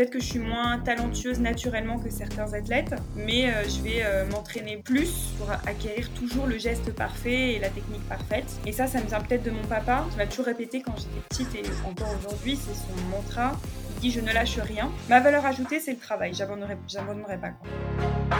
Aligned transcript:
peut-être 0.00 0.12
que 0.14 0.20
je 0.20 0.24
suis 0.24 0.38
moins 0.38 0.78
talentueuse 0.78 1.40
naturellement 1.40 1.98
que 1.98 2.08
certains 2.08 2.54
athlètes, 2.54 2.94
mais 3.16 3.52
je 3.68 3.82
vais 3.82 4.02
m'entraîner 4.30 4.78
plus 4.78 5.34
pour 5.36 5.50
acquérir 5.50 6.08
toujours 6.14 6.46
le 6.46 6.56
geste 6.56 6.94
parfait 6.94 7.52
et 7.52 7.58
la 7.58 7.68
technique 7.68 8.08
parfaite. 8.08 8.46
Et 8.64 8.72
ça, 8.72 8.86
ça 8.86 8.98
me 9.02 9.06
vient 9.06 9.20
peut-être 9.20 9.42
de 9.42 9.50
mon 9.50 9.62
papa, 9.64 10.06
qui 10.10 10.16
m'a 10.16 10.26
toujours 10.26 10.46
répété 10.46 10.80
quand 10.80 10.94
j'étais 10.96 11.20
petite 11.28 11.54
et 11.54 11.86
encore 11.86 12.08
aujourd'hui, 12.18 12.56
c'est 12.56 12.72
son 12.72 13.08
mantra. 13.10 13.52
Il 13.96 14.00
dit 14.00 14.10
je 14.10 14.20
ne 14.20 14.32
lâche 14.32 14.58
rien. 14.58 14.90
Ma 15.10 15.20
valeur 15.20 15.44
ajoutée, 15.44 15.80
c'est 15.80 15.92
le 15.92 15.98
travail. 15.98 16.32
J'abandonnerai, 16.32 16.78
j'abandonnerai 16.88 17.36
pas. 17.36 17.50
Quoi. 17.50 18.39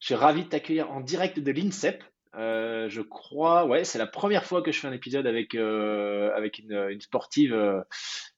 Je 0.00 0.06
suis 0.06 0.14
ravi 0.14 0.44
de 0.44 0.48
t'accueillir 0.48 0.90
en 0.90 1.00
direct 1.00 1.38
de 1.38 1.52
l'INSEP. 1.52 2.02
Euh, 2.36 2.88
je 2.88 3.00
crois, 3.00 3.66
ouais, 3.66 3.84
c'est 3.84 3.98
la 3.98 4.06
première 4.06 4.44
fois 4.44 4.62
que 4.62 4.70
je 4.70 4.78
fais 4.78 4.88
un 4.88 4.92
épisode 4.92 5.26
avec, 5.26 5.54
euh, 5.54 6.30
avec 6.34 6.58
une, 6.58 7.00
sportive, 7.00 7.54
euh, 7.54 7.82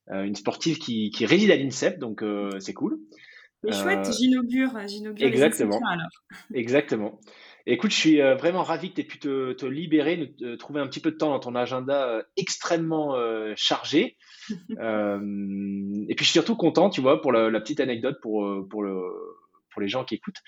une 0.09 0.37
sportive 0.37 0.79
qui, 0.79 1.11
qui 1.11 1.27
réside 1.27 1.51
à 1.51 1.57
l'INSEP, 1.57 1.99
donc 1.99 2.25
c'est 2.61 2.75
cool. 2.75 3.01
C'est 3.65 3.73
chouette, 3.73 4.09
j'inaugure, 4.17 4.71
j'inaugure 4.87 5.27
exactement, 5.27 5.81
les 5.81 5.93
alors. 5.93 6.11
Exactement. 6.55 7.21
Écoute, 7.67 7.91
je 7.91 7.97
suis 7.97 8.21
vraiment 8.21 8.63
ravi 8.63 8.91
que 8.91 8.95
tu 8.95 9.01
aies 9.01 9.05
pu 9.05 9.19
te, 9.19 9.53
te 9.53 9.67
libérer, 9.67 10.33
trouver 10.61 10.81
un 10.81 10.87
petit 10.87 11.01
peu 11.01 11.11
de 11.11 11.17
temps 11.17 11.31
dans 11.31 11.41
ton 11.41 11.57
agenda 11.57 12.23
extrêmement 12.37 13.17
chargé. 13.57 14.17
et 14.51 16.15
puis 16.15 16.25
je 16.25 16.25
suis 16.25 16.33
surtout 16.33 16.57
content, 16.57 16.89
tu 16.89 17.01
vois, 17.01 17.21
pour 17.21 17.33
la, 17.33 17.51
la 17.51 17.61
petite 17.61 17.81
anecdote 17.81 18.19
pour, 18.23 18.49
pour, 18.71 18.85
le, 18.85 19.03
pour 19.73 19.83
les 19.83 19.89
gens 19.89 20.05
qui 20.05 20.15
écoutent 20.15 20.41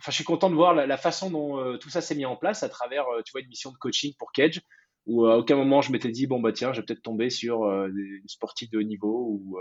enfin, 0.00 0.10
je 0.10 0.16
suis 0.16 0.24
content 0.24 0.50
de 0.50 0.54
voir 0.54 0.74
la, 0.74 0.96
façon 0.96 1.30
dont 1.30 1.58
euh, 1.58 1.76
tout 1.76 1.90
ça 1.90 2.00
s'est 2.00 2.14
mis 2.14 2.24
en 2.24 2.36
place 2.36 2.62
à 2.62 2.68
travers, 2.68 3.06
euh, 3.08 3.20
tu 3.24 3.32
vois, 3.32 3.42
une 3.42 3.48
mission 3.48 3.70
de 3.70 3.76
coaching 3.76 4.14
pour 4.18 4.32
Cage, 4.32 4.62
où 5.06 5.26
euh, 5.26 5.32
à 5.32 5.36
aucun 5.36 5.56
moment 5.56 5.82
je 5.82 5.92
m'étais 5.92 6.10
dit, 6.10 6.26
bon, 6.26 6.40
bah 6.40 6.52
tiens, 6.52 6.72
je 6.72 6.80
vais 6.80 6.86
peut-être 6.86 7.02
tomber 7.02 7.30
sur 7.30 7.64
une 7.64 8.22
sportive 8.26 8.70
de 8.70 8.78
haut 8.78 8.82
niveau 8.82 9.28
ou, 9.30 9.58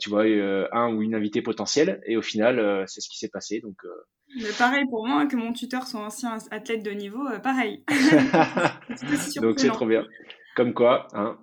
tu 0.00 0.10
vois, 0.10 0.24
un 0.72 0.94
ou 0.94 1.02
une 1.02 1.14
invitée 1.14 1.42
potentielle. 1.42 2.00
Et 2.06 2.16
au 2.16 2.22
final, 2.22 2.84
c'est 2.86 3.00
ce 3.00 3.08
qui 3.08 3.18
s'est 3.18 3.30
passé. 3.30 3.60
Donc, 3.60 3.76
Mais 4.36 4.52
pareil 4.58 4.84
pour 4.90 5.06
moi, 5.06 5.26
que 5.26 5.36
mon 5.36 5.52
tuteur 5.52 5.86
soit 5.86 6.00
ancien 6.00 6.38
athlète 6.50 6.82
de 6.82 6.90
niveau, 6.90 7.24
pareil. 7.42 7.84
donc 9.40 9.58
c'est 9.58 9.68
trop 9.68 9.86
bien. 9.86 10.06
Comme 10.54 10.74
quoi, 10.74 11.08
hein, 11.14 11.38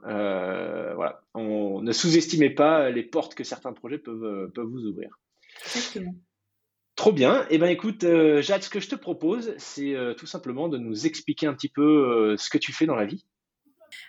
voilà, 0.96 1.24
on 1.34 1.82
ne 1.82 1.92
sous-estimez 1.92 2.52
pas 2.52 2.90
les 2.90 3.04
portes 3.04 3.36
que 3.36 3.44
certains 3.44 3.74
projets 3.74 4.00
peuvent, 4.00 4.52
peuvent 4.54 4.68
vous 4.68 4.86
ouvrir. 4.86 5.10
Exactement. 5.66 6.14
Trop 7.00 7.14
bien. 7.14 7.46
Eh 7.50 7.58
ben 7.58 7.70
écoute, 7.70 8.04
euh, 8.04 8.42
Jade, 8.42 8.62
ce 8.62 8.70
que 8.70 8.82
je 8.82 8.90
te 8.90 8.96
propose, 8.96 9.54
c'est 9.58 9.96
euh, 9.96 10.14
tout 10.14 10.26
simplement 10.26 10.68
de 10.68 10.78
nous 10.78 11.08
expliquer 11.08 11.48
un 11.48 11.54
petit 11.54 11.70
peu 11.70 11.82
euh, 11.82 12.36
ce 12.36 12.50
que 12.50 12.58
tu 12.58 12.74
fais 12.74 12.86
dans 12.86 12.98
la 12.98 13.06
vie. 13.06 13.26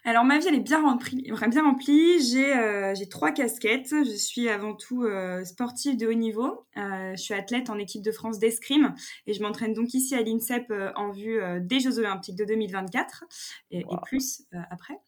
Alors 0.04 0.24
ma 0.24 0.40
vie 0.40 0.48
elle 0.48 0.56
est 0.56 0.58
bien 0.58 0.82
remplie. 0.82 1.30
Bien 1.50 1.62
remplie. 1.62 2.20
J'ai 2.20 3.08
trois 3.08 3.30
casquettes. 3.30 3.90
Je 3.90 4.16
suis 4.16 4.48
avant 4.48 4.74
tout 4.74 5.06
sportive 5.44 5.98
de 5.98 6.08
haut 6.08 6.14
niveau. 6.14 6.66
je 6.74 7.16
suis 7.16 7.32
athlète 7.32 7.70
en 7.70 7.78
équipe 7.78 8.02
de 8.02 8.10
France 8.10 8.40
d'escrime 8.40 8.92
et 9.28 9.34
je 9.34 9.42
m'entraîne 9.42 9.72
donc 9.72 9.94
ici 9.94 10.16
à 10.16 10.22
l'INSEP 10.22 10.72
en 10.96 11.12
vue 11.12 11.40
des 11.60 11.78
Jeux 11.78 12.00
Olympiques 12.00 12.36
de 12.36 12.44
2024 12.44 13.24
et, 13.70 13.78
et 13.78 13.84
plus 14.04 14.42
après. 14.70 14.98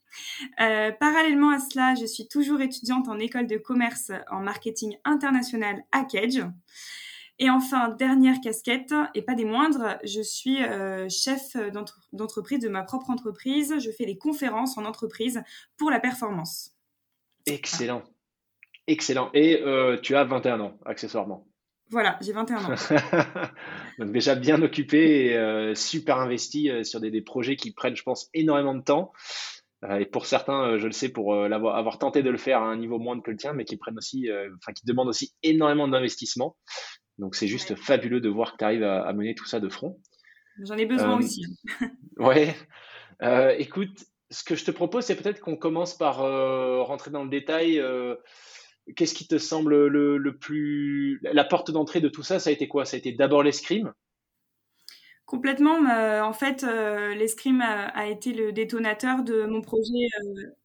parallèlement 1.00 1.50
à 1.50 1.59
cela, 1.59 1.97
je 1.97 2.06
suis 2.06 2.28
toujours 2.28 2.60
étudiante 2.60 3.09
en 3.09 3.19
école 3.19 3.49
de 3.49 3.56
commerce 3.56 4.12
en 4.31 4.41
marketing 4.41 4.97
international 5.04 5.82
à 5.91 6.04
Cage. 6.04 6.43
Et 7.38 7.50
enfin, 7.50 7.88
dernière 7.88 8.41
casquette, 8.41 8.94
et 9.15 9.22
pas 9.22 9.34
des 9.34 9.44
moindres, 9.44 9.97
je 10.04 10.20
suis 10.20 10.62
euh, 10.62 11.09
chef 11.09 11.56
d'entreprise 12.12 12.60
de 12.60 12.69
ma 12.69 12.82
propre 12.82 13.10
entreprise. 13.10 13.75
Je 13.78 13.91
fais 13.91 14.06
des 14.06 14.19
conférences 14.19 14.76
en 14.78 14.84
entreprise 14.84 15.43
pour 15.76 15.91
la 15.91 15.98
performance. 15.98 16.72
Excellent. 17.47 18.03
Excellent. 18.87 19.31
Et 19.32 19.60
euh, 19.62 19.98
tu 20.00 20.15
as 20.15 20.25
21 20.25 20.60
ans, 20.60 20.78
accessoirement. 20.84 21.48
Voilà, 21.91 22.19
j'ai 22.20 22.32
21 22.32 22.65
ans. 22.65 22.75
Donc 23.99 24.12
déjà 24.12 24.34
bien 24.34 24.62
occupé 24.62 25.26
et 25.26 25.37
euh, 25.37 25.75
super 25.75 26.19
investi 26.19 26.70
sur 26.84 27.00
des, 27.00 27.10
des, 27.10 27.22
projets 27.22 27.56
qui 27.56 27.72
prennent, 27.72 27.97
je 27.97 28.03
pense, 28.03 28.31
énormément 28.34 28.75
de 28.75 28.82
temps. 28.82 29.12
et 29.99 30.06
pour 30.06 30.26
certains, 30.26 30.78
je 30.78 30.87
le 30.87 30.93
sais, 30.93 31.09
pour 31.09 31.34
l'avoir 31.34 31.76
avoir 31.76 31.99
tenté 31.99 32.22
de 32.22 32.31
le 32.31 32.38
faire 32.38 32.62
à 32.62 32.66
un 32.66 32.76
niveau 32.76 32.99
moindre 32.99 33.22
que 33.22 33.31
le 33.31 33.37
tien, 33.37 33.53
mais 33.53 33.64
qui 33.64 33.76
prennent 33.76 33.99
aussi, 33.99 34.31
enfin 34.56 34.72
qui 34.72 34.87
demandent 34.87 35.09
aussi 35.09 35.34
énormément 35.43 35.88
d'investissement. 35.88 36.56
Donc 37.19 37.34
c'est 37.34 37.47
juste 37.47 37.75
fabuleux 37.75 38.21
de 38.21 38.28
voir 38.28 38.53
que 38.53 38.59
tu 38.59 38.65
arrives 38.65 38.84
à, 38.84 39.12
mener 39.12 39.34
tout 39.34 39.47
ça 39.47 39.61
de 39.61 39.69
front. 39.69 40.00
J'en 40.62 40.77
ai 40.77 40.87
besoin 40.87 41.15
euh, 41.15 41.19
aussi. 41.19 41.45
ouais. 42.19 42.55
Euh, 43.23 43.55
écoute, 43.59 44.05
ce 44.31 44.45
que 44.45 44.55
je 44.55 44.65
te 44.65 44.71
propose, 44.71 45.05
c'est 45.05 45.17
peut-être 45.17 45.41
qu'on 45.41 45.56
commence 45.56 45.97
par 45.97 46.23
euh, 46.23 46.83
rentrer 46.83 47.11
dans 47.11 47.25
le 47.25 47.31
détail. 47.31 47.83
Qu'est-ce 48.97 49.15
qui 49.15 49.28
te 49.28 49.39
semble 49.39 49.87
le, 49.87 50.39
plus. 50.39 51.21
La 51.23 51.45
porte 51.45 51.71
d'entrée 51.71 52.00
de 52.00 52.09
tout 52.09 52.23
ça, 52.23 52.39
ça 52.39 52.50
a 52.50 52.53
été 52.53 52.69
quoi? 52.69 52.84
Ça 52.84 52.97
a 52.97 52.99
été 52.99 53.12
d'abord 53.12 53.43
l'escrime 53.43 53.93
Complètement. 55.27 55.78
en 55.78 56.33
fait, 56.33 56.62
l'escrime 57.16 57.62
a, 57.62 58.06
été 58.06 58.33
le 58.33 58.53
détonateur 58.53 59.22
de 59.22 59.44
mon 59.44 59.62
projet, 59.62 60.09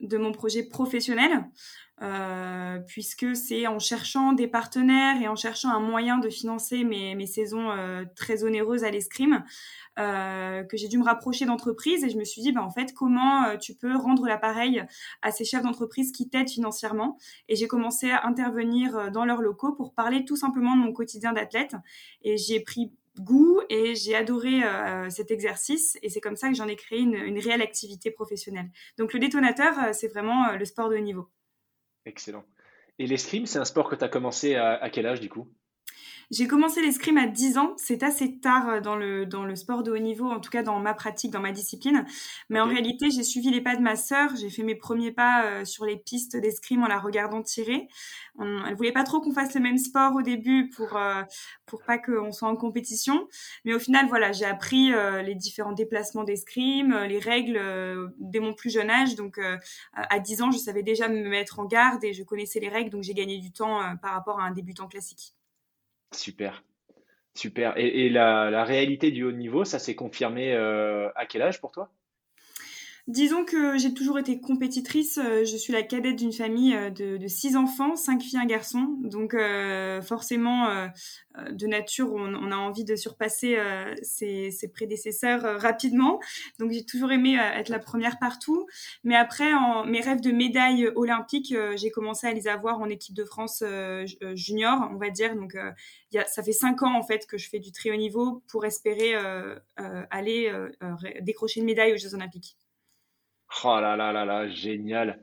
de 0.01 0.17
mon 0.17 0.31
projet 0.33 0.63
professionnel. 0.63 1.45
Euh, 2.03 2.77
puisque 2.85 3.35
c'est 3.35 3.65
en 3.65 3.79
cherchant 3.79 4.33
des 4.33 4.47
partenaires 4.47 5.19
et 5.19 5.27
en 5.27 5.35
cherchant 5.35 5.69
un 5.69 5.79
moyen 5.79 6.19
de 6.19 6.29
financer 6.29 6.83
mes, 6.83 7.15
mes 7.15 7.25
saisons 7.25 7.71
euh, 7.71 8.03
très 8.15 8.43
onéreuses 8.43 8.83
à 8.83 8.91
l'escrime 8.91 9.43
euh, 9.97 10.63
que 10.63 10.77
j'ai 10.77 10.89
dû 10.89 10.99
me 10.99 11.03
rapprocher 11.03 11.47
d'entreprises 11.47 12.03
et 12.03 12.11
je 12.11 12.17
me 12.19 12.23
suis 12.23 12.43
dit, 12.43 12.51
bah, 12.51 12.61
en 12.61 12.69
fait, 12.69 12.93
comment 12.93 13.45
euh, 13.45 13.57
tu 13.57 13.73
peux 13.73 13.95
rendre 13.95 14.27
l'appareil 14.27 14.83
à 15.23 15.31
ces 15.31 15.43
chefs 15.43 15.63
d'entreprise 15.63 16.11
qui 16.11 16.29
t'aident 16.29 16.51
financièrement? 16.51 17.17
Et 17.49 17.55
j'ai 17.55 17.67
commencé 17.67 18.11
à 18.11 18.27
intervenir 18.27 19.11
dans 19.11 19.25
leurs 19.25 19.41
locaux 19.41 19.73
pour 19.73 19.95
parler 19.95 20.23
tout 20.23 20.35
simplement 20.35 20.75
de 20.75 20.81
mon 20.81 20.93
quotidien 20.93 21.33
d'athlète 21.33 21.75
et 22.21 22.37
j'ai 22.37 22.59
pris 22.59 22.91
goût 23.19 23.61
et 23.69 23.95
j'ai 23.95 24.15
adoré 24.15 24.63
euh, 24.63 25.09
cet 25.09 25.31
exercice 25.31 25.97
et 26.01 26.09
c'est 26.09 26.21
comme 26.21 26.35
ça 26.35 26.49
que 26.49 26.55
j'en 26.55 26.67
ai 26.67 26.75
créé 26.75 26.99
une, 26.99 27.39
réelle 27.39 27.61
activité 27.61 28.11
professionnelle. 28.11 28.69
Donc 28.97 29.13
le 29.13 29.19
détonateur, 29.19 29.93
c'est 29.93 30.07
vraiment 30.07 30.53
le 30.53 30.65
sport 30.65 30.89
de 30.89 30.97
niveau. 30.97 31.29
Excellent. 32.05 32.45
Et 32.99 33.07
l'escrime, 33.07 33.45
c'est 33.45 33.59
un 33.59 33.65
sport 33.65 33.89
que 33.89 33.95
tu 33.95 34.03
as 34.03 34.09
commencé 34.09 34.55
à, 34.55 34.89
quel 34.89 35.05
âge 35.05 35.19
du 35.19 35.29
coup? 35.29 35.47
J'ai 36.29 36.47
commencé 36.47 36.81
l'escrime 36.81 37.17
à 37.17 37.25
10 37.25 37.57
ans. 37.57 37.73
C'est 37.77 38.03
assez 38.03 38.39
tard 38.39 38.67
euh, 38.69 38.81
dans 38.81 38.97
le, 38.97 39.25
dans 39.25 39.45
le 39.45 39.55
sport 39.55 39.83
de 39.83 39.91
haut 39.91 39.97
niveau, 39.97 40.29
en 40.29 40.39
tout 40.41 40.49
cas 40.49 40.61
dans 40.61 40.79
ma 40.79 40.93
pratique, 40.93 41.31
dans 41.31 41.39
ma 41.39 41.53
discipline. 41.53 42.05
Mais 42.49 42.59
en 42.59 42.67
réalité, 42.67 43.09
j'ai 43.11 43.23
suivi 43.23 43.49
les 43.49 43.61
pas 43.61 43.77
de 43.77 43.81
ma 43.81 43.95
sœur. 43.95 44.35
J'ai 44.35 44.49
fait 44.49 44.63
mes 44.63 44.75
premiers 44.75 45.13
pas 45.13 45.45
euh, 45.45 45.65
sur 45.65 45.85
les 45.85 45.95
pistes 45.95 46.35
d'escrime 46.35 46.83
en 46.83 46.87
la 46.87 46.99
regardant 46.99 47.41
tirer. 47.41 47.87
On, 48.37 48.65
elle 48.65 48.75
voulait 48.75 48.91
pas 48.91 49.03
trop 49.03 49.21
qu'on 49.21 49.31
fasse 49.31 49.53
le 49.55 49.61
même 49.61 49.77
sport 49.77 50.15
au 50.15 50.21
début 50.21 50.69
pour, 50.69 50.97
euh, 50.97 51.23
pour 51.65 51.83
pas 51.83 51.97
qu'on 51.97 52.33
soit 52.33 52.49
en 52.49 52.57
compétition. 52.57 53.27
Mais 53.63 53.73
au 53.73 53.79
final, 53.79 54.07
voilà, 54.09 54.33
j'ai 54.33 54.45
appris 54.45 54.91
les 55.23 55.35
différents 55.35 55.71
déplacements 55.71 56.23
d'escrime, 56.23 56.95
les 57.07 57.19
règles 57.19 57.59
dès 58.19 58.39
mon 58.39 58.53
plus 58.53 58.69
jeune 58.69 58.89
âge. 58.89 59.15
Donc, 59.15 59.39
à 59.93 60.19
10 60.19 60.41
ans, 60.41 60.51
je 60.51 60.57
savais 60.57 60.83
déjà 60.83 61.07
me 61.07 61.27
mettre 61.27 61.59
en 61.59 61.65
garde 61.65 62.03
et 62.03 62.13
je 62.13 62.23
connaissais 62.23 62.59
les 62.59 62.69
règles. 62.69 62.89
Donc, 62.89 63.03
j'ai 63.03 63.13
gagné 63.13 63.39
du 63.39 63.51
temps 63.51 63.79
par 64.01 64.13
rapport 64.13 64.39
à 64.39 64.43
un 64.43 64.51
débutant 64.51 64.87
classique. 64.87 65.36
Super. 66.11 66.63
Super. 67.35 67.73
Et, 67.77 68.09
la, 68.09 68.63
réalité 68.63 69.11
du 69.11 69.23
haut 69.23 69.31
niveau, 69.31 69.63
ça 69.63 69.79
s'est 69.79 69.95
confirmé 69.95 70.53
euh, 70.53 71.09
à 71.15 71.25
quel 71.25 71.43
âge 71.43 71.61
pour 71.61 71.71
toi? 71.71 71.91
Disons 73.07 73.45
que 73.45 73.77
j'ai 73.77 73.93
toujours 73.93 74.19
été 74.19 74.41
compétitrice. 74.41 75.17
Euh, 75.17 75.45
je 75.45 75.55
suis 75.55 75.71
la 75.71 75.81
cadette 75.81 76.17
d'une 76.17 76.33
famille 76.33 76.75
euh, 76.75 76.89
de, 76.89 77.25
six 77.27 77.55
enfants, 77.55 77.95
cinq 77.95 78.21
filles, 78.21 78.39
un 78.39 78.45
garçon. 78.45 78.97
Donc 78.99 79.33
euh, 79.33 80.01
forcément, 80.01 80.67
de 81.49 81.67
nature, 81.67 82.11
on, 82.13 82.51
a 82.51 82.55
envie 82.57 82.83
de 82.83 82.95
surpasser 82.97 83.57
ses, 84.01 84.51
prédécesseurs 84.73 85.61
rapidement. 85.61 86.19
Donc 86.59 86.71
j'ai 86.71 86.85
toujours 86.85 87.11
aimé 87.11 87.37
être 87.55 87.69
la 87.69 87.79
première 87.79 88.19
partout. 88.19 88.67
Mais 89.03 89.15
après, 89.15 89.51
mes 89.85 90.01
rêves 90.01 90.21
de 90.21 90.31
médaille 90.31 90.89
olympique, 90.95 91.55
j'ai 91.75 91.91
commencé 91.91 92.27
à 92.27 92.33
les 92.33 92.47
avoir 92.47 92.79
en 92.79 92.89
équipe 92.89 93.15
de 93.15 93.23
France 93.23 93.63
junior, 94.33 94.89
on 94.91 94.97
va 94.97 95.09
dire. 95.11 95.35
Donc 95.35 95.55
ça 96.27 96.43
fait 96.43 96.53
cinq 96.53 96.81
ans 96.83 96.97
en 96.97 97.03
fait 97.03 97.25
que 97.27 97.37
je 97.37 97.49
fais 97.49 97.59
du 97.59 97.71
très 97.71 97.91
haut 97.91 97.97
niveau 97.97 98.43
pour 98.47 98.65
espérer 98.65 99.13
aller 100.09 100.51
décrocher 101.21 101.59
une 101.59 101.67
médaille 101.67 101.93
aux 101.93 101.97
Jeux 101.97 102.15
olympiques. 102.15 102.57
Oh 103.63 103.79
là 103.79 103.95
là 103.95 104.11
là 104.11 104.25
là, 104.25 104.47
génial. 104.49 105.19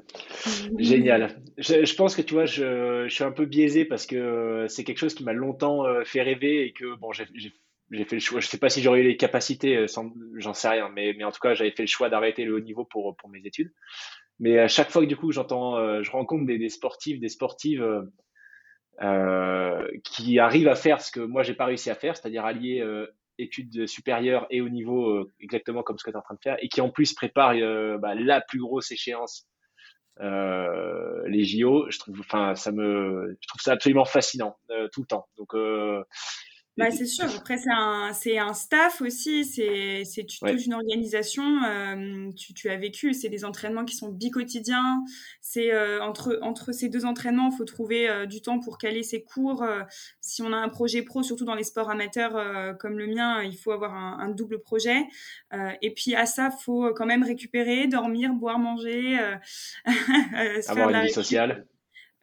Génial. 0.79 1.43
Je, 1.59 1.94
pense 1.94 2.17
que 2.17 2.23
tu 2.23 2.35
vois, 2.35 2.47
je, 2.47 3.06
suis 3.09 3.25
un 3.25 3.32
peu 3.32 3.44
biaisé 3.44 3.85
parce 3.85 4.06
que 4.06 4.17
euh, 4.17 4.69
c'est 4.69 4.82
quelque 4.82 4.99
chose 4.99 5.15
qui 5.15 5.25
m'a 5.25 5.35
longtemps 5.35 5.85
euh, 5.85 6.05
fait 6.05 6.23
rêver 6.23 6.65
et 6.65 6.73
que 6.73 6.97
bon, 6.97 7.12
j'ai 7.12 7.26
fait 7.26 8.17
le 8.17 8.21
choix. 8.21 8.41
Je 8.41 8.47
sais 8.47 8.59
pas 8.59 8.71
si 8.71 8.82
j'aurais 8.82 9.00
eu 9.00 9.05
les 9.05 9.17
capacités, 9.17 9.76
euh, 9.76 9.87
j'en 10.37 10.55
sais 10.55 10.69
rien, 10.69 10.88
mais, 10.88 11.15
mais 11.17 11.25
en 11.25 11.32
tout 11.32 11.41
cas, 11.41 11.55
j'avais 11.55 11.71
fait 11.71 11.82
le 11.82 11.88
choix 11.88 12.09
d'arrêter 12.09 12.44
le 12.44 12.55
haut 12.55 12.61
niveau 12.61 12.85
pour, 12.85 13.15
pour 13.17 13.29
mes 13.29 13.41
études. 13.44 13.73
Mais 14.41 14.59
à 14.59 14.69
chaque 14.69 14.91
fois 14.91 15.03
que 15.03 15.06
du 15.06 15.17
coup, 15.17 15.31
j'entends, 15.31 16.03
je 16.03 16.11
rencontre 16.11 16.44
des, 16.44 16.59
des, 16.59 16.69
sportifs, 16.69 17.21
des 17.21 17.29
sportives 17.29 17.87
qui 20.03 20.38
arrivent 20.41 20.69
à 20.69 20.75
faire 20.75 21.00
ce 21.00 21.12
que 21.12 21.21
moi, 21.21 21.44
j'ai 21.44 21.55
pas 21.55 21.67
réussi 21.67 21.91
à 21.91 21.94
faire, 21.94 22.17
c'est-à-dire 22.17 22.44
allier 22.44 22.82
études 23.39 23.87
supérieures 23.87 24.47
et 24.51 24.61
au 24.61 24.69
niveau 24.69 25.11
euh, 25.11 25.33
exactement 25.41 25.83
comme 25.83 25.99
ce 25.99 26.05
que 26.05 26.11
tu 26.11 26.17
es 26.17 26.19
en 26.19 26.23
train 26.23 26.35
de 26.35 26.41
faire 26.41 26.57
et 26.61 26.69
qui 26.69 26.81
en 26.81 26.91
plus 26.91 27.13
prépare 27.13 27.53
euh, 27.55 27.99
bah, 27.99 28.15
la 28.15 28.41
plus 28.41 28.61
grosse 28.61 28.91
échéance 28.93 29.47
euh, 30.21 31.23
les 31.27 31.45
JO 31.45 31.91
je 31.91 31.99
trouve 31.99 32.21
enfin 32.21 32.55
ça 32.55 32.71
me 32.71 33.37
je 33.41 33.49
trouve 33.49 33.61
ça 33.61 33.73
absolument 33.73 34.05
fascinant 34.05 34.57
tout 34.93 35.01
le 35.01 35.07
temps. 35.07 35.27
Donc 35.37 35.55
bah, 36.76 36.91
c'est 36.91 37.06
sûr. 37.06 37.26
Après, 37.37 37.56
c'est 37.56 37.71
un, 37.71 38.12
c'est 38.12 38.38
un 38.38 38.53
staff 38.53 39.00
aussi. 39.00 39.44
C'est, 39.44 40.03
c'est 40.05 40.25
toute 40.25 40.67
une 40.67 40.75
organisation. 40.75 41.44
Euh, 41.65 42.32
tu, 42.32 42.53
tu, 42.53 42.69
as 42.69 42.76
vécu. 42.76 43.15
C'est 43.15 43.29
des 43.29 43.44
entraînements 43.44 43.85
qui 43.85 43.94
sont 43.94 44.09
bi-quotidiens. 44.09 45.05
C'est 45.41 45.73
euh, 45.73 46.03
entre, 46.03 46.38
entre 46.43 46.73
ces 46.73 46.88
deux 46.88 47.05
entraînements, 47.05 47.50
il 47.53 47.56
faut 47.56 47.65
trouver 47.65 48.09
euh, 48.09 48.26
du 48.26 48.41
temps 48.41 48.59
pour 48.59 48.79
caler 48.79 49.05
ses 49.05 49.23
cours. 49.23 49.65
si 50.21 50.43
on 50.43 50.53
a 50.53 50.56
un 50.56 50.69
projet 50.69 51.03
pro, 51.03 51.23
surtout 51.23 51.44
dans 51.44 51.55
les 51.55 51.65
sports 51.65 51.91
amateurs 51.91 52.76
comme 52.79 52.99
le 52.99 53.06
mien, 53.06 53.43
il 53.43 53.56
faut 53.56 53.71
avoir 53.71 53.94
un, 53.94 54.19
un 54.19 54.29
double 54.29 54.61
projet. 54.61 55.05
et 55.81 55.94
puis 55.94 56.15
à 56.15 56.26
ça, 56.26 56.50
faut 56.50 56.93
quand 56.94 57.06
même 57.06 57.23
récupérer, 57.23 57.87
dormir, 57.87 58.32
boire, 58.32 58.59
manger, 58.59 59.19
avoir 60.69 60.91
une 60.91 61.03
vie 61.03 61.12
sociale 61.12 61.67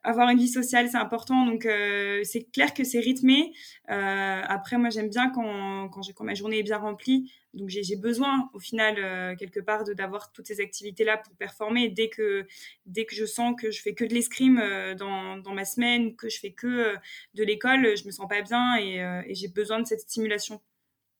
avoir 0.03 0.30
une 0.30 0.38
vie 0.38 0.48
sociale, 0.48 0.89
c'est 0.89 0.98
important. 0.98 1.45
Donc, 1.45 1.65
euh, 1.65 2.21
c'est 2.24 2.51
clair 2.51 2.74
que 2.74 2.83
c'est 2.83 3.00
rythmé. 3.00 3.53
Euh, 3.89 4.42
après, 4.48 4.77
moi, 4.77 4.89
j'aime 4.89 5.09
bien 5.09 5.30
quand, 5.30 5.89
quand, 5.89 6.01
quand, 6.13 6.24
ma 6.24 6.33
journée 6.33 6.59
est 6.59 6.63
bien 6.63 6.77
remplie. 6.77 7.31
Donc, 7.53 7.68
j'ai 7.68 7.98
besoin, 7.98 8.50
au 8.53 8.59
final, 8.59 8.95
euh, 8.98 9.36
quelque 9.36 9.59
part, 9.59 9.83
d'avoir 9.83 10.31
toutes 10.31 10.48
ces 10.48 10.62
activités-là 10.62 11.18
pour 11.18 11.36
performer. 11.36 11.89
Dès 11.89 12.07
que, 12.09 12.45
dès 12.86 13.06
que 13.06 13.13
je 13.13 13.25
sens 13.25 13.56
que 13.59 13.71
je 13.71 13.81
fais 13.81 13.94
que 13.94 14.06
de 14.06 14.13
l'escrime 14.13 14.57
euh, 14.57 14.95
dans, 14.95 15.38
dans, 15.38 15.53
ma 15.53 15.65
semaine, 15.65 16.15
que 16.15 16.30
je 16.30 16.39
fais 16.39 16.51
que 16.51 16.68
euh, 16.68 16.95
de 17.33 17.44
l'école, 17.44 17.98
je 17.98 18.06
me 18.06 18.12
sens 18.12 18.27
pas 18.30 18.42
bien 18.42 18.77
et, 18.77 19.33
j'ai 19.33 19.50
besoin 19.50 19.80
de 19.80 19.86
cette 19.86 20.01
stimulation. 20.01 20.62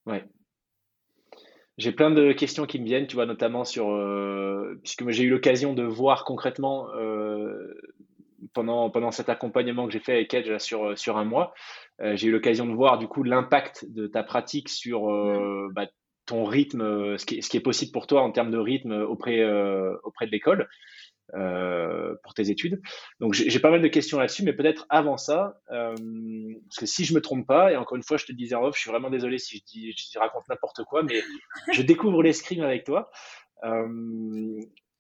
Ouais. 0.06 0.24
J'ai 1.78 1.92
plein 1.92 2.12
de 2.12 2.32
questions 2.32 2.66
qui 2.66 2.80
me 2.80 2.86
viennent, 2.86 3.08
tu 3.08 3.16
vois, 3.16 3.26
notamment 3.26 3.66
sur, 3.66 3.88
puisque 4.84 5.10
j'ai 5.10 5.24
eu 5.24 5.30
l'occasion 5.30 5.74
de 5.74 5.84
voir 5.84 6.26
concrètement 6.26 6.88
pendant, 8.54 8.90
pendant 8.90 9.12
cet 9.12 9.30
accompagnement 9.30 9.86
que 9.86 9.94
j'ai 9.94 10.00
fait 10.00 10.14
avec 10.14 10.34
Edge 10.34 10.58
sur, 10.58 10.98
sur 10.98 11.18
un 11.18 11.26
mois, 11.26 11.54
euh, 12.02 12.16
j'ai 12.16 12.28
eu 12.28 12.32
l'occasion 12.32 12.66
de 12.66 12.74
voir 12.74 12.98
du 12.98 13.08
coup 13.08 13.24
l'impact 13.24 13.86
de 13.90 14.08
ta 14.08 14.24
pratique 14.24 14.70
sur 14.70 15.12
euh, 15.12 15.70
bah, 15.74 15.88
ton 16.26 16.46
rythme, 16.46 16.82
euh, 16.82 17.18
ce 17.18 17.26
qui, 17.26 17.42
ce 17.42 17.50
qui, 17.50 17.58
est 17.58 17.62
possible 17.62 17.92
pour 17.92 18.08
toi 18.08 18.22
en 18.22 18.32
termes 18.32 18.52
de 18.52 18.58
rythme 18.58 18.94
auprès, 18.94 19.44
auprès 20.04 20.26
de 20.26 20.32
l'école. 20.32 20.68
pour 22.24 22.34
tes 22.34 22.50
études. 22.50 22.82
Donc 23.20 23.34
j'ai 23.34 23.60
pas 23.60 23.72
mal 23.72 23.82
de 23.82 23.88
questions 23.88 24.20
là-dessus, 24.20 24.44
mais 24.44 24.54
peut-être 24.54 24.86
avant 24.90 25.18
ça, 25.18 25.62
parce 25.70 26.78
que 26.78 26.86
si 26.86 27.06
je 27.06 27.14
me 27.14 27.22
trompe 27.22 27.48
pas, 27.48 27.72
et 27.72 27.78
encore 27.78 27.96
une 27.96 28.04
fois 28.04 28.18
je 28.18 28.26
te 28.26 28.34
disais 28.34 28.56
en 28.56 28.64
off, 28.64 28.76
je 28.76 28.82
suis 28.82 28.92
vraiment 28.92 29.10
désolé 29.10 29.38
si 29.38 29.58
je 29.58 29.64
dis, 29.64 29.92
je 29.92 30.20
raconte 30.20 30.50
n'importe 30.50 30.84
quoi, 30.84 31.04
mais 31.04 31.22
je 31.72 31.82
découvre 31.84 32.22
l'escrime 32.22 32.64
avec 32.64 32.84
toi 32.84 33.10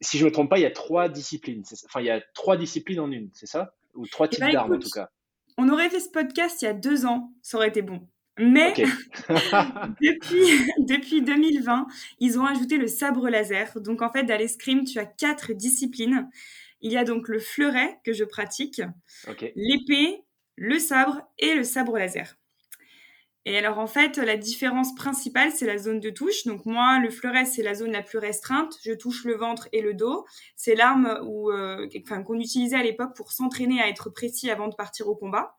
si 0.01 0.17
je 0.17 0.25
me 0.25 0.31
trompe 0.31 0.49
pas, 0.49 0.57
il 0.57 0.63
y 0.63 0.65
a 0.65 0.71
trois 0.71 1.09
disciplines. 1.09 1.63
Enfin, 1.85 2.01
il 2.01 2.07
y 2.07 2.09
a 2.09 2.21
trois 2.33 2.57
disciplines 2.57 2.99
en 2.99 3.11
une, 3.11 3.29
c'est 3.33 3.45
ça? 3.45 3.75
Ou 3.93 4.07
trois 4.07 4.27
eh 4.27 4.35
types 4.35 4.41
ben, 4.41 4.51
d'armes 4.51 4.73
en 4.73 4.79
tout 4.79 4.89
cas? 4.89 5.09
On 5.57 5.69
aurait 5.69 5.89
fait 5.89 5.99
ce 5.99 6.09
podcast 6.09 6.61
il 6.61 6.65
y 6.65 6.67
a 6.67 6.73
deux 6.73 7.05
ans, 7.05 7.31
ça 7.41 7.57
aurait 7.57 7.67
été 7.67 7.81
bon. 7.81 8.07
Mais 8.39 8.73
depuis, 10.01 10.73
depuis 10.79 11.21
2020, 11.21 11.87
ils 12.19 12.39
ont 12.39 12.45
ajouté 12.45 12.77
le 12.77 12.87
sabre 12.87 13.29
laser. 13.29 13.79
Donc 13.79 14.01
en 14.01 14.11
fait, 14.11 14.23
dans 14.23 14.37
l'escrime, 14.37 14.83
tu 14.85 14.99
as 14.99 15.05
quatre 15.05 15.53
disciplines. 15.53 16.29
Il 16.81 16.91
y 16.91 16.97
a 16.97 17.03
donc 17.03 17.27
le 17.27 17.39
fleuret 17.39 17.99
que 18.03 18.13
je 18.13 18.23
pratique, 18.23 18.81
l'épée, 19.55 20.23
le 20.55 20.79
sabre 20.79 21.21
et 21.37 21.53
le 21.53 21.63
sabre 21.63 21.97
laser. 21.97 22.37
Et 23.45 23.57
alors 23.57 23.79
en 23.79 23.87
fait, 23.87 24.17
la 24.17 24.37
différence 24.37 24.93
principale, 24.93 25.51
c'est 25.51 25.65
la 25.65 25.79
zone 25.79 25.99
de 25.99 26.09
touche. 26.11 26.45
Donc 26.45 26.65
moi, 26.65 26.99
le 26.99 27.09
fleuret, 27.09 27.45
c'est 27.45 27.63
la 27.63 27.73
zone 27.73 27.91
la 27.91 28.03
plus 28.03 28.19
restreinte. 28.19 28.77
Je 28.83 28.93
touche 28.93 29.25
le 29.25 29.35
ventre 29.35 29.67
et 29.71 29.81
le 29.81 29.95
dos. 29.95 30.25
C'est 30.55 30.75
l'arme 30.75 31.07
euh, 31.07 31.87
qu'on 32.25 32.39
utilisait 32.39 32.75
à 32.75 32.83
l'époque 32.83 33.15
pour 33.15 33.31
s'entraîner 33.31 33.81
à 33.81 33.89
être 33.89 34.09
précis 34.11 34.51
avant 34.51 34.67
de 34.67 34.75
partir 34.75 35.07
au 35.07 35.15
combat. 35.15 35.57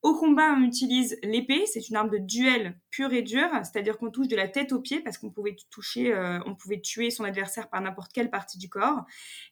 Au 0.00 0.14
combat, 0.14 0.54
on 0.56 0.62
utilise 0.62 1.18
l'épée. 1.22 1.66
C'est 1.66 1.90
une 1.90 1.96
arme 1.96 2.08
de 2.08 2.18
duel 2.18 2.78
pure 2.90 3.12
et 3.12 3.22
dure, 3.22 3.50
c'est-à-dire 3.62 3.98
qu'on 3.98 4.10
touche 4.10 4.28
de 4.28 4.36
la 4.36 4.48
tête 4.48 4.72
aux 4.72 4.80
pieds 4.80 5.00
parce 5.00 5.18
qu'on 5.18 5.30
pouvait 5.30 5.56
toucher, 5.70 6.14
euh, 6.14 6.38
on 6.46 6.54
pouvait 6.54 6.80
tuer 6.80 7.10
son 7.10 7.24
adversaire 7.24 7.68
par 7.68 7.82
n'importe 7.82 8.12
quelle 8.12 8.30
partie 8.30 8.56
du 8.58 8.70
corps. 8.70 9.04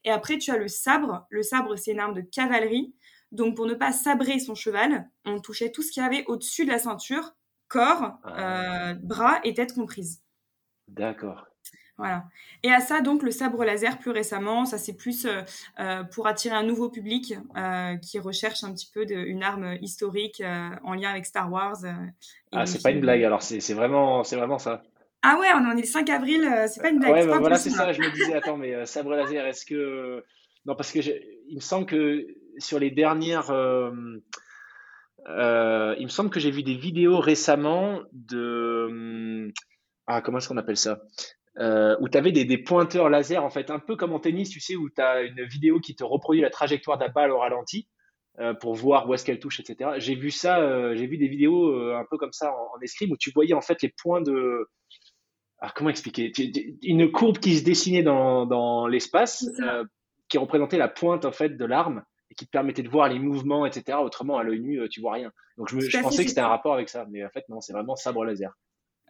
Et 0.05 0.11
après, 0.11 0.39
tu 0.39 0.51
as 0.51 0.57
le 0.57 0.69
sabre. 0.69 1.27
Le 1.29 1.43
sabre, 1.43 1.77
c'est 1.77 1.93
une 1.93 2.01
arme 2.01 2.15
de 2.15 2.23
cavalerie. 2.23 2.95
Donc 3.33 3.57
pour 3.57 3.67
ne 3.67 3.75
pas 3.75 3.93
sabrer 3.93 4.39
son 4.39 4.55
cheval, 4.55 5.11
on 5.27 5.41
touchait 5.41 5.73
tout 5.73 5.83
ce 5.83 5.91
qu'il 5.91 6.03
y 6.03 6.07
avait 6.07 6.25
au-dessus 6.27 6.65
de 6.65 6.71
la 6.71 6.79
ceinture 6.79 7.35
corps, 7.69 8.19
ah. 8.25 8.91
euh, 8.91 8.95
bras 8.95 9.41
et 9.45 9.55
tête 9.55 9.75
comprises. 9.75 10.23
D'accord. 10.89 11.47
Voilà. 11.99 12.25
Et 12.63 12.71
à 12.71 12.81
ça, 12.81 13.01
donc, 13.01 13.23
le 13.23 13.31
sabre 13.31 13.65
laser, 13.65 13.99
plus 13.99 14.11
récemment, 14.11 14.67
ça 14.67 14.77
c'est 14.77 14.95
plus 14.95 15.25
euh, 15.25 15.41
euh, 15.81 16.05
pour 16.05 16.27
attirer 16.27 16.55
un 16.55 16.63
nouveau 16.63 16.91
public 16.91 17.35
qui 18.03 18.19
recherche 18.19 18.65
un 18.65 18.73
petit 18.73 18.91
peu 18.93 19.07
de, 19.07 19.15
une 19.15 19.43
arme 19.43 19.77
historique 19.81 20.43
en 20.85 20.95
lien 20.95 21.11
avec 21.11 21.25
Star 21.25 21.51
Wars. 21.51 21.79
ah, 22.53 22.67
c'est 22.67 22.83
pas 22.83 22.91
une 22.91 23.01
blague, 23.01 23.25
alors 23.25 23.43
c'est 23.43 23.75
vraiment, 23.75 24.23
vraiment 24.23 24.59
ça. 24.59 24.83
Ah 25.23 25.39
ouais, 25.41 25.49
on 25.55 25.77
est 25.77 25.81
le 25.81 25.87
5 25.87 26.09
avril, 26.11 26.49
c'est 26.69 26.83
pas 26.83 26.91
une 26.91 26.99
blague. 26.99 27.13
Ouais, 27.13 27.27
bah 27.27 27.39
voilà, 27.39 27.57
c'est 27.57 27.71
ça, 27.71 27.91
je 27.93 28.01
me 28.01 28.11
disais, 28.11 28.35
attends, 28.35 28.59
mais 28.59 28.85
sabre 28.85 29.15
laser, 29.15 29.47
est-ce 29.47 29.65
que. 29.65 30.23
Non, 30.67 30.75
parce 30.75 30.93
que 30.93 30.99
il 30.99 31.55
me 31.55 31.61
semble 31.61 31.87
que 31.87 32.27
sur 32.59 32.79
les 32.79 32.91
dernières 32.91 33.51
euh, 35.29 35.95
il 35.99 36.05
me 36.05 36.11
semble 36.11 36.31
que 36.31 36.41
j'ai 36.41 36.51
vu 36.51 36.63
des 36.63 36.75
vidéos 36.75 37.19
récemment 37.19 38.01
de. 38.13 38.87
Hum, 38.89 39.53
ah, 40.07 40.23
comment 40.23 40.39
est-ce 40.39 40.49
qu'on 40.49 40.57
appelle 40.57 40.77
ça? 40.77 41.01
Euh, 41.59 41.97
Où 42.01 42.09
tu 42.09 42.17
avais 42.17 42.33
des, 42.33 42.59
pointeurs 42.59 43.09
laser, 43.09 43.43
en 43.43 43.51
fait, 43.51 43.71
un 43.71 43.81
peu 43.81 43.97
comme 43.97 44.13
en 44.13 44.21
tennis, 44.21 44.51
tu 44.51 44.61
sais, 44.61 44.77
où 44.77 44.89
tu 44.89 45.01
as 45.01 45.23
une 45.23 45.43
vidéo 45.45 45.81
qui 45.81 45.97
te 45.97 46.05
reproduit 46.05 46.43
la 46.43 46.51
trajectoire 46.51 46.99
de 46.99 47.05
la 47.05 47.11
balle 47.11 47.33
au 47.33 47.39
ralenti 47.39 47.89
euh, 48.39 48.55
pour 48.55 48.75
voir 48.75 49.09
où 49.09 49.15
est-ce 49.15 49.25
qu'elle 49.25 49.41
touche, 49.41 49.59
etc. 49.59 49.93
J'ai 49.97 50.15
vu 50.15 50.31
ça, 50.31 50.95
j'ai 50.95 51.07
vu 51.07 51.17
des 51.19 51.29
vidéos 51.29 51.75
un 51.95 52.05
peu 52.09 52.19
comme 52.19 52.33
ça 52.33 52.53
en, 52.53 52.81
escrime 52.83 53.13
où 53.13 53.17
tu 53.17 53.31
voyais 53.35 53.55
en 53.55 53.63
fait 53.63 53.83
les 53.83 53.93
points 54.01 54.21
de. 54.21 54.69
Ah, 55.59 55.73
comment 55.75 55.91
expliquer? 55.91 56.31
Une 56.83 57.11
courbe 57.11 57.39
qui 57.39 57.57
se 57.57 57.65
dessinait 57.65 58.03
dans, 58.03 58.45
dans 58.47 58.87
l'espace, 58.87 59.49
qui 60.29 60.39
représentait 60.39 60.79
la 60.79 60.89
pointe 60.89 61.25
en 61.25 61.33
fait 61.33 61.57
de 61.57 61.65
l'arme 61.65 62.05
et 62.31 62.35
qui 62.35 62.47
te 62.47 62.51
permettait 62.51 62.83
de 62.83 62.89
voir 62.89 63.09
les 63.09 63.19
mouvements, 63.19 63.67
etc. 63.67 63.99
Autrement, 63.99 64.39
à 64.39 64.43
l'œil 64.43 64.61
nu, 64.61 64.81
euh, 64.81 64.89
tu 64.89 65.01
vois 65.01 65.13
rien. 65.15 65.33
Donc 65.57 65.69
je, 65.69 65.79
je 65.79 65.99
pensais 66.01 66.25
que 66.25 66.29
c'était 66.29 66.41
un 66.41 66.49
rapport 66.49 66.75
avec 66.75 66.89
ça, 66.89 67.07
mais 67.11 67.25
en 67.25 67.31
fait 67.31 67.49
non, 67.49 67.61
c'est 67.61 67.73
vraiment 67.73 67.97
sabre 67.97 68.25
laser. 68.25 68.53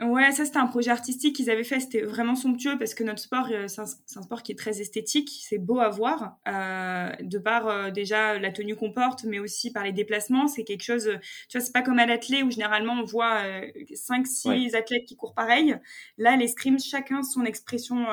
Ouais, 0.02 0.30
ça 0.30 0.44
c'était 0.44 0.58
un 0.58 0.66
projet 0.66 0.90
artistique 0.90 1.34
qu'ils 1.36 1.48
avaient 1.48 1.64
fait. 1.64 1.80
C'était 1.80 2.02
vraiment 2.02 2.34
somptueux 2.34 2.76
parce 2.78 2.92
que 2.92 3.02
notre 3.02 3.18
sport, 3.18 3.48
euh, 3.50 3.66
c'est 3.66 3.80
un, 3.80 4.22
sport 4.22 4.42
qui 4.42 4.52
est 4.52 4.54
très 4.54 4.82
esthétique. 4.82 5.30
C'est 5.40 5.56
beau 5.56 5.80
à 5.80 5.88
voir, 5.88 6.36
euh, 6.46 7.10
de 7.22 7.38
par 7.38 7.66
euh, 7.66 7.90
déjà 7.90 8.38
la 8.38 8.52
tenue 8.52 8.76
qu'on 8.76 8.92
porte, 8.92 9.24
mais 9.24 9.38
aussi 9.38 9.72
par 9.72 9.84
les 9.84 9.92
déplacements. 9.92 10.48
C'est 10.48 10.64
quelque 10.64 10.82
chose. 10.82 11.10
Tu 11.48 11.56
vois, 11.56 11.64
c'est 11.64 11.72
pas 11.72 11.80
comme 11.80 11.98
à 11.98 12.04
l'athlète 12.04 12.44
où 12.44 12.50
généralement 12.50 12.92
on 12.92 13.04
voit 13.04 13.36
euh, 13.44 13.66
5 13.94 14.26
six 14.26 14.74
athlètes 14.74 15.06
qui 15.06 15.16
courent 15.16 15.32
pareil. 15.34 15.74
Là, 16.18 16.36
l'escrime, 16.36 16.78
chacun 16.78 17.22
son 17.22 17.46
expression. 17.46 18.04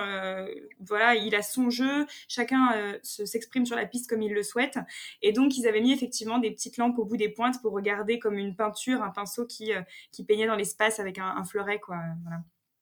voilà, 0.80 1.16
il 1.16 1.36
a 1.36 1.42
son 1.42 1.70
jeu. 1.70 2.06
Chacun 2.30 2.72
s'exprime 3.04 3.66
sur 3.66 3.76
la 3.76 3.86
piste 3.86 4.10
comme 4.10 4.22
il 4.22 4.34
le 4.34 4.44
souhaite. 4.44 4.80
Et 5.22 5.34
donc 5.34 5.58
ils 5.58 5.68
avaient 5.68 5.82
mis 5.82 5.92
effectivement 5.92 6.38
des 6.40 6.52
petites 6.52 6.78
lampes 6.78 6.98
au 6.98 7.04
bout 7.06 7.18
des 7.18 7.30
pointes 7.30 7.62
pour 7.62 7.74
regarder 7.74 8.20
comme 8.20 8.38
une 8.38 8.56
peinture, 8.56 9.04
un 9.04 9.10
pinceau 9.10 9.46
qui 9.46 9.72
qui 10.12 10.24
peignait 10.24 10.48
dans 10.48 10.56
l'espace 10.56 11.00
avec 11.00 11.20
un, 11.20 11.26
un 11.26 11.44
fleuret 11.44 11.73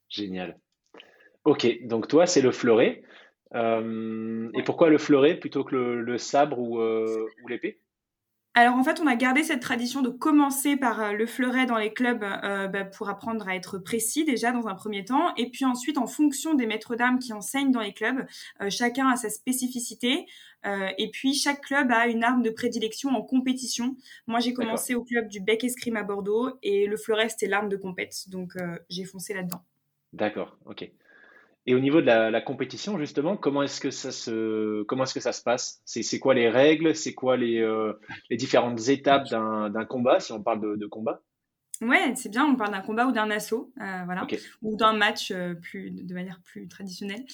Génial. 0.09 0.59
Ok, 1.43 1.67
donc 1.83 2.07
toi, 2.07 2.25
c'est 2.25 2.41
le 2.41 2.51
fleuret. 2.51 3.03
et 3.53 4.63
pourquoi 4.65 4.89
le 4.89 4.97
fleuret 4.97 5.35
plutôt 5.35 5.63
que 5.63 5.75
le, 5.75 6.17
sabre 6.17 6.59
ou 6.59 7.47
l'épée? 7.47 7.79
Alors 8.53 8.75
en 8.75 8.83
fait, 8.83 8.99
on 8.99 9.07
a 9.07 9.15
gardé 9.15 9.43
cette 9.43 9.61
tradition 9.61 10.01
de 10.01 10.09
commencer 10.09 10.75
par 10.75 11.01
euh, 11.01 11.11
le 11.13 11.25
fleuret 11.25 11.65
dans 11.65 11.77
les 11.77 11.93
clubs 11.93 12.21
euh, 12.21 12.67
bah, 12.67 12.83
pour 12.83 13.07
apprendre 13.07 13.47
à 13.47 13.55
être 13.55 13.77
précis 13.77 14.25
déjà 14.25 14.51
dans 14.51 14.67
un 14.67 14.75
premier 14.75 15.05
temps, 15.05 15.33
et 15.35 15.49
puis 15.49 15.63
ensuite 15.63 15.97
en 15.97 16.05
fonction 16.05 16.53
des 16.53 16.65
maîtres 16.65 16.97
d'armes 16.97 17.19
qui 17.19 17.31
enseignent 17.31 17.71
dans 17.71 17.79
les 17.79 17.93
clubs, 17.93 18.25
euh, 18.61 18.69
chacun 18.69 19.07
a 19.07 19.15
sa 19.15 19.29
spécificité, 19.29 20.25
et 20.99 21.09
puis 21.09 21.33
chaque 21.33 21.61
club 21.61 21.91
a 21.91 22.05
une 22.05 22.23
arme 22.23 22.43
de 22.43 22.51
prédilection 22.51 23.09
en 23.09 23.23
compétition. 23.23 23.95
Moi 24.27 24.39
j'ai 24.39 24.53
commencé 24.53 24.93
au 24.93 25.03
club 25.03 25.27
du 25.27 25.39
bec 25.39 25.63
escrime 25.63 25.95
à 25.95 26.03
Bordeaux, 26.03 26.51
et 26.61 26.85
le 26.85 26.97
fleuret 26.97 27.29
c'était 27.29 27.47
l'arme 27.47 27.67
de 27.67 27.77
compète, 27.77 28.29
donc 28.29 28.53
j'ai 28.87 29.05
foncé 29.05 29.33
là-dedans. 29.33 29.63
D'accord, 30.13 30.59
ok. 30.67 30.87
Et 31.67 31.75
au 31.75 31.79
niveau 31.79 32.01
de 32.01 32.07
la, 32.07 32.41
compétition, 32.41 32.97
justement, 32.97 33.37
comment 33.37 33.61
est-ce 33.61 33.79
que 33.79 33.91
ça 33.91 34.11
se, 34.11 34.83
comment 34.83 35.03
est-ce 35.03 35.13
que 35.13 35.19
ça 35.19 35.33
se 35.33 35.43
passe? 35.43 35.81
C'est 35.85 36.19
quoi 36.19 36.33
les 36.33 36.49
règles? 36.49 36.95
C'est 36.95 37.13
quoi 37.13 37.37
les, 37.37 37.59
euh, 37.59 37.93
les 38.29 38.37
différentes 38.37 38.87
étapes 38.89 39.27
d'un 39.29 39.85
combat, 39.85 40.19
si 40.19 40.31
on 40.31 40.41
parle 40.41 40.77
de 40.77 40.87
combat? 40.87 41.21
Ouais, 41.81 42.13
c'est 42.15 42.29
bien, 42.29 42.45
on 42.45 42.55
parle 42.55 42.73
d'un 42.73 42.81
combat 42.81 43.07
ou 43.07 43.11
d'un 43.11 43.31
assaut, 43.31 43.73
euh, 43.81 44.03
voilà, 44.05 44.27
ou 44.61 44.75
d'un 44.75 44.93
match 44.93 45.31
euh, 45.31 45.55
plus 45.55 45.89
de 45.89 46.13
manière 46.13 46.39
plus 46.43 46.67
traditionnelle. 46.67 47.25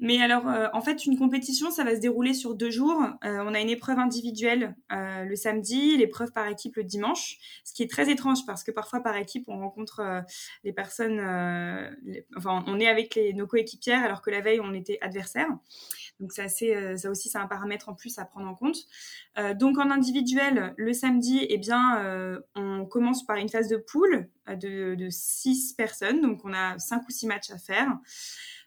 Mais 0.00 0.20
alors, 0.20 0.48
euh, 0.48 0.66
en 0.72 0.80
fait, 0.80 1.06
une 1.06 1.16
compétition, 1.16 1.70
ça 1.70 1.84
va 1.84 1.94
se 1.94 2.00
dérouler 2.00 2.34
sur 2.34 2.56
deux 2.56 2.70
jours. 2.70 3.00
on 3.22 3.54
a 3.54 3.60
une 3.60 3.70
épreuve 3.70 4.00
individuelle 4.00 4.74
le 4.90 5.36
samedi, 5.36 5.96
l'épreuve 5.96 6.32
par 6.32 6.48
équipe 6.48 6.74
le 6.74 6.82
dimanche, 6.82 7.38
ce 7.62 7.72
qui 7.72 7.84
est 7.84 7.90
très 7.90 8.10
étrange 8.10 8.44
parce 8.46 8.64
que 8.64 8.72
parfois 8.72 9.00
par 9.00 9.16
équipe, 9.16 9.44
on 9.46 9.58
rencontre 9.58 10.24
les 10.64 10.72
personnes, 10.72 11.20
enfin, 12.36 12.64
on 12.66 12.80
est 12.80 12.88
avec 12.88 13.14
les, 13.14 13.32
nos 13.32 13.46
coéquipières 13.46 14.02
alors 14.02 14.22
que 14.22 14.30
la 14.30 14.40
veille, 14.40 14.60
on 14.60 14.74
était 14.74 14.98
adversaires. 15.02 15.48
Donc 16.20 16.32
c'est 16.32 16.42
assez, 16.42 16.74
euh, 16.74 16.96
ça 16.96 17.10
aussi 17.10 17.28
c'est 17.28 17.38
un 17.38 17.46
paramètre 17.46 17.88
en 17.88 17.94
plus 17.94 18.18
à 18.18 18.24
prendre 18.24 18.48
en 18.48 18.54
compte. 18.54 18.76
Euh, 19.38 19.54
donc 19.54 19.78
en 19.78 19.90
individuel, 19.90 20.74
le 20.76 20.92
samedi, 20.92 21.44
eh 21.48 21.58
bien, 21.58 21.98
euh, 21.98 22.40
on 22.54 22.86
commence 22.86 23.26
par 23.26 23.36
une 23.36 23.48
phase 23.48 23.68
de 23.68 23.76
poule 23.76 24.30
de, 24.48 24.94
de 24.94 25.08
six 25.10 25.72
personnes. 25.72 26.20
Donc 26.20 26.44
on 26.44 26.52
a 26.52 26.78
cinq 26.78 27.06
ou 27.08 27.10
six 27.10 27.26
matchs 27.26 27.50
à 27.50 27.58
faire. 27.58 27.98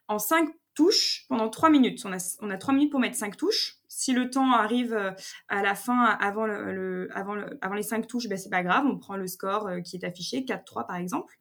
En 0.08 0.20
cinq 0.20 0.50
touches 0.74 1.26
pendant 1.30 1.50
trois 1.50 1.70
minutes. 1.70 2.04
On 2.06 2.14
a, 2.14 2.38
on 2.42 2.50
a 2.50 2.58
trois 2.58 2.74
minutes 2.74 2.92
pour 2.92 3.00
mettre 3.00 3.16
cinq 3.16 3.38
touches. 3.38 3.78
Si 3.88 4.14
le 4.14 4.30
temps 4.30 4.52
arrive 4.52 4.94
à 5.48 5.64
la 5.64 5.74
fin, 5.74 6.04
avant, 6.04 6.46
le, 6.46 7.10
avant, 7.16 7.34
le, 7.34 7.58
avant 7.62 7.74
les 7.74 7.82
cinq 7.82 8.06
touches, 8.08 8.28
ben 8.28 8.38
c'est 8.38 8.52
pas 8.52 8.62
grave, 8.62 8.86
on 8.86 9.00
prend 9.00 9.16
le 9.16 9.26
score 9.26 9.72
qui 9.84 9.96
est 9.96 10.06
affiché, 10.06 10.42
4-3 10.42 10.86
par 10.86 10.98
exemple. 10.98 11.40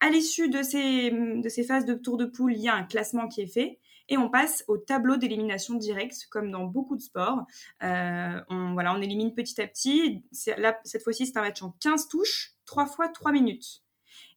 À 0.00 0.10
l'issue 0.10 0.50
de 0.50 0.62
ces, 0.62 1.10
de 1.10 1.48
ces 1.48 1.64
phases 1.64 1.86
de 1.86 1.94
tour 1.94 2.18
de 2.18 2.26
poule, 2.26 2.52
il 2.52 2.60
y 2.60 2.68
a 2.68 2.74
un 2.74 2.82
classement 2.82 3.26
qui 3.26 3.40
est 3.40 3.46
fait 3.46 3.78
et 4.08 4.18
on 4.18 4.28
passe 4.28 4.64
au 4.68 4.76
tableau 4.76 5.16
d'élimination 5.16 5.74
directe, 5.74 6.26
comme 6.30 6.50
dans 6.50 6.64
beaucoup 6.64 6.96
de 6.96 7.00
sports. 7.00 7.46
Euh, 7.82 8.40
on, 8.48 8.74
voilà, 8.74 8.94
on 8.94 9.00
élimine 9.00 9.34
petit 9.34 9.60
à 9.60 9.66
petit. 9.66 10.24
Là, 10.58 10.78
cette 10.84 11.02
fois-ci, 11.02 11.26
c'est 11.26 11.38
un 11.38 11.42
match 11.42 11.62
en 11.62 11.70
15 11.80 12.08
touches, 12.08 12.54
3 12.66 12.86
fois 12.86 13.08
3 13.08 13.32
minutes. 13.32 13.82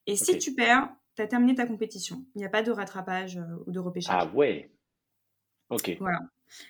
Et 0.06 0.16
si 0.16 0.38
tu 0.38 0.54
perds, 0.54 0.90
tu 1.16 1.22
as 1.22 1.28
terminé 1.28 1.56
ta 1.56 1.66
compétition. 1.66 2.26
Il 2.36 2.40
n'y 2.40 2.46
a 2.46 2.50
pas 2.50 2.64
de 2.64 2.72
rattrapage 2.72 3.38
euh, 3.38 3.64
ou 3.66 3.72
de 3.72 3.80
repêchage. 3.80 4.16
Ah 4.18 4.34
ouais 4.34 4.72
Ok. 5.70 5.98
Voilà. 6.00 6.20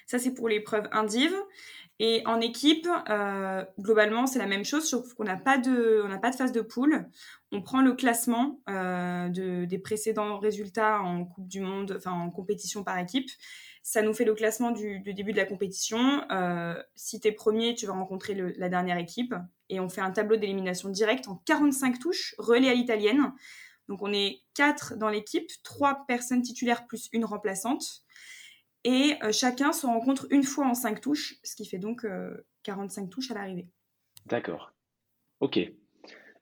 Ça, 0.07 0.17
c'est 0.17 0.33
pour 0.33 0.49
l'épreuve 0.49 0.87
indive. 0.91 1.35
Et 1.99 2.21
en 2.27 2.39
équipe, 2.41 2.87
euh, 3.09 3.65
globalement, 3.79 4.27
c'est 4.27 4.37
la 4.37 4.45
même 4.45 4.63
chose, 4.63 4.87
sauf 4.87 5.15
qu'on 5.15 5.23
n'a 5.23 5.37
pas 5.37 5.57
de, 5.57 6.01
on 6.05 6.07
n'a 6.07 6.19
pas 6.19 6.29
de 6.29 6.35
phase 6.35 6.51
de 6.51 6.61
poule. 6.61 7.09
On 7.51 7.61
prend 7.61 7.81
le 7.81 7.93
classement 7.93 8.61
euh, 8.69 9.29
de, 9.29 9.65
des 9.65 9.79
précédents 9.79 10.37
résultats 10.37 11.01
en 11.01 11.25
Coupe 11.25 11.47
du 11.47 11.59
Monde, 11.59 11.95
enfin 11.97 12.11
en 12.11 12.29
compétition 12.29 12.83
par 12.83 12.99
équipe. 12.99 13.29
Ça 13.81 14.03
nous 14.03 14.13
fait 14.13 14.25
le 14.25 14.35
classement 14.35 14.71
du, 14.71 14.99
début 14.99 15.31
de 15.31 15.37
la 15.37 15.45
compétition. 15.45 16.21
Euh, 16.31 16.75
si 16.95 17.19
tu 17.19 17.29
es 17.29 17.31
premier, 17.31 17.73
tu 17.73 17.87
vas 17.87 17.93
rencontrer 17.93 18.35
la 18.35 18.69
dernière 18.69 18.97
équipe. 18.97 19.33
Et 19.69 19.79
on 19.79 19.89
fait 19.89 20.01
un 20.01 20.11
tableau 20.11 20.35
d'élimination 20.35 20.89
directe 20.89 21.27
en 21.27 21.41
45 21.45 21.97
touches, 21.97 22.35
relais 22.37 22.69
à 22.69 22.73
l'italienne. 22.73 23.33
Donc 23.87 24.01
on 24.01 24.11
est 24.11 24.41
quatre 24.53 24.97
dans 24.97 25.09
l'équipe, 25.09 25.49
trois 25.63 26.05
personnes 26.05 26.41
titulaires 26.41 26.85
plus 26.85 27.09
une 27.13 27.25
remplaçante. 27.25 28.03
Et 28.87 29.15
euh, 29.21 29.33
chacun 29.33 29.73
se 29.73 29.85
rencontre 29.85 30.27
une 30.29 30.43
fois 30.43 30.65
en 30.65 30.73
cinq 30.73 31.01
touches, 31.01 31.35
ce 31.43 31.57
qui 31.57 31.65
fait 31.65 31.77
donc 31.77 32.07
45 32.63 33.01
euh, 33.01 33.07
touches 33.07 33.31
à 33.31 33.33
l'arrivée. 33.33 33.67
D'accord. 34.27 34.71
Ok. 35.41 35.59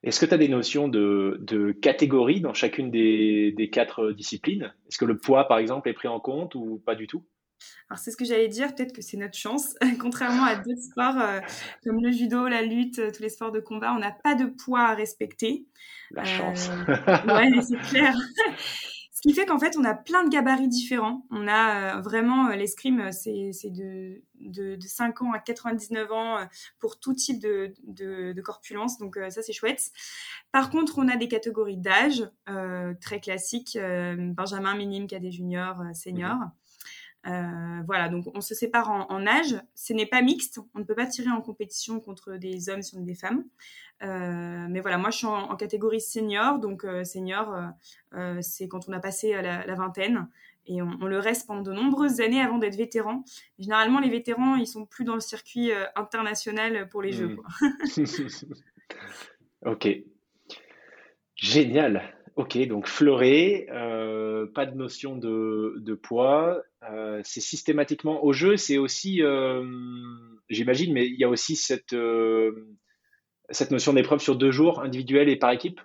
Est-ce 0.04 0.20
que 0.20 0.28
tu 0.28 0.34
as 0.36 0.38
des 0.38 0.48
notions 0.48 0.88
de, 0.88 1.40
de 1.42 1.72
catégorie 1.72 2.42
dans 2.42 2.54
chacune 2.54 2.92
des, 2.92 3.52
des 3.52 3.72
quatre 3.72 4.12
disciplines? 4.12 4.72
Est-ce 4.88 5.00
que 5.00 5.06
le 5.06 5.18
poids, 5.18 5.48
par 5.48 5.58
exemple, 5.58 5.90
est 5.90 5.94
pris 5.94 6.08
en 6.08 6.20
compte 6.20 6.54
ou 6.54 6.80
pas 6.86 6.94
du 6.94 7.08
tout? 7.08 7.24
Alors 7.90 7.98
c'est 7.98 8.12
ce 8.12 8.18
que 8.18 8.26
j'allais 8.26 8.48
dire, 8.48 8.76
peut-être 8.76 8.94
que 8.94 9.02
c'est 9.02 9.18
notre 9.18 9.36
chance. 9.40 9.74
Contrairement 10.00 10.44
à 10.44 10.56
d'autres 10.56 10.84
sports 10.84 11.20
euh, 11.20 11.40
comme 11.84 12.00
le 12.00 12.12
judo, 12.12 12.48
la 12.48 12.62
lutte, 12.62 13.02
tous 13.12 13.24
les 13.24 13.30
sports 13.30 13.54
de 13.54 13.60
combat, 13.60 13.92
on 13.96 14.00
n'a 14.00 14.12
pas 14.12 14.36
de 14.36 14.46
poids 14.46 14.82
à 14.82 14.94
respecter. 14.94 15.66
La 16.12 16.26
chance. 16.26 16.70
ouais, 17.28 17.50
c'est 17.64 17.80
clair. 17.90 18.14
Qui 19.26 19.34
fait 19.34 19.48
qu'en 19.48 19.58
fait, 19.58 19.76
on 19.76 19.84
a 19.84 19.96
plein 19.96 20.24
de 20.24 20.30
gabarits 20.30 20.68
différents. 20.68 21.26
On 21.32 21.48
a 21.48 21.98
euh, 21.98 22.02
vraiment 22.02 22.50
euh, 22.50 22.56
l'escrime, 22.56 23.00
euh, 23.00 23.12
c'est 23.12 23.72
de, 23.72 24.22
de, 24.40 24.78
5 24.80 25.24
ans 25.24 25.32
à 25.32 25.40
99 25.40 26.12
ans 26.12 26.48
pour 26.78 27.00
tout 27.00 27.16
type 27.16 27.42
de, 27.42 27.74
de, 27.88 28.40
corpulence. 28.42 29.00
Donc 29.00 29.18
ça, 29.30 29.42
c'est 29.42 29.52
chouette. 29.52 29.92
Par 30.52 30.70
contre, 30.70 31.00
on 31.00 31.08
a 31.08 31.16
des 31.16 31.28
catégories 31.28 31.78
d'âge 31.78 32.30
très 33.02 33.20
classiques, 33.20 33.80
Benjamin, 33.80 34.76
minime, 34.76 35.08
cadet 35.08 35.32
junior, 35.32 35.82
senior. 35.96 36.38
Voilà, 37.26 38.10
donc 38.10 38.26
on 38.34 38.42
se 38.42 38.54
sépare 38.54 38.90
en, 38.90 39.10
en 39.10 39.28
âge. 39.28 39.56
Ce 39.74 39.94
n'est 39.94 40.06
pas 40.06 40.22
mixte. 40.22 40.60
On 40.74 40.80
ne 40.80 40.84
peut 40.84 40.96
pas 40.96 41.08
tirer 41.08 41.30
en 41.30 41.42
compétition 41.42 42.00
contre 42.00 42.34
des 42.34 42.70
hommes 42.70 42.84
sur 42.84 43.00
des 43.00 43.16
femmes. 43.16 43.44
Euh, 44.04 44.68
mais 44.70 44.82
voilà, 44.82 44.98
moi 44.98 45.10
je 45.10 45.18
suis 45.18 45.28
en, 45.28 45.56
catégorie 45.56 46.02
senior, 46.02 46.60
donc 46.60 46.84
euh, 46.84 47.04
senior, 47.04 47.56
euh, 48.14 48.38
c'est 48.42 48.68
quand 48.68 48.90
on 48.90 48.92
a 48.92 49.00
passé 49.00 49.34
la, 49.34 49.66
la 49.66 49.76
vingtaine 49.76 50.28
et 50.68 50.82
on, 50.82 51.06
le 51.06 51.20
reste 51.20 51.48
pendant 51.48 51.62
de 51.62 51.72
nombreuses 51.72 52.22
années 52.22 52.42
avant 52.42 52.58
d'être 52.58 52.76
vétéran. 52.76 53.24
Généralement, 53.60 54.00
les 54.00 54.10
vétérans, 54.10 54.56
ils 54.56 54.68
sont 54.68 54.86
plus 54.86 55.06
dans 55.06 55.14
le 55.14 55.22
circuit 55.22 55.72
international 55.96 56.90
pour 56.90 57.04
les 57.04 57.12
jeux. 57.12 57.38
Hmm. 57.62 58.04
ok, 59.68 59.88
génial. 61.36 62.15
Ok, 62.36 62.58
donc 62.68 62.88
fleuré, 62.88 63.68
pas 64.54 64.66
de 64.66 64.76
notion 64.76 65.16
de, 65.16 65.76
de 65.78 65.94
poids. 65.94 66.62
c'est 67.24 67.42
systématiquement 67.42 68.26
au 68.26 68.34
jeu. 68.34 68.58
C'est 68.58 68.78
aussi, 68.78 69.22
j'imagine, 70.50 70.94
mais 70.94 71.08
il 71.08 71.20
y 71.20 71.24
a 71.24 71.30
aussi 71.30 71.56
cette 71.56 71.96
cette 73.50 73.72
notion 73.72 73.94
d'épreuve 73.94 74.20
sur 74.20 74.36
deux 74.36 74.52
jours, 74.52 74.82
individuelle 74.82 75.30
et 75.30 75.36
par 75.36 75.52
équipe? 75.52 75.82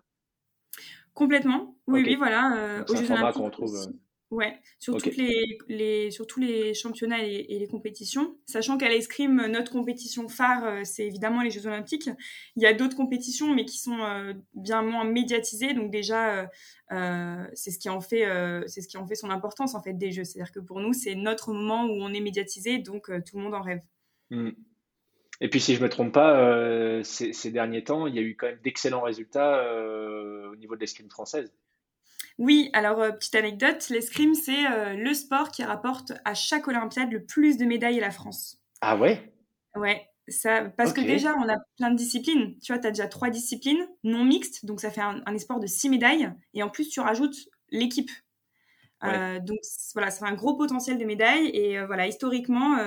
Complètement. 1.15 1.77
Oui, 1.87 2.03
oui, 2.07 2.15
voilà. 2.17 2.57
Euh, 2.57 2.85
c'est 2.87 2.99
un 2.99 3.05
format 3.05 3.33
qu'on 3.33 3.45
retrouve. 3.45 3.93
Euh, 4.33 4.37
ouais, 4.37 4.59
sur, 4.79 4.97
toutes 4.97 5.17
les, 5.17 5.59
les, 5.69 6.11
sur 6.11 6.27
tous 6.27 6.41
les 6.41 6.75
championnats 6.75 7.23
et, 7.23 7.59
les 7.59 7.67
compétitions. 7.67 8.37
Sachant 8.47 8.79
qu'à 8.79 8.89
l'escrime, 8.89 9.47
notre 9.47 9.73
compétition 9.73 10.29
phare, 10.29 10.65
euh, 10.65 10.81
c'est 10.85 11.07
évidemment 11.07 11.43
les 11.43 11.51
Jeux 11.51 11.67
Olympiques. 11.67 12.09
Il 12.57 12.63
y 12.63 12.67
a 12.67 12.73
d'autres 12.73 12.97
compétitions, 12.97 13.55
mais 13.55 13.65
qui 13.65 13.79
sont 13.79 13.99
bien 14.55 14.83
moins 14.83 15.05
médiatisées. 15.05 15.75
Donc 15.75 15.91
déjà, 15.91 16.49
c'est 17.55 17.71
ce 17.71 17.79
qui 17.79 17.89
en 17.89 18.01
fait, 18.01 18.27
c'est 18.67 18.81
ce 18.81 18.89
qui 18.89 18.97
en 18.97 19.07
fait 19.07 19.15
son 19.15 19.31
importance 19.31 19.75
en 19.75 19.83
fait 19.83 19.95
des 19.95 20.13
Jeux. 20.13 20.25
C'est-à-dire 20.25 20.53
que 20.53 20.61
pour 20.61 20.81
nous, 20.81 20.93
c'est 20.93 21.15
notre 21.15 21.53
moment 21.53 21.85
où 21.85 22.03
on 22.03 22.13
est 22.13 22.21
médiatisé, 22.21 22.79
donc 22.79 23.11
tout 23.25 23.37
le 23.37 23.43
monde 23.43 23.55
en 23.55 23.63
rêve. 23.63 23.81
Mmh. 24.31 24.51
Et 25.41 25.49
puis, 25.49 25.61
si 25.61 25.75
je 25.75 25.81
ne 25.81 25.85
me 25.85 25.89
trompe 25.89 26.13
pas, 26.13 26.39
euh, 26.39 27.03
ces, 27.03 27.51
derniers 27.51 27.83
temps, 27.83 28.07
il 28.07 28.15
y 28.15 28.19
a 28.19 28.23
eu 28.23 28.37
quand 28.37 28.47
même 28.47 28.61
d'excellents 28.63 29.01
résultats 29.01 29.65
euh, 29.65 30.51
au 30.53 30.57
niveau 30.57 30.75
de 30.75 30.81
l'escrime 30.81 31.09
française. 31.09 31.51
Oui, 32.41 32.71
alors 32.73 33.01
euh, 33.01 33.13
petite 33.13 33.35
anecdote, 33.35 33.91
l'escrime, 33.91 34.35
c'est 34.35 34.97
le 34.97 35.13
sport 35.13 35.51
qui 35.51 35.63
rapporte 35.63 36.15
à 36.25 36.33
chaque 36.33 36.67
Olympiade 36.69 37.13
le 37.13 37.23
plus 37.23 37.59
de 37.59 37.67
médailles 37.67 37.99
à 37.99 38.01
la 38.01 38.11
France. 38.11 38.59
Ah 38.81 38.97
ouais? 38.97 39.31
Ouais, 39.77 40.09
ça, 40.27 40.65
parce 40.77 40.95
que 40.95 41.03
déjà, 41.03 41.35
on 41.37 41.49
a 41.51 41.59
plein 41.77 41.91
de 41.91 41.97
disciplines. 41.97 42.59
Tu 42.61 42.73
vois, 42.73 42.81
tu 42.81 42.89
as 42.89 42.93
déjà 42.93 43.09
trois 43.09 43.29
disciplines 43.29 43.87
non 44.05 44.25
mixtes, 44.25 44.65
donc 44.65 44.81
ça 44.81 44.91
fait 44.91 45.03
un, 45.03 45.21
un 45.27 45.35
esport 45.35 45.61
de 45.61 45.67
six 45.67 45.91
médailles. 45.91 46.33
Et 46.55 46.63
en 46.63 46.71
plus, 46.71 46.89
tu 46.89 47.01
rajoutes 47.01 47.37
l'équipe. 47.69 48.11
donc 49.03 49.59
voilà, 49.93 50.11
c'est 50.11 50.25
un 50.25 50.35
gros 50.35 50.57
potentiel 50.57 50.97
de 50.97 51.05
médailles. 51.05 51.49
Et 51.49 51.85
voilà, 51.85 52.07
historiquement, 52.07 52.79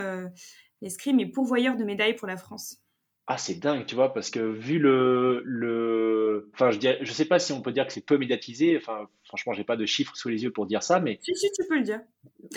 l'escrime 0.81 1.19
est 1.19 1.27
pourvoyeur 1.27 1.75
de 1.75 1.83
médailles 1.83 2.15
pour 2.15 2.27
la 2.27 2.38
France. 2.38 2.82
Ah, 3.25 3.37
c'est 3.37 3.55
dingue, 3.55 3.85
tu 3.85 3.95
vois, 3.95 4.13
parce 4.13 4.29
que 4.29 4.39
vu 4.39 4.79
le, 4.79 5.41
le... 5.45 6.49
enfin, 6.53 6.71
je 6.71 6.77
ne 6.77 7.05
je 7.05 7.11
sais 7.13 7.23
pas 7.23 7.39
si 7.39 7.53
on 7.53 7.61
peut 7.61 7.71
dire 7.71 7.87
que 7.87 7.93
c'est 7.93 8.05
peu 8.05 8.17
médiatisé. 8.17 8.75
Enfin, 8.75 9.07
franchement, 9.23 9.53
j'ai 9.53 9.63
pas 9.63 9.77
de 9.77 9.85
chiffres 9.85 10.15
sous 10.15 10.27
les 10.27 10.43
yeux 10.43 10.51
pour 10.51 10.65
dire 10.65 10.83
ça, 10.83 10.99
mais. 10.99 11.19
Si, 11.21 11.33
si, 11.33 11.49
tu 11.51 11.65
peux 11.67 11.77
le 11.77 11.83
dire. 11.83 12.01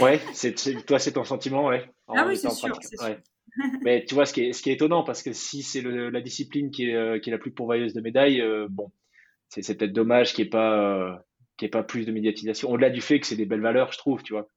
Ouais, 0.01 0.21
c'est, 0.33 0.55
toi, 0.85 0.99
c'est 0.99 1.13
ton 1.13 1.25
sentiment, 1.25 1.67
ouais. 1.67 1.89
ah 2.09 2.27
oui, 2.27 2.37
c'est 2.37 2.51
sûr, 2.51 2.77
mais 3.83 4.05
tu 4.05 4.15
vois, 4.15 4.27
ce 4.27 4.33
qui 4.33 4.43
est, 4.43 4.53
ce 4.53 4.63
qui 4.63 4.71
est 4.71 4.75
étonnant, 4.75 5.03
parce 5.03 5.23
que 5.23 5.33
si 5.33 5.63
c'est 5.63 5.83
la 5.83 6.21
discipline 6.21 6.71
qui 6.71 6.91
est, 6.91 6.95
euh, 6.95 7.19
qui 7.19 7.31
est 7.31 7.33
la 7.33 7.39
plus 7.39 7.53
pourvoyeuse 7.53 7.95
de 7.95 8.01
médailles, 8.01 8.41
euh, 8.41 8.67
bon, 8.69 8.91
c'est, 9.49 9.79
peut-être 9.79 9.93
dommage 9.93 10.35
qu'il 10.35 10.45
n'y 10.45 10.49
ait 10.49 10.51
pas, 10.51 10.79
euh, 10.79 11.15
qu'il 11.57 11.67
ait 11.67 11.71
pas 11.71 11.83
plus 11.83 12.05
de 12.05 12.13
médiatisation. 12.13 12.71
Au-delà 12.71 12.91
du 12.91 13.01
fait 13.01 13.21
que 13.21 13.27
c'est 13.27 13.37
des 13.37 13.47
belles 13.47 13.61
valeurs, 13.61 13.93
je 13.93 13.99
trouve, 13.99 14.23
tu 14.23 14.33
vois. 14.33 14.49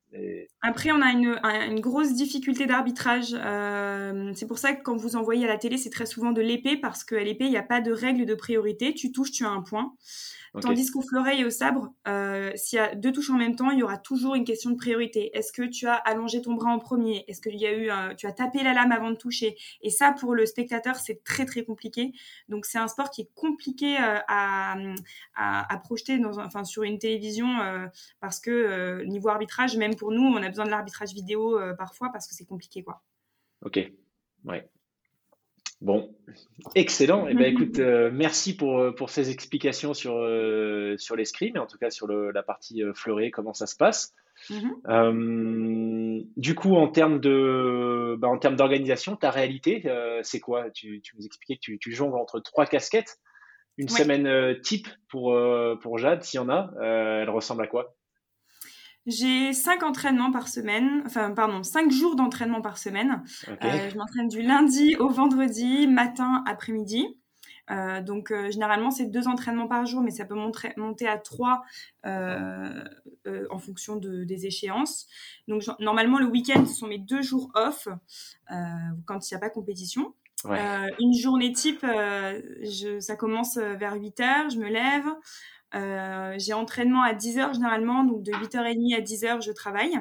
Après, 0.61 0.91
on 0.91 1.01
a 1.01 1.11
une, 1.11 1.79
grosse 1.79 2.13
difficulté 2.13 2.65
d'arbitrage. 2.65 3.35
Euh, 3.35 4.31
c'est 4.35 4.47
pour 4.47 4.57
ça 4.57 4.73
que 4.73 4.81
quand 4.83 4.95
vous 4.95 5.15
envoyez 5.15 5.45
à 5.45 5.47
la 5.47 5.57
télé, 5.57 5.77
c'est 5.77 5.89
très 5.89 6.05
souvent 6.05 6.31
de 6.31 6.41
l'épée, 6.41 6.77
parce 6.77 7.03
qu'à 7.03 7.23
l'épée, 7.23 7.45
il 7.45 7.51
n'y 7.51 7.57
a 7.57 7.63
pas 7.63 7.81
de 7.81 7.91
règle 7.91 8.25
de 8.25 8.35
priorité. 8.35 8.93
Tu 8.93 9.11
touches, 9.11 9.31
tu 9.31 9.45
as 9.45 9.49
un 9.49 9.61
point. 9.61 9.93
Tandis 10.61 10.89
qu'au 10.91 11.01
fleuret 11.01 11.39
et 11.39 11.45
au 11.45 11.49
sabre, 11.49 11.93
euh, 12.07 12.51
s'il 12.55 12.77
y 12.77 12.79
a 12.79 12.95
deux 12.95 13.11
touches 13.11 13.29
en 13.29 13.37
même 13.37 13.55
temps, 13.55 13.69
il 13.69 13.79
y 13.79 13.83
aura 13.83 13.97
toujours 13.97 14.35
une 14.35 14.43
question 14.43 14.71
de 14.71 14.75
priorité. 14.75 15.35
Est-ce 15.37 15.53
que 15.53 15.63
tu 15.63 15.87
as 15.87 15.93
allongé 15.93 16.41
ton 16.41 16.53
bras 16.53 16.71
en 16.71 16.79
premier? 16.79 17.23
Est-ce 17.27 17.41
que 17.41 17.49
y 17.49 17.65
a 17.65 17.73
eu, 17.75 18.15
tu 18.15 18.25
as 18.25 18.31
tapé 18.31 18.63
la 18.63 18.73
lame 18.73 18.91
avant 18.91 19.11
de 19.11 19.15
toucher? 19.15 19.57
Et 19.81 19.89
ça, 19.89 20.11
pour 20.11 20.33
le 20.33 20.45
spectateur, 20.45 20.95
c'est 20.95 21.23
très 21.23 21.45
très 21.45 21.63
compliqué. 21.63 22.13
Donc 22.47 22.65
c'est 22.65 22.77
un 22.77 22.87
sport 22.87 23.09
qui 23.09 23.21
est 23.21 23.29
compliqué 23.35 23.97
euh, 23.97 24.17
à, 24.27 24.75
à, 25.35 25.77
projeter 25.77 26.17
dans, 26.17 26.39
enfin, 26.39 26.63
sur 26.63 26.83
une 26.83 26.97
télévision 26.97 27.59
euh, 27.61 27.87
parce 28.19 28.39
que 28.39 29.03
niveau 29.03 29.29
arbitrage, 29.29 29.77
même 29.77 29.95
pour 29.95 30.11
nous, 30.11 30.23
on 30.23 30.41
a 30.41 30.49
besoin 30.49 30.65
de 30.65 30.71
l'arbitrage 30.71 31.13
vidéo 31.13 31.59
parfois 31.77 32.09
parce 32.11 32.27
que 32.27 32.33
c'est 32.33 32.45
compliqué, 32.45 32.83
quoi. 32.83 33.01
Ok, 33.61 33.79
ouais. 34.45 34.69
Bon, 35.81 36.13
excellent. 36.75 37.27
Eh 37.27 37.33
ben, 37.33 37.45
écoute, 37.53 37.79
euh, 37.79 38.09
merci 38.13 38.55
pour, 38.55 38.79
euh, 38.79 38.91
pour 38.91 39.09
ces 39.09 39.31
explications 39.31 39.93
sur, 39.93 40.17
euh, 40.17 40.95
sur 40.97 41.15
l'escrime 41.15 41.55
et 41.55 41.59
en 41.59 41.67
tout 41.67 41.77
cas 41.77 41.89
sur 41.89 42.05
le, 42.07 42.31
la 42.31 42.43
partie 42.43 42.83
fleurée, 42.93 43.31
comment 43.31 43.53
ça 43.53 43.67
se 43.67 43.75
passe. 43.75 44.13
Mm-hmm. 44.49 46.23
du 46.37 46.55
coup, 46.55 46.75
en 46.75 46.87
termes 46.87 47.19
de, 47.19 48.15
bah, 48.17 48.29
en 48.29 48.37
termes 48.37 48.55
d'organisation, 48.55 49.17
ta 49.17 49.31
réalité, 49.31 49.83
c'est 50.23 50.39
quoi? 50.39 50.69
Tu, 50.71 51.01
tu 51.01 51.17
nous 51.17 51.25
expliquais 51.25 51.55
que 51.55 51.61
tu, 51.61 51.77
tu 51.77 51.91
jongles 51.91 52.17
entre 52.17 52.39
trois 52.39 52.65
casquettes. 52.65 53.17
Une 53.77 53.89
semaine 53.89 54.59
type 54.61 54.87
pour, 55.09 55.37
pour 55.81 55.97
Jade, 55.97 56.23
s'il 56.23 56.37
y 56.37 56.41
en 56.41 56.49
a, 56.49 56.71
elle 56.81 57.29
ressemble 57.29 57.63
à 57.63 57.67
quoi? 57.67 57.97
J'ai 59.09 59.53
cinq 59.53 59.83
entraînements 59.83 60.31
par 60.31 60.47
semaine, 60.47 61.01
enfin 61.05 61.31
pardon, 61.31 61.63
cinq 61.63 61.91
jours 61.91 62.15
d'entraînement 62.15 62.61
par 62.61 62.77
semaine. 62.77 63.23
Euh, 63.47 63.89
je 63.89 63.97
m'entraîne 63.97 64.27
du 64.27 64.41
lundi 64.41 64.95
au 64.97 65.09
vendredi, 65.09 65.87
matin, 65.87 66.43
après-midi. 66.47 67.17
Euh, 67.71 68.01
donc 68.01 68.31
euh, 68.31 68.49
généralement 68.49 68.89
c'est 68.89 69.05
deux 69.05 69.27
entraînements 69.27 69.67
par 69.67 69.85
jour, 69.85 70.01
mais 70.01 70.11
ça 70.11 70.25
peut 70.25 70.35
monter 70.35 71.07
à 71.07 71.17
trois 71.17 71.63
en 72.05 73.57
fonction 73.57 73.95
de, 73.95 74.23
des 74.23 74.45
échéances. 74.45 75.07
Donc 75.47 75.63
normalement 75.79 76.19
le 76.19 76.25
week-end 76.25 76.65
ce 76.65 76.73
sont 76.73 76.87
mes 76.87 76.99
deux 76.99 77.21
jours 77.21 77.51
off 77.55 77.87
quand 79.05 79.29
il 79.29 79.33
n'y 79.33 79.37
a 79.37 79.39
pas 79.39 79.49
compétition. 79.49 80.13
une 80.45 81.13
journée 81.13 81.51
type, 81.51 81.81
je, 81.81 82.99
ça 82.99 83.15
commence 83.15 83.57
vers 83.57 83.95
8 83.95 84.19
heures, 84.19 84.49
je 84.49 84.59
me 84.59 84.69
lève. 84.69 85.07
Euh, 85.75 86.35
j'ai 86.37 86.53
entraînement 86.53 87.03
à 87.03 87.13
10h 87.13 87.53
généralement, 87.53 88.03
donc 88.03 88.23
de 88.23 88.31
8h30 88.31 88.95
à 88.95 89.01
10h, 89.01 89.41
je 89.41 89.51
travaille. 89.51 89.99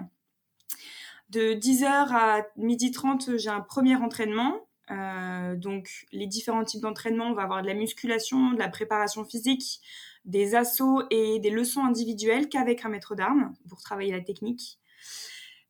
De 1.30 1.52
10h 1.52 1.84
à 1.86 2.42
12h30, 2.56 3.36
j'ai 3.36 3.50
un 3.50 3.60
premier 3.60 3.96
entraînement. 3.96 4.66
Euh, 4.90 5.56
donc, 5.56 6.06
les 6.12 6.26
différents 6.26 6.64
types 6.64 6.80
d'entraînement, 6.80 7.26
on 7.26 7.34
va 7.34 7.42
avoir 7.42 7.60
de 7.62 7.66
la 7.66 7.74
musculation, 7.74 8.52
de 8.52 8.58
la 8.58 8.68
préparation 8.68 9.24
physique, 9.24 9.80
des 10.24 10.54
assauts 10.54 11.02
et 11.10 11.38
des 11.40 11.50
leçons 11.50 11.84
individuelles 11.84 12.48
qu'avec 12.48 12.84
un 12.84 12.88
maître 12.88 13.14
d'armes 13.14 13.54
pour 13.68 13.80
travailler 13.80 14.12
la 14.12 14.22
technique. 14.22 14.78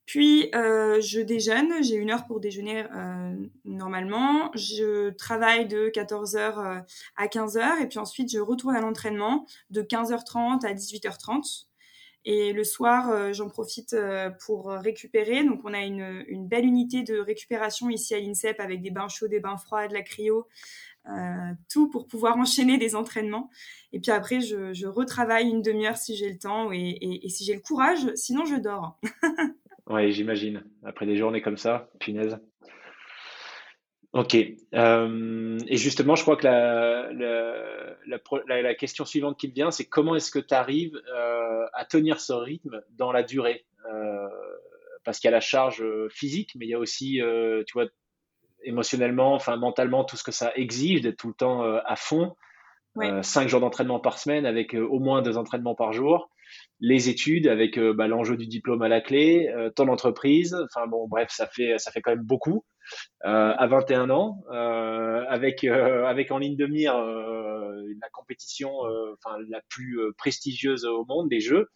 Puis, 0.09 0.49
euh, 0.55 1.03
je 1.03 1.21
déjeune, 1.21 1.83
j'ai 1.83 1.97
une 1.97 2.11
heure 2.11 2.25
pour 2.25 2.41
déjeuner 2.41 2.83
euh, 2.97 3.37
normalement. 3.67 4.51
Je 4.55 5.11
travaille 5.11 5.69
de 5.69 5.91
14h 5.91 6.39
euh, 6.39 6.81
à 7.17 7.27
15h 7.27 7.83
et 7.83 7.87
puis 7.89 7.99
ensuite, 7.99 8.33
je 8.33 8.39
retourne 8.39 8.75
à 8.75 8.81
l'entraînement 8.81 9.45
de 9.69 9.83
15h30 9.83 10.65
à 10.65 10.73
18h30. 10.73 11.67
Et 12.25 12.55
le 12.55 12.65
soir, 12.65 13.33
j'en 13.35 13.49
profite 13.49 13.95
pour 14.45 14.71
récupérer. 14.71 15.45
Donc, 15.45 15.61
on 15.65 15.73
a 15.73 15.81
une, 15.81 16.25
une, 16.27 16.49
belle 16.49 16.65
unité 16.65 17.03
de 17.03 17.19
récupération 17.19 17.91
ici 17.91 18.15
à 18.15 18.19
l'INSEP 18.19 18.61
avec 18.61 18.83
des 18.83 18.91
bains 18.91 19.09
chauds, 19.09 19.29
des 19.29 19.41
bains 19.41 19.57
froids, 19.57 19.89
de 19.89 19.95
la 19.95 20.03
cryo, 20.03 20.47
tout 21.71 21.89
pour 21.89 22.07
pouvoir 22.07 22.37
enchaîner 22.39 22.77
des 22.77 22.97
entraînements. 22.97 23.51
Et 23.93 24.01
puis 24.01 24.11
après, 24.11 24.41
je, 24.41 24.73
je 24.73 24.87
retravaille 24.87 25.49
une 25.49 25.63
demi-heure 25.63 25.97
si 25.97 26.17
j'ai 26.17 26.31
le 26.31 26.39
temps 26.39 26.71
et, 26.73 26.99
et 27.01 27.29
si 27.29 27.45
j'ai 27.45 27.55
le 27.55 27.61
courage. 27.61 28.13
Sinon, 28.15 28.45
je 28.45 28.57
dors. 28.57 28.99
Oui, 29.89 30.13
j'imagine. 30.13 30.65
Après 30.85 31.07
des 31.07 31.17
journées 31.17 31.41
comme 31.41 31.57
ça, 31.57 31.89
punaise. 31.99 32.39
Ok. 34.13 34.37
Euh, 34.75 35.59
et 35.67 35.77
justement, 35.77 36.15
je 36.15 36.23
crois 36.23 36.37
que 36.37 36.45
la, 36.45 37.11
la, 37.13 38.63
la, 38.63 38.75
question 38.75 39.05
suivante 39.05 39.39
qui 39.39 39.49
me 39.49 39.53
vient, 39.53 39.71
c'est 39.71 39.87
comment 39.87 40.15
est-ce 40.15 40.31
que 40.31 40.39
tu 40.39 40.55
arrives 40.55 41.01
euh, 41.15 41.67
à 41.73 41.85
tenir 41.85 42.21
ce 42.21 42.33
rythme 42.33 42.83
dans 42.91 43.13
la 43.13 43.23
durée? 43.23 43.67
Euh, 43.91 44.29
Parce 45.05 45.19
qu'il 45.19 45.29
y 45.29 45.33
a 45.33 45.37
la 45.37 45.41
charge 45.41 45.85
physique, 46.11 46.53
mais 46.57 46.67
il 46.67 46.71
y 46.71 46.75
a 46.75 46.79
aussi, 46.79 47.21
tu 47.67 47.73
vois, 47.73 47.87
émotionnellement, 48.63 49.35
enfin 49.35 49.57
mentalement, 49.57 50.05
tout 50.05 50.17
ce 50.17 50.25
que 50.25 50.33
ça 50.33 50.53
exige 50.55 51.01
d'être 51.03 51.17
tout 51.17 51.29
le 51.29 51.35
temps 51.35 51.63
à 51.63 51.97
fond. 51.97 52.35
cinq 53.23 53.49
jours 53.49 53.61
d'entraînement 53.61 54.01
par 54.01 54.19
semaine 54.19 54.45
avec 54.45 54.75
au 54.75 54.99
moins 54.99 55.23
deux 55.23 55.39
entraînements 55.39 55.75
par 55.75 55.93
jour 55.93 56.31
les 56.81 57.09
études 57.09 57.49
avec 57.49 57.79
euh, 57.79 57.93
bah, 57.93 58.07
l'enjeu 58.07 58.37
du 58.37 58.47
diplôme 58.47 58.83
à 58.83 58.89
la 58.89 59.01
clé, 59.01 59.49
euh, 59.49 59.71
ton 59.71 59.89
entreprise, 59.89 60.57
enfin 60.65 60.87
bon 60.87 61.09
bref 61.09 61.29
ça 61.31 61.47
fait 61.47 61.79
ça 61.79 61.91
fait 61.91 62.01
quand 62.01 62.13
même 62.13 62.25
beaucoup 62.25 62.65
euh, 63.25 63.53
à 63.57 63.67
21 63.67 64.11
ans 64.11 64.41
avec 65.29 65.65
avec 65.65 66.31
en 66.31 66.39
ligne 66.39 66.57
de 66.57 66.67
mire 66.67 66.97
la 66.97 68.09
compétition 68.13 68.71
enfin 69.15 69.37
la 69.49 69.61
plus 69.69 69.99
prestigieuse 70.17 70.85
au 70.85 71.05
monde 71.05 71.29
des 71.29 71.41
jeux 71.41 71.69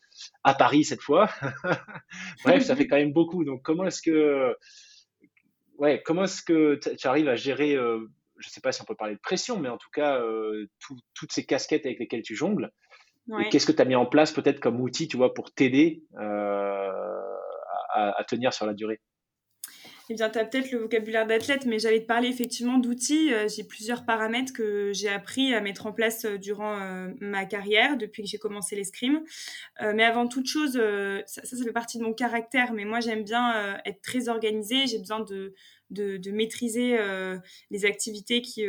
à 0.44 0.54
Paris 0.54 0.84
cette 0.84 1.02
fois. 1.02 1.28
bref 2.44 2.62
ça 2.62 2.76
fait 2.76 2.86
quand 2.86 2.96
même 2.96 3.12
beaucoup 3.12 3.44
donc 3.44 3.62
comment 3.62 3.84
est-ce 3.84 4.02
que 4.02 4.54
ouais 5.78 6.02
comment 6.04 6.24
est-ce 6.24 6.42
que 6.42 6.78
tu 6.96 7.06
arrives 7.06 7.28
à 7.28 7.36
gérer 7.36 7.76
je 8.38 8.48
sais 8.48 8.60
pas 8.60 8.72
si 8.72 8.80
on 8.80 8.86
peut 8.86 8.96
parler 8.96 9.14
de 9.14 9.20
pression 9.20 9.58
mais 9.58 9.68
en 9.68 9.78
tout 9.78 9.90
cas 9.92 10.22
toutes 10.78 11.32
ces 11.32 11.44
casquettes 11.44 11.84
avec 11.84 11.98
lesquelles 11.98 12.22
tu 12.22 12.36
jongles 12.36 12.70
Qu'est-ce 13.50 13.66
que 13.66 13.72
tu 13.72 13.82
as 13.82 13.84
mis 13.84 13.94
en 13.94 14.06
place 14.06 14.32
peut-être 14.32 14.60
comme 14.60 14.80
outil, 14.80 15.08
tu 15.08 15.16
vois, 15.16 15.32
pour 15.34 15.52
t'aider 15.52 16.04
euh, 16.18 16.90
à, 17.94 18.24
tenir 18.28 18.52
sur 18.52 18.66
la 18.66 18.74
durée? 18.74 19.00
Eh 20.10 20.14
bien, 20.14 20.28
tu 20.28 20.38
as 20.38 20.44
peut-être 20.44 20.72
le 20.72 20.78
vocabulaire 20.80 21.26
d'athlète, 21.26 21.64
mais 21.64 21.78
j'allais 21.78 22.00
te 22.00 22.06
parler 22.06 22.28
effectivement 22.28 22.76
d'outils. 22.76 23.32
Euh, 23.32 23.46
j'ai 23.48 23.62
plusieurs 23.62 24.04
paramètres 24.04 24.52
que 24.52 24.92
j'ai 24.92 25.08
appris 25.08 25.54
à 25.54 25.60
mettre 25.60 25.86
en 25.86 25.92
place 25.92 26.24
euh, 26.24 26.36
durant 26.36 26.76
ma 27.20 27.46
carrière, 27.46 27.96
depuis 27.96 28.22
que 28.24 28.28
j'ai 28.28 28.38
commencé 28.38 28.74
l'escrime. 28.74 29.22
mais 29.80 30.02
avant 30.02 30.26
toute 30.26 30.46
chose, 30.46 30.72
ça, 31.26 31.44
ça, 31.44 31.64
fait 31.64 31.72
partie 31.72 31.98
de 31.98 32.02
mon 32.02 32.12
caractère, 32.12 32.72
mais 32.72 32.84
moi, 32.84 33.00
j'aime 33.00 33.22
bien 33.22 33.80
être 33.84 34.02
très 34.02 34.28
organisée. 34.28 34.86
J'ai 34.88 34.98
besoin 34.98 35.20
de, 35.20 35.54
de, 35.90 36.16
de 36.16 36.30
maîtriser 36.32 36.98
les 37.70 37.84
activités 37.84 38.42
qui, 38.42 38.66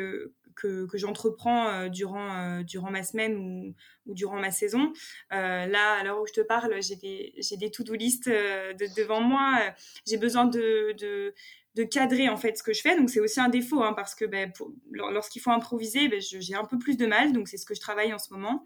que, 0.56 0.88
j'entreprends 0.94 1.68
euh, 1.70 1.90
durant, 1.90 2.38
euh, 2.38 2.64
durant 2.64 2.92
ma 2.92 3.04
semaine 3.04 3.76
ou, 4.06 4.14
durant 4.14 4.40
ma 4.40 4.52
saison. 4.52 4.94
Euh, 5.32 5.66
là, 5.66 5.94
à 6.00 6.04
l'heure 6.04 6.22
où 6.22 6.28
je 6.28 6.34
te 6.34 6.42
parle, 6.42 6.82
j'ai 6.82 6.96
des, 6.96 7.34
des 7.58 7.72
to-do 7.72 7.94
list 7.94 8.28
de, 8.28 8.96
devant 8.96 9.22
moi. 9.22 9.60
J'ai 10.06 10.18
besoin 10.18 10.46
de, 10.46 11.34
de 11.76 11.84
cadrer 11.84 12.30
en 12.30 12.38
fait 12.38 12.58
ce 12.58 12.64
que 12.64 12.74
je 12.74 12.82
fais. 12.82 12.96
Donc 12.96 13.10
c'est 13.10 13.20
aussi 13.20 13.40
un 13.40 13.50
défaut 13.50 13.82
hein, 13.82 13.94
parce 13.94 14.14
que 14.14 14.26
ben, 14.26 14.52
lorsqu'il 14.92 15.42
faut 15.42 15.52
improviser, 15.52 16.08
ben, 16.08 16.22
j'ai 16.22 16.56
un 16.56 16.66
peu 16.66 16.78
plus 16.78 16.98
de 16.98 17.08
mal. 17.08 17.34
Donc 17.34 17.48
c'est 17.48 17.58
ce 17.58 17.66
que 17.66 17.74
je 17.74 17.82
travaille 17.82 18.14
en 18.14 18.20
ce 18.20 18.32
moment. 18.34 18.66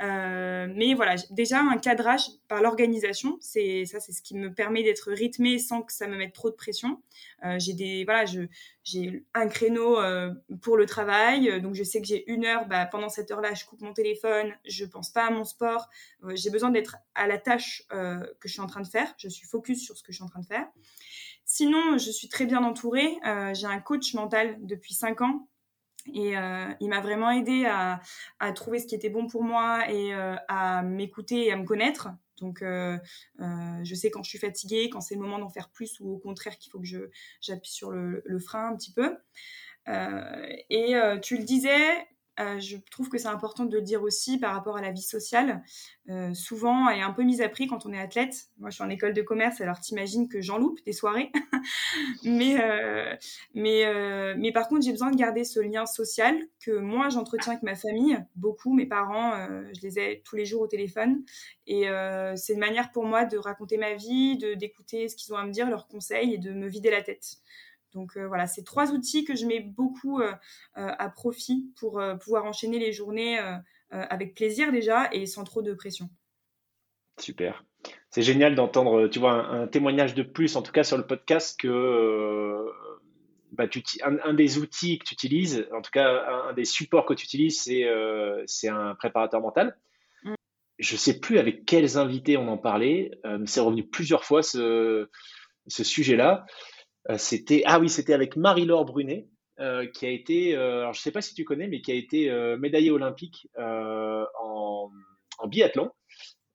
Euh, 0.00 0.68
mais 0.74 0.94
voilà, 0.94 1.16
déjà 1.30 1.60
un 1.60 1.78
cadrage 1.78 2.22
par 2.48 2.62
l'organisation, 2.62 3.38
c'est 3.40 3.84
ça, 3.86 3.98
c'est 3.98 4.12
ce 4.12 4.22
qui 4.22 4.36
me 4.36 4.52
permet 4.52 4.82
d'être 4.84 5.10
rythmé 5.10 5.58
sans 5.58 5.82
que 5.82 5.92
ça 5.92 6.06
me 6.06 6.16
mette 6.16 6.32
trop 6.32 6.50
de 6.50 6.54
pression. 6.54 7.02
Euh, 7.44 7.58
j'ai 7.58 7.72
des 7.72 8.04
voilà, 8.04 8.24
j'ai 8.84 9.24
un 9.34 9.48
créneau 9.48 9.98
euh, 9.98 10.32
pour 10.62 10.76
le 10.76 10.86
travail, 10.86 11.60
donc 11.60 11.74
je 11.74 11.82
sais 11.82 12.00
que 12.00 12.06
j'ai 12.06 12.30
une 12.30 12.44
heure. 12.44 12.66
Bah, 12.66 12.86
pendant 12.86 13.08
cette 13.08 13.30
heure-là, 13.32 13.54
je 13.54 13.64
coupe 13.64 13.80
mon 13.80 13.92
téléphone, 13.92 14.54
je 14.64 14.84
pense 14.84 15.10
pas 15.10 15.26
à 15.26 15.30
mon 15.30 15.44
sport. 15.44 15.88
j'ai 16.34 16.50
besoin 16.50 16.70
d'être 16.70 16.96
à 17.14 17.26
la 17.26 17.38
tâche 17.38 17.82
que 17.90 18.48
je 18.48 18.52
suis 18.52 18.60
en 18.60 18.66
train 18.66 18.80
de 18.80 18.86
faire. 18.86 19.12
Je 19.18 19.28
suis 19.28 19.46
focus 19.46 19.84
sur 19.84 19.96
ce 19.96 20.02
que 20.02 20.12
je 20.12 20.16
suis 20.16 20.24
en 20.24 20.28
train 20.28 20.40
de 20.40 20.46
faire. 20.46 20.66
Sinon, 21.56 21.98
je 21.98 22.10
suis 22.10 22.28
très 22.28 22.46
bien 22.46 22.64
entourée. 22.64 23.16
Euh, 23.24 23.54
j'ai 23.54 23.68
un 23.68 23.78
coach 23.78 24.12
mental 24.14 24.56
depuis 24.66 24.92
5 24.92 25.20
ans 25.20 25.48
et 26.12 26.36
euh, 26.36 26.66
il 26.80 26.88
m'a 26.88 27.00
vraiment 27.00 27.30
aidé 27.30 27.64
à, 27.64 28.00
trouver 28.56 28.80
ce 28.80 28.88
qui 28.88 28.96
était 28.96 29.08
bon 29.08 29.28
pour 29.28 29.44
moi 29.44 29.88
et 29.88 30.12
euh, 30.12 30.34
à 30.48 30.82
m'écouter 30.82 31.46
et 31.46 31.52
à 31.52 31.56
me 31.56 31.64
connaître. 31.64 32.08
Donc, 32.40 32.58
je 32.64 33.94
sais 33.94 34.10
quand 34.10 34.24
je 34.24 34.30
suis 34.30 34.38
fatiguée, 34.40 34.90
quand 34.90 35.00
c'est 35.00 35.14
le 35.14 35.20
moment 35.20 35.38
d'en 35.38 35.48
faire 35.48 35.70
plus 35.70 36.00
ou 36.00 36.14
au 36.14 36.18
contraire 36.18 36.58
qu'il 36.58 36.72
faut 36.72 36.80
que 36.80 36.88
j'appuie 37.40 37.70
sur 37.70 37.92
le, 37.92 38.24
frein 38.40 38.72
un 38.72 38.76
petit 38.76 38.92
peu. 38.92 39.16
et 39.86 40.96
tu 41.22 41.36
le 41.36 41.44
disais, 41.44 42.04
euh, 42.40 42.58
je 42.58 42.76
trouve 42.90 43.08
que 43.08 43.18
c'est 43.18 43.28
important 43.28 43.64
de 43.64 43.76
le 43.76 43.82
dire 43.82 44.02
aussi 44.02 44.38
par 44.38 44.54
rapport 44.54 44.76
à 44.76 44.82
la 44.82 44.90
vie 44.90 45.02
sociale. 45.02 45.62
Euh, 46.10 46.34
souvent, 46.34 46.88
elle 46.88 46.98
est 46.98 47.02
un 47.02 47.12
peu 47.12 47.22
mise 47.22 47.40
à 47.40 47.48
prix 47.48 47.66
quand 47.66 47.86
on 47.86 47.92
est 47.92 47.98
athlète. 47.98 48.48
Moi, 48.58 48.70
je 48.70 48.74
suis 48.74 48.84
en 48.84 48.90
école 48.90 49.14
de 49.14 49.22
commerce, 49.22 49.60
alors 49.60 49.80
t'imagines 49.80 50.28
que 50.28 50.40
j'en 50.40 50.58
loupe 50.58 50.78
des 50.84 50.92
soirées. 50.92 51.30
mais, 52.24 52.56
euh, 52.60 53.14
mais, 53.54 54.34
mais 54.36 54.52
par 54.52 54.68
contre, 54.68 54.84
j'ai 54.84 54.90
besoin 54.90 55.10
de 55.10 55.16
garder 55.16 55.44
ce 55.44 55.60
lien 55.60 55.86
social 55.86 56.36
que 56.60 56.72
moi, 56.72 57.08
j'entretiens 57.08 57.52
avec 57.52 57.62
ma 57.62 57.76
famille, 57.76 58.18
beaucoup. 58.36 58.74
Mes 58.74 58.86
parents, 58.86 59.46
je 59.72 59.80
les 59.82 59.98
ai 59.98 60.22
tous 60.24 60.36
les 60.36 60.44
jours 60.44 60.62
au 60.62 60.66
téléphone. 60.66 61.22
Et 61.66 61.86
c'est 62.36 62.54
une 62.54 62.58
manière 62.58 62.90
pour 62.92 63.04
moi 63.04 63.24
de 63.24 63.38
raconter 63.38 63.76
ma 63.76 63.94
vie, 63.94 64.38
d'écouter 64.56 65.08
ce 65.08 65.16
qu'ils 65.16 65.32
ont 65.34 65.36
à 65.36 65.46
me 65.46 65.52
dire, 65.52 65.68
leurs 65.68 65.86
conseils 65.86 66.34
et 66.34 66.38
de 66.38 66.52
me 66.52 66.68
vider 66.68 66.90
la 66.90 67.02
tête. 67.02 67.38
Donc 67.94 68.16
euh, 68.16 68.26
voilà, 68.26 68.46
c'est 68.46 68.64
trois 68.64 68.92
outils 68.92 69.24
que 69.24 69.34
je 69.34 69.46
mets 69.46 69.60
beaucoup 69.60 70.20
euh, 70.20 70.32
euh, 70.76 70.90
à 70.98 71.08
profit 71.08 71.70
pour 71.76 72.02
pouvoir 72.20 72.44
enchaîner 72.44 72.78
les 72.78 72.92
journées 72.92 73.38
avec 73.90 74.34
plaisir 74.34 74.72
déjà 74.72 75.08
et 75.12 75.26
sans 75.26 75.44
trop 75.44 75.62
de 75.62 75.72
pression. 75.72 76.10
Super. 77.20 77.64
C'est 78.10 78.22
génial 78.22 78.56
d'entendre, 78.56 79.06
tu 79.06 79.20
vois, 79.20 79.32
un, 79.32 79.66
témoignage 79.68 80.14
de 80.14 80.24
plus, 80.24 80.56
en 80.56 80.62
tout 80.62 80.72
cas 80.72 80.82
sur 80.82 80.96
le 80.96 81.06
podcast, 81.06 81.60
que 81.60 82.66
bah, 83.52 83.68
tu, 83.68 83.84
un, 84.02 84.34
des 84.34 84.58
outils 84.58 84.98
que 84.98 85.04
tu 85.04 85.14
utilises, 85.14 85.68
en 85.72 85.80
tout 85.80 85.92
cas 85.92 86.24
un, 86.48 86.52
des 86.54 86.64
supports 86.64 87.06
que 87.06 87.14
tu 87.14 87.24
utilises, 87.24 87.62
c'est 88.46 88.68
un 88.68 88.94
préparateur 88.96 89.40
mental. 89.40 89.76
Mm. 90.24 90.34
Je 90.80 90.96
sais 90.96 91.20
plus 91.20 91.38
avec 91.38 91.64
quels 91.64 91.96
invités 91.96 92.36
on 92.36 92.48
en 92.48 92.58
parlait, 92.58 93.12
mais 93.24 93.46
c'est 93.46 93.60
revenu 93.60 93.86
plusieurs 93.86 94.24
fois 94.24 94.42
ce, 94.42 95.08
ce 95.68 95.84
sujet-là. 95.84 96.46
Euh, 97.10 97.18
c'était 97.18 97.62
ah 97.66 97.78
oui, 97.78 97.88
c'était 97.88 98.14
avec 98.14 98.36
Marie-Laure 98.36 98.84
Brunet. 98.84 99.28
Euh, 99.60 99.86
qui 99.86 100.04
a 100.04 100.10
été, 100.10 100.56
euh, 100.56 100.80
alors 100.80 100.94
je 100.94 101.00
sais 101.00 101.12
pas 101.12 101.20
si 101.20 101.32
tu 101.32 101.44
connais, 101.44 101.68
mais 101.68 101.80
qui 101.80 101.92
a 101.92 101.94
été 101.94 102.28
médaillée 102.58 102.90
olympique 102.90 103.48
en, 103.56 104.90
en, 105.38 105.46
biathlon. 105.46 105.92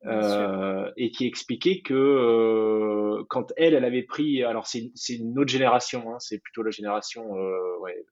Euh, 0.05 0.89
et 0.95 1.11
qui 1.11 1.27
expliquait 1.27 1.81
que 1.81 1.93
euh, 1.93 3.25
quand 3.29 3.51
elle, 3.57 3.73
elle 3.73 3.83
avait 3.83 4.03
pris, 4.03 4.43
alors 4.45 4.65
c'est 4.65 4.91
une 5.09 5.37
autre 5.37 5.51
génération, 5.51 6.13
hein, 6.13 6.19
c'est 6.19 6.39
plutôt 6.39 6.63
la 6.63 6.71
génération 6.71 7.35
euh, 7.35 7.77
ouais, 7.81 8.05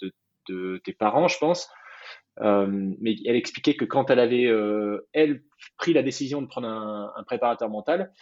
de, 0.00 0.12
de, 0.48 0.78
tes 0.84 0.92
parents, 0.92 1.26
je 1.26 1.38
pense, 1.38 1.68
mais 2.40 3.16
elle 3.26 3.34
expliquait 3.34 3.74
que 3.74 3.84
quand 3.84 4.08
elle 4.10 4.20
avait, 4.20 4.48
elle, 5.12 5.42
pris 5.78 5.92
la 5.92 6.04
décision 6.04 6.42
de 6.42 6.46
prendre 6.46 6.68
un, 6.68 7.12
un 7.16 7.24
préparateur 7.24 7.68
mental, 7.68 8.12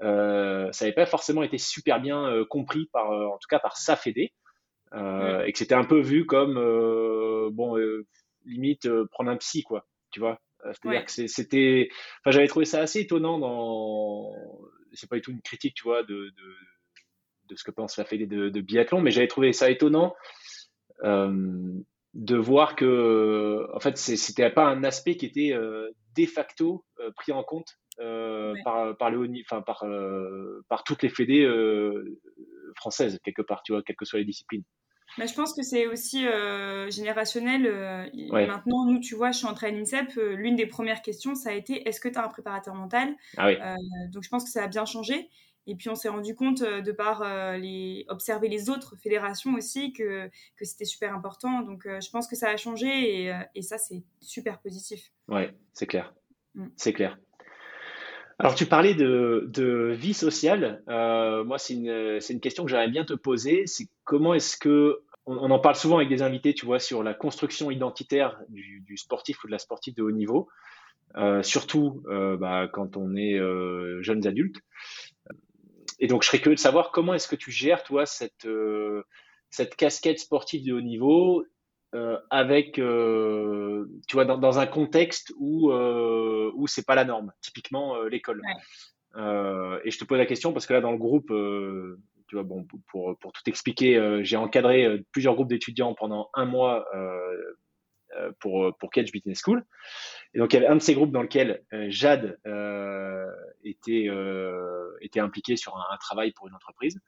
ça 0.00 0.84
n'avait 0.84 0.94
pas 0.94 1.06
forcément 1.06 1.42
été 1.42 1.58
super 1.58 2.00
bien 2.00 2.26
euh, 2.28 2.44
compris 2.44 2.86
par, 2.92 3.12
euh, 3.12 3.26
en 3.26 3.38
tout 3.38 3.48
cas 3.48 3.58
par 3.58 3.76
sa 3.76 3.96
fédé, 3.96 4.32
et 4.92 5.52
que 5.52 5.58
c'était 5.58 5.74
un 5.74 5.84
peu 5.84 6.00
vu 6.00 6.24
comme 6.24 6.54
bon 7.52 7.76
limite 8.44 8.88
prendre 9.10 9.30
un 9.30 9.36
psy 9.36 9.62
quoi, 9.64 9.86
tu 10.12 10.20
vois. 10.20 10.38
C'est-à-dire 10.64 11.04
que 11.04 11.26
c'était, 11.26 11.88
enfin 12.20 12.30
j'avais 12.30 12.46
trouvé 12.46 12.64
ça 12.64 12.80
assez 12.80 13.00
étonnant 13.00 13.38
dans, 13.38 14.32
c'est 14.92 15.10
pas 15.10 15.16
du 15.16 15.22
tout 15.22 15.32
une 15.32 15.42
critique, 15.42 15.74
tu 15.74 15.82
vois, 15.82 16.04
de, 16.04 16.14
de, 16.14 16.56
de 17.48 17.56
ce 17.56 17.64
que 17.64 17.72
pense 17.72 17.96
la 17.98 18.04
fédé 18.04 18.26
de, 18.26 18.50
de 18.50 18.60
biathlon, 18.60 19.00
mais 19.00 19.10
j'avais 19.10 19.26
trouvé 19.26 19.52
ça 19.52 19.68
étonnant 19.68 20.14
de 21.02 22.36
voir 22.36 22.76
que, 22.76 23.66
en 23.74 23.80
fait, 23.80 23.98
c'était 23.98 24.48
pas 24.50 24.66
un 24.66 24.84
aspect 24.84 25.16
qui 25.16 25.26
était 25.26 25.52
de 26.16 26.26
facto 26.26 26.84
pris 27.16 27.32
en 27.32 27.42
compte 27.42 27.78
euh, 28.00 28.54
par, 28.64 28.96
par, 28.96 29.10
le 29.10 29.30
enfin, 29.44 29.62
par, 29.62 29.84
euh, 29.84 30.64
par 30.68 30.82
toutes 30.82 31.02
les 31.02 31.08
fédés 31.08 31.44
euh, 31.44 32.20
françaises, 32.74 33.20
quelque 33.24 33.42
part, 33.42 33.62
tu 33.62 33.72
vois, 33.72 33.82
quelles 33.82 33.96
que 33.96 34.04
soient 34.04 34.18
les 34.18 34.24
disciplines. 34.24 34.64
Mais 35.16 35.28
je 35.28 35.34
pense 35.34 35.54
que 35.54 35.62
c'est 35.62 35.86
aussi 35.86 36.26
générationnel. 36.88 38.10
Maintenant, 38.32 38.84
nous, 38.84 38.98
tu 38.98 39.14
vois, 39.14 39.30
je 39.30 39.38
suis 39.38 39.46
entrée 39.46 39.68
à 39.68 39.70
l'INSEP. 39.70 40.12
L'une 40.16 40.56
des 40.56 40.66
premières 40.66 41.02
questions, 41.02 41.36
ça 41.36 41.50
a 41.50 41.52
été 41.52 41.88
est-ce 41.88 42.00
que 42.00 42.08
tu 42.08 42.18
as 42.18 42.24
un 42.24 42.28
préparateur 42.28 42.74
mental? 42.74 43.14
Ah 43.36 43.46
oui. 43.46 43.56
Donc, 44.10 44.24
je 44.24 44.28
pense 44.28 44.42
que 44.44 44.50
ça 44.50 44.64
a 44.64 44.66
bien 44.66 44.86
changé. 44.86 45.28
Et 45.66 45.76
puis, 45.76 45.88
on 45.88 45.94
s'est 45.94 46.08
rendu 46.08 46.34
compte, 46.34 46.62
de 46.62 46.90
par 46.90 47.22
les, 47.58 48.06
observer 48.08 48.48
les 48.48 48.70
autres 48.70 48.96
fédérations 48.96 49.54
aussi, 49.54 49.92
que, 49.92 50.26
que 50.56 50.64
c'était 50.64 50.84
super 50.84 51.14
important. 51.14 51.60
Donc, 51.60 51.84
je 51.84 52.10
pense 52.10 52.26
que 52.26 52.34
ça 52.34 52.48
a 52.48 52.56
changé 52.56 53.26
et, 53.26 53.32
et 53.54 53.62
ça, 53.62 53.78
c'est 53.78 54.02
super 54.20 54.58
positif. 54.58 55.12
Ouais, 55.28 55.54
c'est 55.74 55.86
clair. 55.86 56.12
Mm. 56.54 56.66
C'est 56.76 56.92
clair. 56.92 57.18
Alors, 58.38 58.54
tu 58.54 58.66
parlais 58.66 58.94
de, 58.94 59.92
vie 59.92 60.14
sociale. 60.14 60.82
Euh, 60.88 61.44
moi, 61.44 61.58
c'est 61.58 61.74
une, 61.74 62.40
question 62.40 62.64
que 62.64 62.70
j'aimerais 62.70 62.90
bien 62.90 63.04
te 63.04 63.14
poser. 63.14 63.66
C'est 63.66 63.88
comment 64.04 64.34
est-ce 64.34 64.56
que, 64.56 65.02
on, 65.26 65.50
en 65.50 65.58
parle 65.58 65.76
souvent 65.76 65.96
avec 65.96 66.08
des 66.08 66.22
invités, 66.22 66.52
tu 66.52 66.66
vois, 66.66 66.80
sur 66.80 67.02
la 67.02 67.14
construction 67.14 67.70
identitaire 67.70 68.40
du, 68.48 68.96
sportif 68.96 69.42
ou 69.44 69.46
de 69.46 69.52
la 69.52 69.58
sportive 69.58 69.94
de 69.94 70.02
haut 70.02 70.10
niveau, 70.10 70.48
euh, 71.16 71.42
surtout 71.42 72.02
euh, 72.08 72.36
bah, 72.36 72.68
quand 72.72 72.96
on 72.96 73.14
est 73.14 73.38
jeunes 74.02 74.26
adultes. 74.26 74.60
Et 76.00 76.08
donc, 76.08 76.22
je 76.22 76.28
serais 76.28 76.40
curieux 76.40 76.56
de 76.56 76.60
savoir 76.60 76.90
comment 76.90 77.14
est-ce 77.14 77.28
que 77.28 77.36
tu 77.36 77.52
gères, 77.52 77.84
toi, 77.84 78.04
cette, 78.04 78.48
cette 79.50 79.76
casquette 79.76 80.18
sportive 80.18 80.66
de 80.66 80.72
haut 80.72 80.80
niveau 80.80 81.44
euh, 81.94 82.18
avec, 82.30 82.78
euh, 82.78 83.86
tu 84.08 84.16
vois, 84.16 84.24
dans, 84.24 84.38
dans, 84.38 84.58
un 84.58 84.66
contexte 84.66 85.32
où 85.38 85.70
euh, 85.70 86.50
où 86.54 86.66
c'est 86.66 86.84
pas 86.84 86.94
la 86.94 87.04
norme, 87.04 87.32
typiquement 87.40 87.96
euh, 87.96 88.08
l'école. 88.08 88.40
Ouais. 88.40 89.80
et 89.84 89.90
je 89.90 89.98
te 89.98 90.04
pose 90.04 90.18
la 90.18 90.26
question 90.26 90.52
parce 90.52 90.66
que 90.66 90.72
là, 90.72 90.80
dans 90.80 90.92
le 90.92 90.98
groupe, 90.98 91.28
tu 91.28 92.34
vois, 92.34 92.42
bon, 92.42 92.66
pour 92.88 93.16
pour 93.18 93.32
tout 93.32 93.42
expliquer, 93.46 94.20
j'ai 94.24 94.36
encadré 94.36 95.04
plusieurs 95.12 95.34
groupes 95.34 95.48
d'étudiants 95.48 95.94
pendant 95.94 96.30
un 96.34 96.46
mois 96.46 96.84
pour 98.40 98.76
pour 98.78 98.90
Catch 98.90 99.12
Business 99.12 99.40
School. 99.44 99.64
Et 100.34 100.38
donc 100.38 100.52
il 100.52 100.56
y 100.56 100.58
avait 100.58 100.68
un 100.68 100.76
de 100.76 100.82
ces 100.82 100.94
groupes 100.94 101.12
dans 101.12 101.22
lequel 101.22 101.62
Jade 101.88 102.40
était 103.62 104.08
était 105.00 105.20
impliqué 105.20 105.56
sur 105.56 105.76
un, 105.76 105.84
un, 105.94 105.96
travail 105.98 106.32
pour 106.32 106.48
une 106.48 106.54
entreprise. 106.54 106.98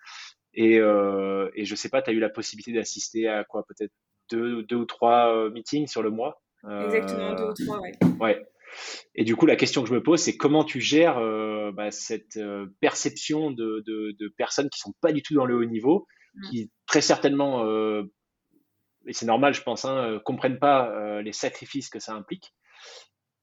Et, 0.57 0.79
euh, 0.79 1.51
et 1.55 1.67
je 1.67 1.75
sais 1.75 1.91
pas, 1.91 2.03
tu 2.03 2.11
as 2.11 2.15
eu 2.15 2.19
la 2.19 2.31
possibilité 2.31 2.73
d'assister 2.73 3.29
à 3.29 3.45
quoi 3.45 3.65
Peut-être 3.67 3.93
deux, 4.31 4.63
deux, 4.63 4.77
ou 4.77 4.85
trois 4.85 5.35
euh, 5.35 5.51
meetings 5.51 5.87
sur 5.87 6.03
le 6.03 6.11
mois 6.11 6.43
Exactement, 6.69 7.35
deux 7.35 7.45
ou 7.45 7.65
trois, 7.65 7.81
ouais. 7.81 7.93
ouais. 8.21 8.47
Et 9.15 9.25
du 9.25 9.37
coup, 9.37 9.47
la 9.47 9.57
question 9.57 9.83
que 9.83 9.89
je 9.89 9.95
me 9.95 10.03
pose, 10.03 10.21
c'est 10.21 10.37
comment 10.37 10.65
tu 10.65 10.81
gères 10.81 11.19
euh, 11.19 11.73
bah, 11.73 11.91
cette 11.91 12.37
euh, 12.37 12.67
perception 12.81 13.51
de, 13.51 13.83
de, 13.87 14.15
de, 14.19 14.29
personnes 14.37 14.69
qui 14.71 14.79
sont 14.79 14.95
pas 15.01 15.13
du 15.13 15.23
tout 15.23 15.35
dans 15.35 15.47
le 15.47 15.57
haut 15.57 15.65
niveau, 15.65 16.07
mm. 16.35 16.49
qui 16.49 16.71
très 16.87 17.01
certainement, 17.01 17.65
euh, 17.65 18.03
et 19.07 19.13
c'est 19.13 19.27
normal, 19.27 19.55
je 19.55 19.63
pense, 19.63 19.85
hein, 19.85 20.21
comprennent 20.25 20.59
pas 20.59 21.23
les 21.23 21.33
sacrifices 21.33 21.89
que 21.89 22.01
ça 22.01 22.13
implique. 22.15 22.53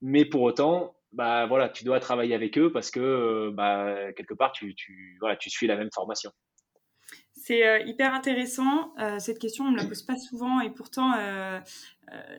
Mais 0.02 0.26
pour 0.26 0.42
autant, 0.42 0.98
bah 1.14 1.46
voilà, 1.46 1.70
tu 1.70 1.86
dois 1.86 2.02
travailler 2.02 2.36
avec 2.36 2.58
eux 2.58 2.72
parce 2.72 2.92
que 2.92 3.50
bah, 3.52 4.12
quelque 4.14 4.34
part, 4.34 4.52
tu, 4.52 4.76
tu, 4.76 5.16
voilà, 5.22 5.38
tu 5.38 5.50
suis 5.50 5.68
la 5.68 5.78
même 5.78 5.92
formation. 5.94 6.32
C'est 7.46 7.68
euh, 7.68 7.80
hyper 7.80 8.14
intéressant. 8.14 8.94
Euh, 9.00 9.20
cette 9.20 9.38
question, 9.38 9.66
on 9.66 9.68
ne 9.68 9.74
me 9.74 9.82
la 9.82 9.86
pose 9.86 10.02
pas 10.04 10.16
souvent 10.16 10.62
et 10.62 10.70
pourtant, 10.70 11.12
euh, 11.18 11.60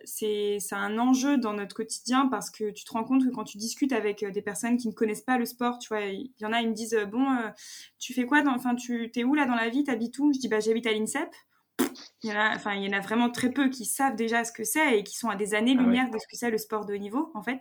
c'est 0.06 0.58
un 0.72 0.98
enjeu 0.98 1.36
dans 1.36 1.52
notre 1.52 1.76
quotidien 1.76 2.26
parce 2.28 2.50
que 2.50 2.70
tu 2.70 2.86
te 2.86 2.92
rends 2.92 3.04
compte 3.04 3.22
que 3.22 3.30
quand 3.30 3.44
tu 3.44 3.58
discutes 3.58 3.92
avec 3.92 4.24
des 4.24 4.40
personnes 4.40 4.78
qui 4.78 4.88
ne 4.88 4.94
connaissent 4.94 5.20
pas 5.20 5.36
le 5.36 5.44
sport, 5.44 5.78
tu 5.78 5.88
vois, 5.88 6.00
il 6.00 6.32
y 6.40 6.46
en 6.46 6.54
a, 6.54 6.62
ils 6.62 6.70
me 6.70 6.74
disent 6.74 6.96
Bon, 7.12 7.26
tu 7.98 8.14
fais 8.14 8.24
quoi 8.24 8.40
dans, 8.40 8.54
Enfin, 8.54 8.74
tu 8.76 9.10
es 9.14 9.24
où 9.24 9.34
là 9.34 9.44
dans 9.44 9.56
la 9.56 9.68
vie? 9.68 9.84
T'habites 9.84 10.18
où? 10.18 10.32
Je 10.32 10.38
dis 10.38 10.48
Bah, 10.48 10.60
j'habite 10.60 10.86
à 10.86 10.92
l'INSEP. 10.92 11.28
Il 12.22 12.30
y, 12.30 12.32
en 12.32 12.36
a, 12.36 12.54
enfin, 12.54 12.72
il 12.72 12.84
y 12.84 12.88
en 12.88 12.96
a 12.96 13.00
vraiment 13.00 13.28
très 13.28 13.50
peu 13.50 13.68
qui 13.68 13.84
savent 13.84 14.16
déjà 14.16 14.44
ce 14.44 14.52
que 14.52 14.64
c'est 14.64 14.98
et 14.98 15.02
qui 15.04 15.18
sont 15.18 15.28
à 15.28 15.36
des 15.36 15.52
années-lumière 15.52 16.06
ah 16.08 16.14
de 16.14 16.18
ce 16.18 16.26
que 16.26 16.36
c'est 16.36 16.50
le 16.50 16.56
sport 16.56 16.86
de 16.86 16.94
haut 16.94 16.98
niveau, 16.98 17.30
en 17.34 17.42
fait. 17.42 17.60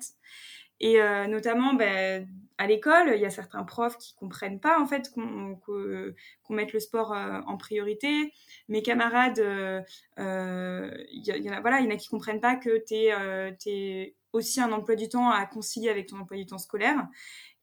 Et 0.79 1.01
euh, 1.01 1.27
notamment, 1.27 1.73
ben, 1.73 2.27
à 2.57 2.67
l'école, 2.67 3.13
il 3.15 3.21
y 3.21 3.25
a 3.25 3.29
certains 3.29 3.63
profs 3.63 3.97
qui 3.97 4.15
comprennent 4.15 4.59
pas 4.59 4.79
en 4.79 4.85
fait 4.85 5.11
qu'on 5.13 5.55
qu 5.65 6.53
mette 6.53 6.73
le 6.73 6.79
sport 6.79 7.13
euh, 7.13 7.39
en 7.47 7.57
priorité. 7.57 8.33
Mes 8.69 8.81
camarades, 8.81 9.39
euh, 9.39 9.81
il 10.17 11.23
y, 11.25 11.31
y, 11.31 11.49
en 11.49 11.53
a, 11.53 11.61
voilà, 11.61 11.79
il 11.79 11.85
y 11.85 11.87
en 11.87 11.95
a 11.95 11.97
qui 11.97 12.09
comprennent 12.09 12.41
pas 12.41 12.55
que 12.55 12.83
tu 12.85 12.95
es, 12.95 13.65
es, 13.65 14.15
aussi 14.33 14.61
un 14.61 14.71
emploi 14.71 14.95
du 14.95 15.09
temps 15.09 15.29
à 15.29 15.45
concilier 15.45 15.89
avec 15.89 16.07
ton 16.07 16.19
emploi 16.19 16.37
du 16.37 16.45
temps 16.45 16.57
scolaire. 16.57 17.07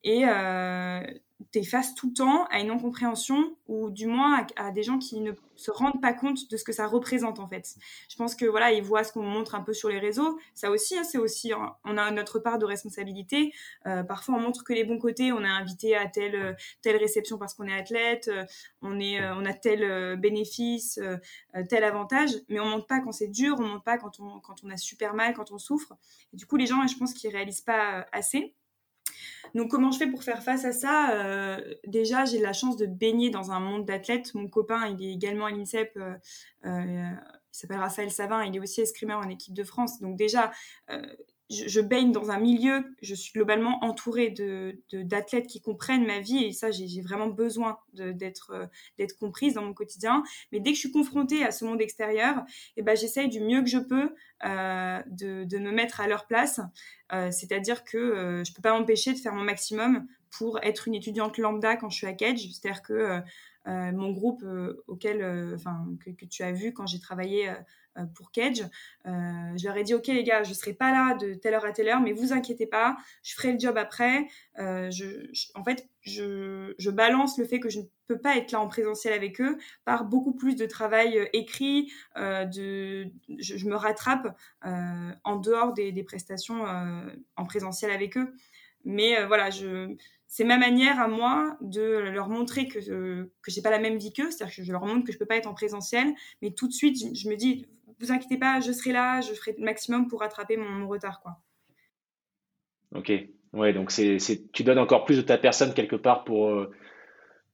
Et 0.03 0.25
t'es 1.53 1.63
face 1.63 1.95
tout 1.95 2.09
le 2.09 2.15
temps 2.15 2.45
à 2.47 2.61
une 2.61 2.71
incompréhension 2.71 3.57
ou 3.67 3.91
du 3.91 4.07
moins 4.07 4.47
à, 4.57 4.71
des 4.71 4.83
gens 4.83 4.99
qui 4.99 5.21
ne 5.21 5.33
se 5.57 5.71
rendent 5.71 6.01
pas 6.01 6.13
compte 6.13 6.51
de 6.51 6.57
ce 6.57 6.65
que 6.65 6.73
ça 6.73 6.87
représente 6.87 7.39
en 7.39 7.49
fait. 7.49 7.75
Je 8.09 8.17
pense 8.17 8.35
que 8.35 8.47
voilà, 8.47 8.73
ils 8.73 8.83
voient 8.83 9.05
ce 9.05 9.13
qu'on 9.13 9.23
montre 9.23 9.55
un 9.55 9.61
peu 9.61 9.73
sur 9.73 9.89
les 9.89 9.99
réseaux. 9.99 10.39
Ça 10.55 10.71
aussi, 10.71 10.97
hein, 10.97 11.05
c'est 11.05 11.19
aussi, 11.19 11.53
on 11.85 11.97
a 11.97 12.11
notre 12.11 12.39
part 12.39 12.59
de 12.59 12.65
responsabilité. 12.67 13.53
Euh, 13.87 14.03
parfois, 14.03 14.37
on 14.37 14.41
montre 14.41 14.65
que 14.65 14.73
les 14.73 14.85
bons 14.85 14.99
côtés. 14.99 15.33
On 15.33 15.43
est 15.43 15.49
invité 15.49 15.97
à 15.97 16.07
telle 16.07 16.57
telle 16.83 16.97
réception 16.97 17.39
parce 17.39 17.55
qu'on 17.55 17.67
est 17.67 17.75
athlète. 17.75 18.29
Euh, 18.29 18.45
on 18.83 18.99
est, 19.01 19.21
euh, 19.21 19.35
on 19.37 19.45
a 19.45 19.53
tel 19.53 19.83
euh, 19.83 20.17
bénéfice, 20.17 20.99
euh, 20.99 21.17
tel 21.69 21.85
avantage, 21.85 22.31
mais 22.49 22.61
on 22.61 22.67
montre 22.67 22.87
pas 22.87 23.01
quand 23.01 23.13
c'est 23.13 23.29
dur. 23.29 23.57
On 23.59 23.63
montre 23.65 23.85
pas 23.85 23.99
quand 23.99 24.21
on 24.21 24.41
quand 24.41 24.57
on 24.65 24.71
a 24.71 24.77
super 24.77 25.15
mal, 25.15 25.35
quand 25.35 25.53
on 25.53 25.59
souffre. 25.59 25.95
Et 26.33 26.37
du 26.37 26.47
coup, 26.47 26.57
les 26.57 26.67
gens, 26.67 26.87
je 26.87 26.97
pense 26.97 27.13
qu'ils 27.15 27.31
réalisent 27.31 27.61
pas 27.61 28.07
assez. 28.13 28.55
Donc 29.55 29.71
comment 29.71 29.91
je 29.91 29.99
fais 29.99 30.07
pour 30.07 30.23
faire 30.23 30.43
face 30.43 30.65
à 30.65 30.73
ça 30.73 31.11
euh, 31.15 31.75
Déjà, 31.87 32.25
j'ai 32.25 32.39
la 32.39 32.53
chance 32.53 32.77
de 32.77 32.87
baigner 32.87 33.31
dans 33.31 33.51
un 33.51 33.61
monde 33.61 33.85
d'athlètes. 33.85 34.35
Mon 34.35 34.49
copain, 34.49 34.87
il 34.87 35.05
est 35.05 35.13
également 35.13 35.47
à 35.47 35.51
l'INSEP. 35.51 35.97
Euh, 35.97 36.15
euh, 36.67 37.11
il 37.53 37.59
s'appelle 37.59 37.79
Raphaël 37.79 38.11
Savin, 38.13 38.45
il 38.45 38.55
est 38.55 38.61
aussi 38.61 38.81
escrimeur 38.81 39.19
en 39.19 39.29
équipe 39.29 39.55
de 39.55 39.65
France. 39.65 40.01
Donc 40.01 40.17
déjà, 40.17 40.53
je, 41.51 41.81
baigne 41.81 42.13
dans 42.13 42.31
un 42.31 42.39
milieu, 42.39 42.85
je 43.03 43.15
suis 43.15 43.33
globalement 43.33 43.85
entourée 43.85 44.31
de, 44.31 44.81
d'athlètes 44.93 45.49
qui 45.49 45.61
comprennent 45.61 46.07
ma 46.07 46.21
vie 46.21 46.45
et 46.45 46.53
ça, 46.53 46.71
j'ai, 46.71 47.01
vraiment 47.03 47.27
besoin 47.27 47.79
d'être, 47.93 48.53
euh, 48.53 48.67
d'être 48.99 49.19
comprise 49.19 49.55
dans 49.55 49.63
mon 49.63 49.75
quotidien. 49.75 50.23
Mais 50.53 50.61
dès 50.61 50.71
que 50.71 50.77
je 50.77 50.81
suis 50.81 50.93
confrontée 50.93 51.45
à 51.45 51.51
ce 51.51 51.65
monde 51.65 51.81
extérieur, 51.81 52.45
eh 52.77 52.83
ben, 52.83 52.97
j'essaye 52.97 53.29
du 53.29 53.41
mieux 53.41 53.63
que 53.63 53.69
je 53.69 53.79
peux 53.79 54.15
euh, 54.45 55.03
de, 55.09 55.45
de, 55.45 55.59
me 55.59 55.73
mettre 55.73 56.01
à 56.01 56.07
leur 56.07 56.27
place. 56.27 56.61
Euh, 57.13 57.31
c'est-à-dire 57.33 57.85
que 57.85 58.43
je 58.47 58.53
peux 58.53 58.63
pas 58.63 58.79
m'empêcher 58.79 59.13
de 59.13 59.19
faire 59.19 59.35
mon 59.35 59.43
maximum 59.43 60.07
pour 60.31 60.61
être 60.63 60.87
une 60.87 60.95
étudiante 60.95 61.37
lambda 61.39 61.77
quand 61.77 61.91
je 61.91 61.97
suis 61.97 62.07
à 62.07 62.13
Cage. 62.13 62.39
C'est-à-dire 62.53 62.83
que 62.83 63.21
mon 63.67 64.13
groupe 64.13 64.45
auquel, 64.87 65.53
enfin, 65.55 65.87
que, 66.05 66.25
tu 66.25 66.43
as 66.45 66.53
vu 66.53 66.73
quand 66.73 66.87
j'ai 66.87 67.01
travaillé 67.01 67.51
pour 68.15 68.31
Cage. 68.31 68.63
Euh, 69.07 69.11
je 69.57 69.67
leur 69.67 69.77
ai 69.77 69.83
dit, 69.83 69.95
OK 69.95 70.07
les 70.07 70.25
gars, 70.25 70.43
je 70.43 70.55
serai 70.55 70.73
pas 70.73 70.93
là 70.93 71.15
de 71.15 71.35
telle 71.35 71.55
heure 71.55 71.65
à 71.65 71.73
telle 71.73 71.89
heure, 71.89 72.01
mais 72.01 72.13
vous 72.13 72.33
inquiétez 72.33 72.67
pas, 72.67 72.97
je 73.23 73.35
ferai 73.35 73.53
le 73.53 73.59
job 73.59 73.77
après. 73.77 74.27
Euh, 74.59 74.91
en 75.55 75.65
fait, 75.65 75.89
je, 76.03 76.91
balance 76.91 77.39
le 77.39 77.45
fait 77.45 77.61
que 77.61 77.69
je 77.69 77.81
ne 77.81 77.85
peux 78.07 78.19
pas 78.19 78.37
être 78.37 78.53
là 78.53 78.61
en 78.61 78.69
présentiel 78.69 79.15
avec 79.15 79.41
eux 79.41 79.59
par 79.85 80.05
beaucoup 80.05 80.33
plus 80.33 80.57
de 80.57 80.67
travail 80.67 81.29
écrit. 81.33 81.93
je, 82.17 83.69
me 83.69 83.75
rattrape 83.75 84.37
en 84.63 85.37
dehors 85.37 85.73
des, 85.73 86.03
prestations 86.03 86.65
en 87.37 87.45
présentiel 87.45 87.91
avec 87.91 88.17
eux. 88.17 88.35
Mais 88.85 89.25
voilà, 89.27 89.51
c'est 90.31 90.45
ma 90.45 90.59
manière 90.59 91.01
à 91.01 91.09
moi 91.09 91.57
de 91.61 91.83
leur 91.83 92.29
montrer 92.29 92.69
que 92.69 92.79
que 93.43 93.51
j'ai 93.51 93.63
pas 93.63 93.71
la 93.71 93.81
même 93.81 93.99
vie 93.99 94.13
qu'eux, 94.13 94.31
c'est-à-dire 94.31 94.55
que 94.55 94.63
je 94.63 94.73
leur 94.73 94.87
montre 94.87 95.05
que 95.05 95.13
je 95.13 95.19
peux 95.19 95.27
pas 95.27 95.37
être 95.37 95.49
en 95.49 95.55
présentiel, 95.55 96.15
mais 96.41 96.53
tout 96.53 96.69
de 96.69 96.73
suite 96.73 96.97
je 97.17 97.29
me 97.29 97.35
dis 97.35 97.67
vous 98.01 98.13
inquiétez 98.13 98.39
pas, 98.39 98.61
je 98.61 98.73
serai 98.73 98.93
là, 98.93 99.21
je 99.21 99.33
ferai 99.33 99.55
le 99.59 99.65
maximum 99.65 100.09
pour 100.09 100.21
rattraper 100.21 100.57
mon, 100.57 100.89
retard. 100.89 101.21
Quoi. 101.21 101.39
Ok, 102.95 103.13
ouais, 103.53 103.73
donc 103.73 103.91
c'est, 103.91 104.19
tu 104.53 104.65
donnes 104.65 104.79
encore 104.79 105.05
plus 105.05 105.17
de 105.17 105.23
ta 105.23 105.39
personne 105.39 105.75
quelque 105.75 105.97
part 105.97 106.25
pour, 106.25 106.49
euh, 106.49 106.71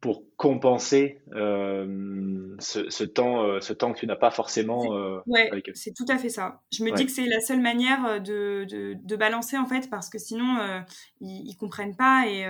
pour 0.01 0.25
compenser 0.37 1.23
euh, 1.33 2.55
ce, 2.59 3.05
temps, 3.05 3.43
euh, 3.43 3.61
ce 3.61 3.73
temps 3.73 3.95
que 3.95 4.01
tu 4.01 4.07
n'as 4.07 4.17
pas 4.17 4.31
forcément 4.31 4.95
euh, 4.95 5.21
ouais, 5.27 5.51
C'est 5.75 5.95
tout 5.95 6.05
à 6.09 6.19
fait 6.19 6.29
ça. 6.29 6.63
Je 6.71 6.85
me 6.85 6.93
dis 6.93 7.07
que 7.07 7.13
c'est 7.13 7.25
la 7.25 7.41
seule 7.41 7.63
manière 7.63 8.21
de, 8.21 8.65
de, 8.69 9.17
balancer 9.17 9.57
en 9.57 9.65
fait, 9.65 9.89
parce 9.89 10.11
que 10.11 10.19
sinon 10.19 10.59
ils, 11.21 11.49
ils, 11.49 11.57
comprennent 11.57 11.97
pas 11.97 12.27
et, 12.27 12.45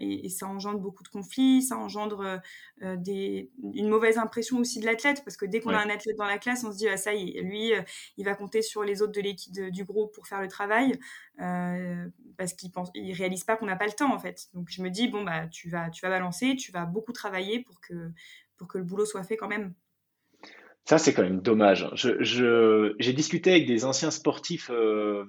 et, 0.00 0.28
ça 0.28 0.46
engendre 0.46 0.78
beaucoup 0.78 1.02
de 1.02 1.08
conflits, 1.08 1.62
ça 1.62 1.76
engendre 1.76 2.40
des, 2.80 3.50
une 3.74 3.88
mauvaise 3.88 4.16
impression 4.16 4.58
aussi 4.58 4.78
de 4.78 4.86
l'athlète, 4.86 5.22
parce 5.24 5.36
que 5.36 5.44
dès 5.44 5.58
qu'on 5.58 5.74
a 5.74 5.78
un 5.78 5.90
athlète 5.90 6.16
dans 6.16 6.26
la 6.26 6.38
classe, 6.38 6.62
on 6.62 6.70
se 6.70 6.76
dit 6.76 6.88
ah, 6.88 6.96
ça 6.96 7.14
y 7.14 7.36
est, 7.36 7.42
lui, 7.42 7.72
il 8.16 8.24
va 8.24 8.36
compter 8.36 8.62
sur 8.62 8.84
les 8.84 9.02
autres 9.02 9.12
de 9.12 9.20
l'équipe 9.20 9.52
du 9.52 9.84
groupe 9.84 10.14
pour 10.14 10.28
faire 10.28 10.40
le 10.40 10.48
travail, 10.48 10.92
parce 11.36 12.52
qu'il 12.52 12.70
pense, 12.70 12.90
il 12.94 13.12
réalise 13.12 13.42
pas 13.42 13.56
qu'on 13.56 13.66
n'a 13.66 13.76
pas 13.76 13.86
le 13.86 13.92
temps 13.92 14.14
en 14.14 14.20
fait. 14.20 14.46
Donc 14.54 14.68
je 14.70 14.82
me 14.82 14.90
dis 14.90 15.08
bon 15.08 15.24
bah 15.24 15.48
tu 15.48 15.68
vas, 15.68 15.90
tu 15.90 16.00
vas 16.02 16.10
balancer, 16.10 16.54
tu 16.54 16.70
vas 16.70 16.86
beaucoup 16.94 17.12
travailler 17.12 17.62
pour 17.62 17.80
que, 17.80 18.10
pour 18.56 18.68
que 18.68 18.78
le 18.78 18.84
boulot 18.84 19.04
soit 19.04 19.24
fait 19.24 19.36
quand 19.36 19.48
même. 19.48 19.74
Ça, 20.86 20.98
c'est 20.98 21.14
quand 21.14 21.22
même 21.22 21.40
dommage. 21.40 21.88
J'ai 21.94 22.14
je, 22.20 22.94
j'ai 22.98 23.14
discuté 23.14 23.50
avec 23.52 23.66
des 23.66 23.86
anciens 23.86 24.10
sportifs, 24.10 24.70
euh, 24.70 25.24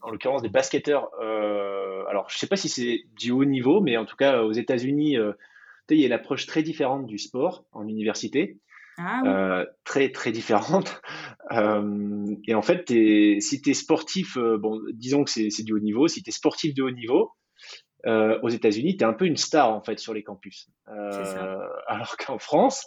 en 0.00 0.10
l'occurrence 0.10 0.42
des 0.42 0.48
basketteurs. 0.48 1.10
Euh, 1.20 2.04
alors, 2.08 2.30
je 2.30 2.36
ne 2.36 2.38
sais 2.38 2.46
pas 2.46 2.56
si 2.56 2.68
c'est 2.68 3.00
du 3.16 3.32
haut 3.32 3.44
niveau, 3.44 3.80
mais 3.80 3.96
en 3.96 4.04
tout 4.04 4.14
cas, 4.14 4.42
aux 4.42 4.52
États-Unis, 4.52 5.18
euh, 5.18 5.32
il 5.90 5.98
y 5.98 6.04
a 6.04 6.06
une 6.06 6.12
approche 6.12 6.46
très 6.46 6.62
différente 6.62 7.06
du 7.06 7.18
sport 7.18 7.66
en 7.72 7.86
université. 7.86 8.58
Ah 8.98 9.64
très, 9.84 10.10
très 10.10 10.32
différente. 10.32 11.02
et 11.50 12.54
en 12.54 12.62
fait, 12.62 12.88
si 12.88 13.60
tu 13.60 13.70
es 13.70 13.74
sportif, 13.74 14.38
bon, 14.38 14.80
disons 14.92 15.24
que 15.24 15.30
c'est 15.30 15.62
du 15.64 15.72
haut 15.72 15.80
niveau, 15.80 16.08
si 16.08 16.22
tu 16.22 16.30
es 16.30 16.32
sportif 16.32 16.74
de 16.74 16.82
haut 16.82 16.90
niveau, 16.90 17.32
euh, 18.06 18.38
aux 18.42 18.48
États-Unis, 18.48 18.96
tu 18.96 19.04
es 19.04 19.06
un 19.06 19.12
peu 19.12 19.26
une 19.26 19.36
star 19.36 19.72
en 19.72 19.82
fait 19.82 19.98
sur 19.98 20.14
les 20.14 20.22
campus. 20.22 20.68
Euh, 20.88 21.66
alors 21.86 22.16
qu'en 22.16 22.38
France, 22.38 22.86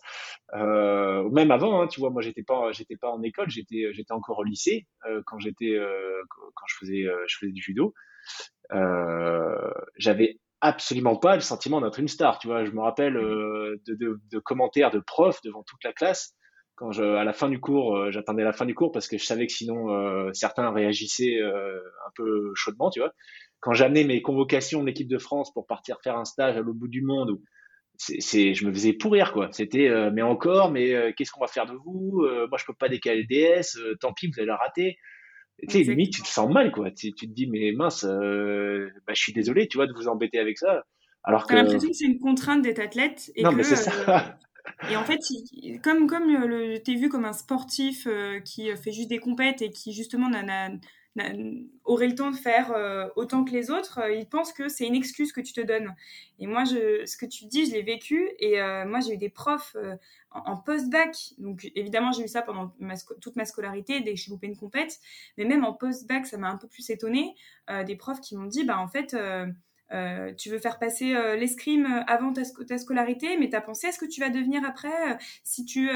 euh, 0.53 1.29
même 1.29 1.51
avant, 1.51 1.81
hein, 1.81 1.87
tu 1.87 1.99
vois, 1.99 2.09
moi 2.09 2.21
j'étais 2.21 2.43
pas, 2.43 2.71
j'étais 2.71 2.97
pas 2.97 3.09
en 3.09 3.21
école, 3.23 3.49
j'étais, 3.49 3.89
j'étais 3.93 4.13
encore 4.13 4.39
au 4.39 4.43
lycée 4.43 4.87
euh, 5.07 5.21
quand 5.25 5.39
j'étais, 5.39 5.73
euh, 5.73 6.21
quand 6.29 6.65
je 6.67 6.75
faisais, 6.79 7.05
je 7.27 7.37
faisais 7.37 7.51
du 7.51 7.61
judo. 7.61 7.93
J'avais 9.97 10.39
absolument 10.61 11.15
pas 11.15 11.35
le 11.35 11.41
sentiment 11.41 11.79
d'être 11.81 11.99
une 11.99 12.07
star. 12.07 12.39
Tu 12.39 12.47
vois, 12.47 12.65
je 12.65 12.71
me 12.71 12.81
rappelle 12.81 13.13
de, 13.13 13.81
de, 13.87 14.19
de, 14.31 14.39
commentaires 14.39 14.89
de 14.89 14.99
profs 14.99 15.41
devant 15.43 15.63
toute 15.63 15.83
la 15.83 15.93
classe 15.93 16.33
quand 16.75 16.91
je, 16.91 17.03
à 17.03 17.23
la 17.23 17.33
fin 17.33 17.49
du 17.49 17.59
cours, 17.59 18.11
j'attendais 18.11 18.43
la 18.43 18.53
fin 18.53 18.65
du 18.65 18.75
cours 18.75 18.91
parce 18.91 19.07
que 19.07 19.17
je 19.17 19.25
savais 19.25 19.47
que 19.47 19.53
sinon 19.53 19.87
certains 20.33 20.71
réagissaient 20.71 21.41
un 21.41 22.11
peu 22.15 22.51
chaudement, 22.55 22.89
tu 22.89 22.99
vois 22.99 23.13
quand 23.65 23.73
j'amenais 23.73 24.03
mes 24.03 24.21
convocations 24.21 24.81
de 24.81 24.85
l'équipe 24.85 25.07
de 25.07 25.17
France 25.17 25.51
pour 25.51 25.65
partir 25.65 25.97
faire 26.03 26.15
un 26.17 26.23
stage 26.23 26.55
à 26.55 26.61
l'autre 26.61 26.77
bout 26.77 26.87
du 26.87 27.01
monde, 27.01 27.39
c'est, 27.97 28.53
je 28.53 28.63
me 28.63 28.71
faisais 28.71 28.93
pourrir 28.93 29.33
quoi. 29.33 29.49
C'était 29.51 29.87
euh, 29.87 30.11
mais 30.13 30.21
encore, 30.21 30.69
mais 30.69 30.93
euh, 30.93 31.11
qu'est-ce 31.17 31.31
qu'on 31.31 31.41
va 31.41 31.47
faire 31.47 31.65
de 31.65 31.73
vous 31.73 32.21
euh, 32.21 32.47
Moi 32.47 32.59
je 32.59 32.65
peux 32.65 32.75
pas 32.75 32.89
décaler 32.89 33.21
le 33.21 33.25
DS, 33.25 33.79
tant 33.99 34.13
pis 34.13 34.27
vous 34.27 34.37
allez 34.37 34.45
la 34.45 34.57
rater. 34.57 34.97
Tu 35.67 35.83
sais, 35.83 35.83
limite 35.83 36.13
tu 36.13 36.21
te 36.21 36.27
sens 36.27 36.47
mal 36.53 36.71
quoi. 36.71 36.91
Tu, 36.91 37.11
te 37.11 37.25
dis 37.25 37.47
mais 37.47 37.71
mince, 37.71 38.05
bah, 38.05 39.13
je 39.13 39.19
suis 39.19 39.33
désolé, 39.33 39.67
tu 39.67 39.77
vois, 39.77 39.87
de 39.87 39.93
vous 39.93 40.07
embêter 40.09 40.37
avec 40.37 40.59
ça. 40.59 40.83
Alors 41.23 41.47
que. 41.47 41.55
l'impression 41.55 41.89
que 41.89 41.95
c'est 41.95 42.05
une 42.05 42.19
contrainte 42.19 42.61
d'être 42.61 42.79
athlète 42.79 43.31
et 43.35 43.41
non, 43.41 43.51
mais 43.51 43.63
c'est 43.63 43.77
ça. 43.77 44.37
Et 44.89 44.95
en 44.95 45.03
fait, 45.03 45.19
comme 45.83 46.07
comme 46.07 46.31
le, 46.31 46.77
t'es 46.79 46.95
vu 46.95 47.09
comme 47.09 47.25
un 47.25 47.33
sportif 47.33 48.07
qui 48.43 48.75
fait 48.75 48.91
juste 48.91 49.09
des 49.09 49.19
compètes 49.19 49.61
et 49.61 49.69
qui 49.69 49.93
justement 49.93 50.29
aurait 51.85 52.07
le 52.07 52.15
temps 52.15 52.31
de 52.31 52.35
faire 52.35 52.71
euh, 52.71 53.07
autant 53.15 53.45
que 53.45 53.51
les 53.51 53.71
autres, 53.71 53.99
euh, 53.99 54.11
ils 54.11 54.27
pensent 54.27 54.51
que 54.51 54.67
c'est 54.67 54.85
une 54.85 54.95
excuse 54.95 55.31
que 55.31 55.39
tu 55.39 55.53
te 55.53 55.61
donnes. 55.61 55.95
Et 56.39 56.47
moi, 56.47 56.65
ce 56.65 57.17
que 57.17 57.25
tu 57.25 57.45
dis, 57.45 57.65
je 57.65 57.71
l'ai 57.71 57.83
vécu. 57.83 58.29
Et 58.39 58.61
euh, 58.61 58.85
moi, 58.85 58.99
j'ai 58.99 59.13
eu 59.13 59.17
des 59.17 59.29
profs 59.29 59.77
en, 60.31 60.57
post-bac. 60.57 61.15
Donc, 61.37 61.71
évidemment, 61.75 62.11
j'ai 62.11 62.23
eu 62.23 62.27
ça 62.27 62.41
pendant 62.41 62.73
toute 63.21 63.35
ma 63.37 63.45
scolarité, 63.45 64.01
dès 64.01 64.13
que 64.13 64.19
j'ai 64.19 64.29
loupé 64.29 64.47
une 64.47 64.57
compète. 64.57 64.99
Mais 65.37 65.45
même 65.45 65.63
en 65.63 65.73
post-bac, 65.73 66.25
ça 66.25 66.37
m'a 66.37 66.49
un 66.49 66.57
peu 66.57 66.67
plus 66.67 66.89
étonnée. 66.89 67.35
des 67.85 67.95
profs 67.95 68.19
qui 68.19 68.35
m'ont 68.35 68.47
dit, 68.47 68.65
bah, 68.65 68.79
en 68.79 68.87
fait, 68.87 69.15
euh, 69.93 70.33
tu 70.33 70.49
veux 70.49 70.57
faire 70.57 70.79
passer 70.79 71.13
euh, 71.13 71.35
l'escrime 71.35 71.85
euh, 71.85 72.03
avant 72.07 72.33
ta, 72.33 72.43
scolarité, 72.77 73.37
mais 73.37 73.49
tu 73.49 73.55
as 73.55 73.61
pensé 73.61 73.87
à 73.87 73.91
ce 73.91 73.99
que 73.99 74.05
tu 74.05 74.19
vas 74.19 74.29
devenir 74.29 74.63
après 74.65 75.17
si 75.43 75.63
tu 75.63 75.89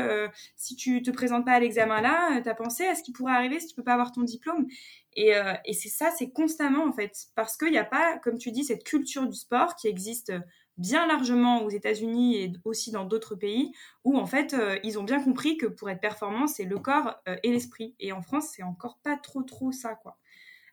si 0.55 0.75
tu 0.75 1.01
te 1.01 1.11
présentes 1.11 1.45
pas 1.45 1.53
à 1.53 1.59
l'examen 1.59 2.01
là, 2.01 2.39
tu 2.41 2.49
as 2.49 2.55
pensé 2.55 2.85
à 2.85 2.95
ce 2.95 3.03
qui 3.03 3.11
pourrait 3.11 3.33
arriver 3.33 3.59
si 3.59 3.67
tu 3.67 3.75
peux 3.75 3.83
pas 3.83 3.93
avoir 3.93 4.11
ton 4.11 4.21
diplôme? 4.21 4.67
Et, 5.15 5.33
et 5.65 5.73
c'est 5.73 5.89
ça, 5.89 6.11
c'est 6.11 6.29
constamment 6.29 6.85
en 6.85 6.93
fait, 6.93 7.27
parce 7.35 7.57
qu'il 7.57 7.71
n'y 7.71 7.77
a 7.77 7.85
pas, 7.85 8.17
comme 8.19 8.37
tu 8.37 8.51
dis, 8.51 8.63
cette 8.63 8.83
culture 8.83 9.27
du 9.27 9.35
sport 9.35 9.75
qui 9.75 9.87
existe 9.87 10.31
bien 10.77 11.07
largement 11.07 11.63
aux 11.63 11.69
États-Unis 11.69 12.37
et 12.37 12.53
aussi 12.63 12.91
dans 12.91 13.05
d'autres 13.05 13.35
pays, 13.35 13.71
où 14.03 14.17
en 14.17 14.25
fait 14.25 14.55
ils 14.83 14.99
ont 14.99 15.03
bien 15.03 15.21
compris 15.21 15.57
que 15.57 15.65
pour 15.65 15.89
être 15.89 16.01
performant, 16.01 16.47
c'est 16.47 16.65
le 16.65 16.77
corps 16.77 17.15
et 17.43 17.51
l'esprit. 17.51 17.95
Et 17.99 18.11
en 18.11 18.21
France, 18.21 18.51
c'est 18.55 18.63
encore 18.63 18.99
pas 19.03 19.17
trop 19.17 19.41
trop 19.41 19.71
ça 19.71 19.95
quoi. 19.95 20.17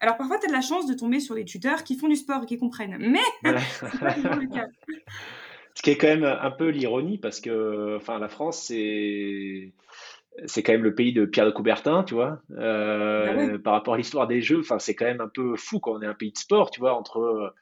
Alors 0.06 0.18
parfois, 0.18 0.38
tu 0.38 0.46
as 0.46 0.48
de 0.50 0.52
la 0.52 0.60
chance 0.60 0.86
de 0.86 0.94
tomber 0.94 1.18
sur 1.18 1.34
des 1.34 1.44
tuteurs 1.44 1.82
qui 1.82 1.96
font 1.96 2.06
du 2.06 2.14
sport 2.14 2.44
et 2.44 2.46
qui 2.46 2.58
comprennent, 2.58 2.96
mais 3.00 3.18
pas 3.42 4.36
le 4.36 4.54
cas. 4.54 4.68
Ce 5.74 5.82
qui 5.82 5.90
est 5.90 5.96
quand 5.96 6.06
même 6.06 6.22
un 6.22 6.50
peu 6.52 6.68
l'ironie, 6.68 7.18
parce 7.18 7.40
que 7.40 7.96
enfin, 7.96 8.20
la 8.20 8.28
France, 8.28 8.62
c'est 8.68 9.72
c'est 10.44 10.62
quand 10.62 10.70
même 10.70 10.84
le 10.84 10.94
pays 10.94 11.12
de 11.12 11.24
Pierre 11.24 11.46
de 11.46 11.50
Coubertin, 11.50 12.04
tu 12.04 12.14
vois, 12.14 12.40
euh, 12.52 13.54
bah 13.54 13.58
par 13.64 13.72
rapport 13.72 13.94
à 13.94 13.96
l'histoire 13.96 14.28
des 14.28 14.42
Jeux. 14.42 14.60
Enfin, 14.60 14.78
c'est 14.78 14.94
quand 14.94 15.06
même 15.06 15.20
un 15.20 15.28
peu 15.28 15.56
fou 15.56 15.80
quand 15.80 15.94
on 15.94 16.02
est 16.02 16.06
un 16.06 16.14
pays 16.14 16.30
de 16.30 16.38
sport, 16.38 16.70
tu 16.70 16.78
vois, 16.78 16.94
entre. 16.94 17.52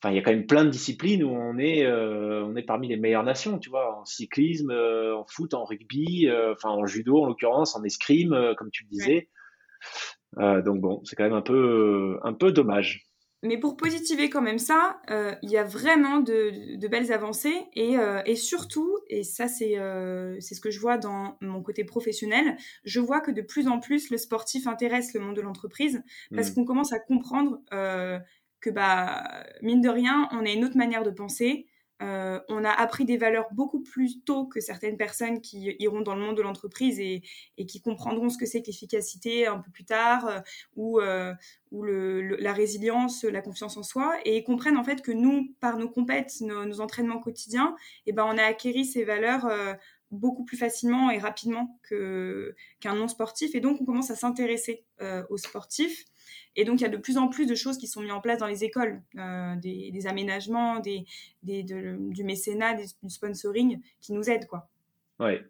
Enfin, 0.00 0.10
il 0.10 0.16
y 0.16 0.18
a 0.18 0.22
quand 0.22 0.32
même 0.32 0.46
plein 0.46 0.64
de 0.64 0.70
disciplines 0.70 1.22
où 1.22 1.28
on 1.28 1.58
est, 1.58 1.84
euh, 1.84 2.42
on 2.46 2.56
est 2.56 2.62
parmi 2.62 2.88
les 2.88 2.96
meilleures 2.96 3.24
nations, 3.24 3.58
tu 3.58 3.68
vois, 3.68 4.00
en 4.00 4.06
cyclisme, 4.06 4.70
euh, 4.70 5.14
en 5.14 5.26
foot, 5.26 5.52
en 5.52 5.64
rugby, 5.64 6.30
enfin 6.50 6.70
en 6.70 6.86
judo 6.86 7.20
en 7.20 7.26
l'occurrence, 7.26 7.76
en 7.76 7.84
escrime, 7.84 8.54
comme 8.56 8.70
tu 8.70 8.84
le 8.84 8.88
disais. 8.88 9.28
Euh, 10.38 10.62
donc 10.62 10.80
bon, 10.80 11.00
c'est 11.04 11.16
quand 11.16 11.24
même 11.24 11.32
un 11.32 11.42
peu, 11.42 12.18
un 12.22 12.32
peu 12.32 12.52
dommage. 12.52 13.06
Mais 13.42 13.58
pour 13.58 13.76
positiver 13.76 14.30
quand 14.30 14.40
même 14.40 14.58
ça, 14.58 15.00
euh, 15.10 15.34
il 15.42 15.50
y 15.50 15.58
a 15.58 15.64
vraiment 15.64 16.20
de, 16.20 16.78
de 16.78 16.88
belles 16.88 17.12
avancées 17.12 17.66
et, 17.74 17.98
euh, 17.98 18.22
et, 18.24 18.36
surtout, 18.36 18.96
et 19.10 19.22
ça 19.22 19.48
c'est 19.48 19.76
c'est 20.40 20.54
ce 20.54 20.60
que 20.62 20.70
je 20.70 20.80
vois 20.80 20.96
dans 20.96 21.36
mon 21.42 21.62
côté 21.62 21.84
professionnel, 21.84 22.56
je 22.84 23.00
vois 23.00 23.20
que 23.20 23.30
de 23.30 23.42
plus 23.42 23.68
en 23.68 23.80
plus 23.80 24.08
le 24.10 24.16
sportif 24.16 24.66
intéresse 24.66 25.12
le 25.12 25.20
monde 25.20 25.36
de 25.36 25.42
l'entreprise 25.42 26.02
parce 26.34 26.50
mm. 26.50 26.54
qu'on 26.54 26.64
commence 26.64 26.94
à 26.94 27.00
comprendre 27.00 27.60
que 27.70 28.70
bah 28.70 29.22
mine 29.60 29.82
de 29.82 29.90
rien, 29.90 30.26
on 30.32 30.46
a 30.46 30.50
une 30.50 30.64
autre 30.64 30.78
manière 30.78 31.02
de 31.02 31.10
penser, 31.10 31.66
euh, 32.04 32.38
on 32.48 32.64
a 32.64 32.70
appris 32.70 33.04
des 33.04 33.16
valeurs 33.16 33.46
beaucoup 33.52 33.80
plus 33.80 34.22
tôt 34.24 34.46
que 34.46 34.60
certaines 34.60 34.96
personnes 34.96 35.40
qui 35.40 35.74
iront 35.78 36.02
dans 36.02 36.14
le 36.14 36.20
monde 36.20 36.36
de 36.36 36.42
l'entreprise 36.42 37.00
et, 37.00 37.22
qui 37.66 37.80
comprendront 37.80 38.28
ce 38.28 38.36
que 38.36 38.46
c'est 38.46 38.60
que 38.60 38.66
l'efficacité 38.66 39.46
un 39.46 39.58
peu 39.58 39.70
plus 39.70 39.84
tard 39.84 40.26
euh, 40.26 40.40
ou, 40.76 41.00
euh, 41.00 41.34
la 41.70 42.52
résilience, 42.52 43.24
la 43.24 43.40
confiance 43.40 43.76
en 43.76 43.82
soi 43.82 44.16
et 44.24 44.44
comprennent 44.44 44.76
en 44.76 44.84
fait 44.84 45.02
que 45.02 45.12
nous, 45.12 45.54
par 45.60 45.78
nos 45.78 45.88
compètes, 45.88 46.40
nos, 46.40 46.80
entraînements 46.80 47.18
quotidiens, 47.18 47.74
eh 48.06 48.12
ben, 48.12 48.24
on 48.24 48.38
a 48.38 48.44
acquéri 48.44 48.84
ces 48.84 49.04
valeurs 49.04 49.50
beaucoup 50.12 50.44
plus 50.44 50.56
facilement 50.56 51.10
et 51.10 51.18
rapidement 51.18 51.80
qu'un 51.88 52.94
non 52.94 53.08
sportif. 53.08 53.56
Et 53.56 53.60
donc, 53.60 53.80
on 53.80 53.84
commence 53.84 54.12
à 54.12 54.14
s'intéresser 54.14 54.84
aux 55.30 55.36
sportifs. 55.36 56.04
Et 56.56 56.64
donc, 56.64 56.80
il 56.80 56.82
y 56.82 56.86
a 56.86 56.90
de 56.90 56.96
plus 56.96 57.18
en 57.18 57.28
plus 57.28 57.46
de 57.46 57.54
choses 57.54 57.78
qui 57.78 57.86
sont 57.86 58.00
mises 58.00 58.12
en 58.12 58.20
place 58.20 58.38
dans 58.38 58.46
les 58.46 58.64
écoles, 58.64 59.02
des, 59.14 60.06
aménagements, 60.06 60.80
des, 60.80 61.04
du 61.42 62.24
mécénat, 62.24 62.74
du 62.74 62.84
sponsoring 63.08 63.80
qui 64.00 64.12
nous 64.12 64.30
aident. 64.30 64.46
Quoi. 64.46 64.68
Ouais, 65.18 65.44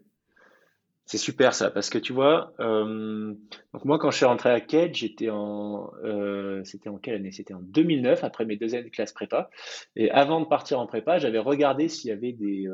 c'est 1.06 1.18
super 1.18 1.52
ça, 1.54 1.70
parce 1.70 1.90
que 1.90 1.98
tu 1.98 2.14
vois, 2.14 2.54
euh, 2.60 3.34
donc 3.74 3.84
moi 3.84 3.98
quand 3.98 4.10
je 4.10 4.16
suis 4.16 4.24
rentré 4.24 4.50
à 4.50 4.60
Kedge, 4.60 5.00
j'étais 5.00 5.28
en, 5.28 5.92
euh, 6.02 6.64
c'était 6.64 6.88
en 6.88 6.96
quelle 6.96 7.16
année? 7.16 7.30
C'était 7.30 7.52
en 7.52 7.60
2009, 7.60 8.24
après 8.24 8.46
mes 8.46 8.56
deux 8.56 8.74
années 8.74 8.84
de 8.84 8.88
classe 8.88 9.12
prépa. 9.12 9.50
Et 9.96 10.10
avant 10.10 10.40
de 10.40 10.46
partir 10.46 10.80
en 10.80 10.86
prépa, 10.86 11.18
j'avais 11.18 11.38
regardé 11.38 11.88
s'il 11.88 12.08
y 12.08 12.12
avait 12.12 12.32
des, 12.32 12.66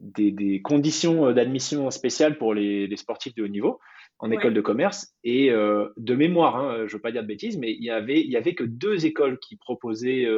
euh, 0.00 0.30
des, 0.30 0.60
conditions 0.62 1.32
d'admission 1.32 1.90
spéciales 1.90 2.38
pour 2.38 2.54
les, 2.54 2.94
sportifs 2.96 3.34
de 3.34 3.44
haut 3.44 3.48
niveau 3.48 3.80
en 4.18 4.30
école 4.30 4.54
de 4.54 4.60
commerce. 4.60 5.14
Et 5.24 5.48
de 5.50 6.14
mémoire, 6.14 6.56
hein, 6.56 6.86
je 6.86 6.92
veux 6.92 7.00
pas 7.00 7.12
dire 7.12 7.22
de 7.22 7.26
bêtises, 7.28 7.56
mais 7.56 7.72
il 7.72 7.82
y 7.82 7.90
avait, 7.90 8.20
il 8.20 8.30
y 8.30 8.36
avait 8.36 8.54
que 8.54 8.64
deux 8.64 9.06
écoles 9.06 9.38
qui 9.38 9.56
proposaient, 9.56 10.28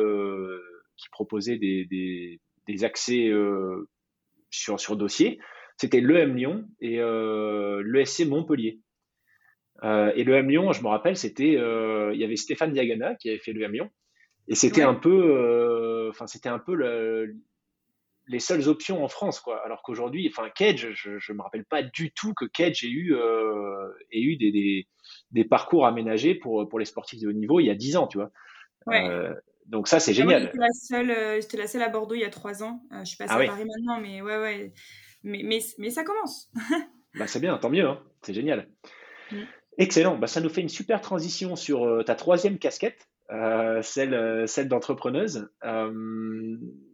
qui 0.97 1.09
proposaient 1.11 1.59
des, 1.59 1.85
des, 1.87 2.41
des 2.69 2.85
accès 2.85 3.33
sur, 4.51 4.79
sur 4.79 4.97
dossier, 4.97 5.41
c'était 5.77 6.01
l'EM 6.01 6.37
Lyon 6.37 6.69
et 6.81 7.01
euh, 7.01 7.83
l'ESC 7.85 8.27
Montpellier. 8.27 8.81
Euh, 9.83 10.13
et 10.15 10.23
l'EM 10.23 10.49
Lyon, 10.49 10.73
je 10.73 10.83
me 10.83 10.89
rappelle, 10.89 11.17
c'était, 11.17 11.57
euh, 11.57 12.13
il 12.15 12.21
y 12.21 12.25
avait 12.25 12.37
Stéphane 12.37 12.73
Diagana 12.73 13.17
qui 13.17 13.31
avait 13.31 13.39
fait 13.39 13.53
l'EM 13.53 13.73
Lyon, 13.73 13.91
et 14.49 14.55
c'était 14.55 14.83
un 14.83 14.95
peu, 14.95 15.11
euh, 15.11 16.11
enfin 16.11 16.27
c'était 16.27 16.49
un 16.49 16.59
peu 16.59 16.75
les 18.33 18.41
seules 18.41 18.69
options 18.69 19.05
en 19.05 19.09
France, 19.09 19.39
quoi. 19.39 19.65
Alors 19.65 19.83
qu'aujourd'hui, 19.83 20.29
enfin 20.29 20.49
Cage, 20.51 20.91
je, 20.95 21.11
ne 21.11 21.37
me 21.37 21.43
rappelle 21.43 21.65
pas 21.65 21.83
du 21.83 22.13
tout 22.13 22.35
que 22.35 22.45
Cage 22.45 22.83
ait 22.85 22.89
eu, 22.89 23.15
ait 24.11 24.21
eu 24.21 24.37
des, 24.37 24.51
des, 24.51 24.89
des, 25.31 25.45
parcours 25.45 25.87
aménagés 25.87 26.35
pour 26.35 26.69
pour 26.69 26.79
les 26.79 26.85
sportifs 26.85 27.21
de 27.21 27.29
haut 27.29 27.33
niveau 27.33 27.61
il 27.61 27.67
y 27.67 27.71
a 27.71 27.75
dix 27.75 27.97
ans, 27.97 28.09
tu 28.09 28.19
vois. 28.19 28.31
Ouais. 28.87 29.07
Donc 29.67 29.89
ça, 29.89 30.01
c'est 30.01 30.15
génial. 30.15 30.43
J'étais 30.43 30.59
la, 30.59 30.73
seule, 30.73 31.11
euh, 31.11 31.41
j'étais 31.41 31.57
la 31.57 31.67
seule 31.67 31.83
à 31.83 31.89
Bordeaux 31.89 32.15
il 32.15 32.21
y 32.21 32.25
a 32.25 32.31
trois 32.31 32.63
ans. 32.63 32.83
Euh, 32.93 33.01
je 33.01 33.05
suis 33.11 33.17
passée 33.17 33.33
ah 33.35 33.41
à 33.41 33.47
Paris 33.47 33.65
maintenant, 33.65 34.01
mais 34.01 34.23
ouais, 34.23 34.39
ouais. 34.39 34.73
Mais, 35.23 35.43
mais, 35.45 35.61
mais 35.79 35.91
ça 35.91 36.05
commence. 36.05 36.51
bah, 37.19 37.27
c'est 37.27 37.41
bien, 37.41 37.57
tant 37.59 37.71
mieux. 37.71 37.87
Hein. 37.87 38.01
C'est 38.23 38.35
génial. 38.35 38.69
Mm. 39.31 39.43
Excellent. 39.79 40.19
Bah, 40.19 40.27
ça 40.27 40.41
nous 40.41 40.49
fait 40.49 40.61
une 40.61 40.69
super 40.69 41.01
transition 41.01 41.57
sur 41.57 41.85
euh, 41.85 42.03
ta 42.03 42.15
troisième 42.15 42.59
casquette, 42.59 43.09
celle, 43.29 44.47
celle 44.47 44.69
d'entrepreneuse. 44.69 45.49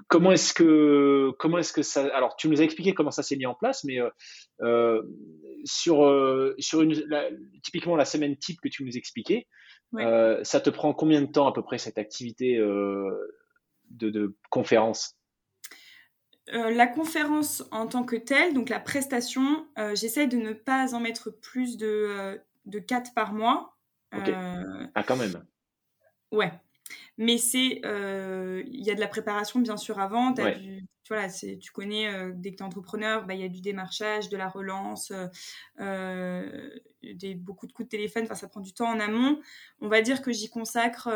comment 0.08 0.32
est-ce 0.32 0.54
que 0.54 1.32
comment 1.38 1.58
est-ce 1.58 1.72
que 1.72 1.82
ça 1.82 2.06
alors 2.14 2.36
tu 2.36 2.48
nous 2.48 2.60
as 2.60 2.64
expliqué 2.64 2.94
comment 2.94 3.10
ça 3.10 3.22
s'est 3.22 3.36
mis 3.36 3.46
en 3.46 3.54
place 3.54 3.84
mais 3.84 3.98
sur 5.64 6.54
sur 6.58 6.82
une 6.82 6.94
typiquement 7.62 7.96
la 7.96 8.04
semaine 8.04 8.36
type 8.36 8.60
que 8.60 8.68
tu 8.68 8.84
nous 8.84 8.96
expliquais 8.96 9.46
euh, 9.96 10.42
ça 10.44 10.60
te 10.60 10.70
prend 10.70 10.92
combien 10.92 11.22
de 11.22 11.26
temps 11.26 11.46
à 11.46 11.52
peu 11.52 11.62
près 11.62 11.78
cette 11.78 11.98
activité 11.98 12.56
euh, 12.58 13.10
de, 13.90 14.36
conférence? 14.50 15.16
Euh, 16.52 16.70
la 16.70 16.86
conférence 16.86 17.64
en 17.72 17.86
tant 17.86 18.04
que 18.04 18.16
telle, 18.16 18.54
donc 18.54 18.68
la 18.68 18.80
prestation, 18.80 19.66
j'essaie 19.94 20.26
de 20.26 20.36
ne 20.36 20.52
pas 20.52 20.94
en 20.94 21.00
mettre 21.00 21.30
plus 21.30 21.76
de, 21.76 22.40
de 22.66 22.78
4 22.78 23.14
par 23.14 23.32
mois. 23.32 23.76
Ah, 24.12 25.02
quand 25.02 25.16
même. 25.16 25.44
Ouais. 26.32 26.52
Mais 27.18 27.38
c'est, 27.38 27.80
il 27.82 28.84
y 28.84 28.90
a 28.90 28.94
de 28.94 29.00
la 29.00 29.08
préparation 29.08 29.60
bien 29.60 29.76
sûr 29.76 29.98
avant. 30.00 30.32
As 30.34 30.54
voilà, 31.08 31.28
tu 31.30 31.72
connais, 31.72 32.08
euh, 32.08 32.32
dès 32.34 32.52
que 32.52 32.56
tu 32.56 32.62
es 32.62 32.66
entrepreneur, 32.66 33.24
bah, 33.24 33.34
il 33.34 33.40
y 33.40 33.44
a 33.44 33.48
du 33.48 33.60
démarchage, 33.60 34.28
de 34.28 34.36
la 34.36 34.48
relance, 34.48 35.10
euh, 35.10 35.26
euh, 35.80 36.70
des, 37.02 37.34
beaucoup 37.34 37.66
de 37.66 37.72
coups 37.72 37.86
de 37.86 37.90
téléphone, 37.90 38.24
enfin, 38.24 38.34
ça 38.34 38.48
prend 38.48 38.60
du 38.60 38.72
temps 38.72 38.88
en 38.88 39.00
amont. 39.00 39.40
On 39.80 39.88
va 39.88 40.02
dire 40.02 40.22
que 40.22 40.32
j'y 40.32 40.48
consacre, 40.48 41.08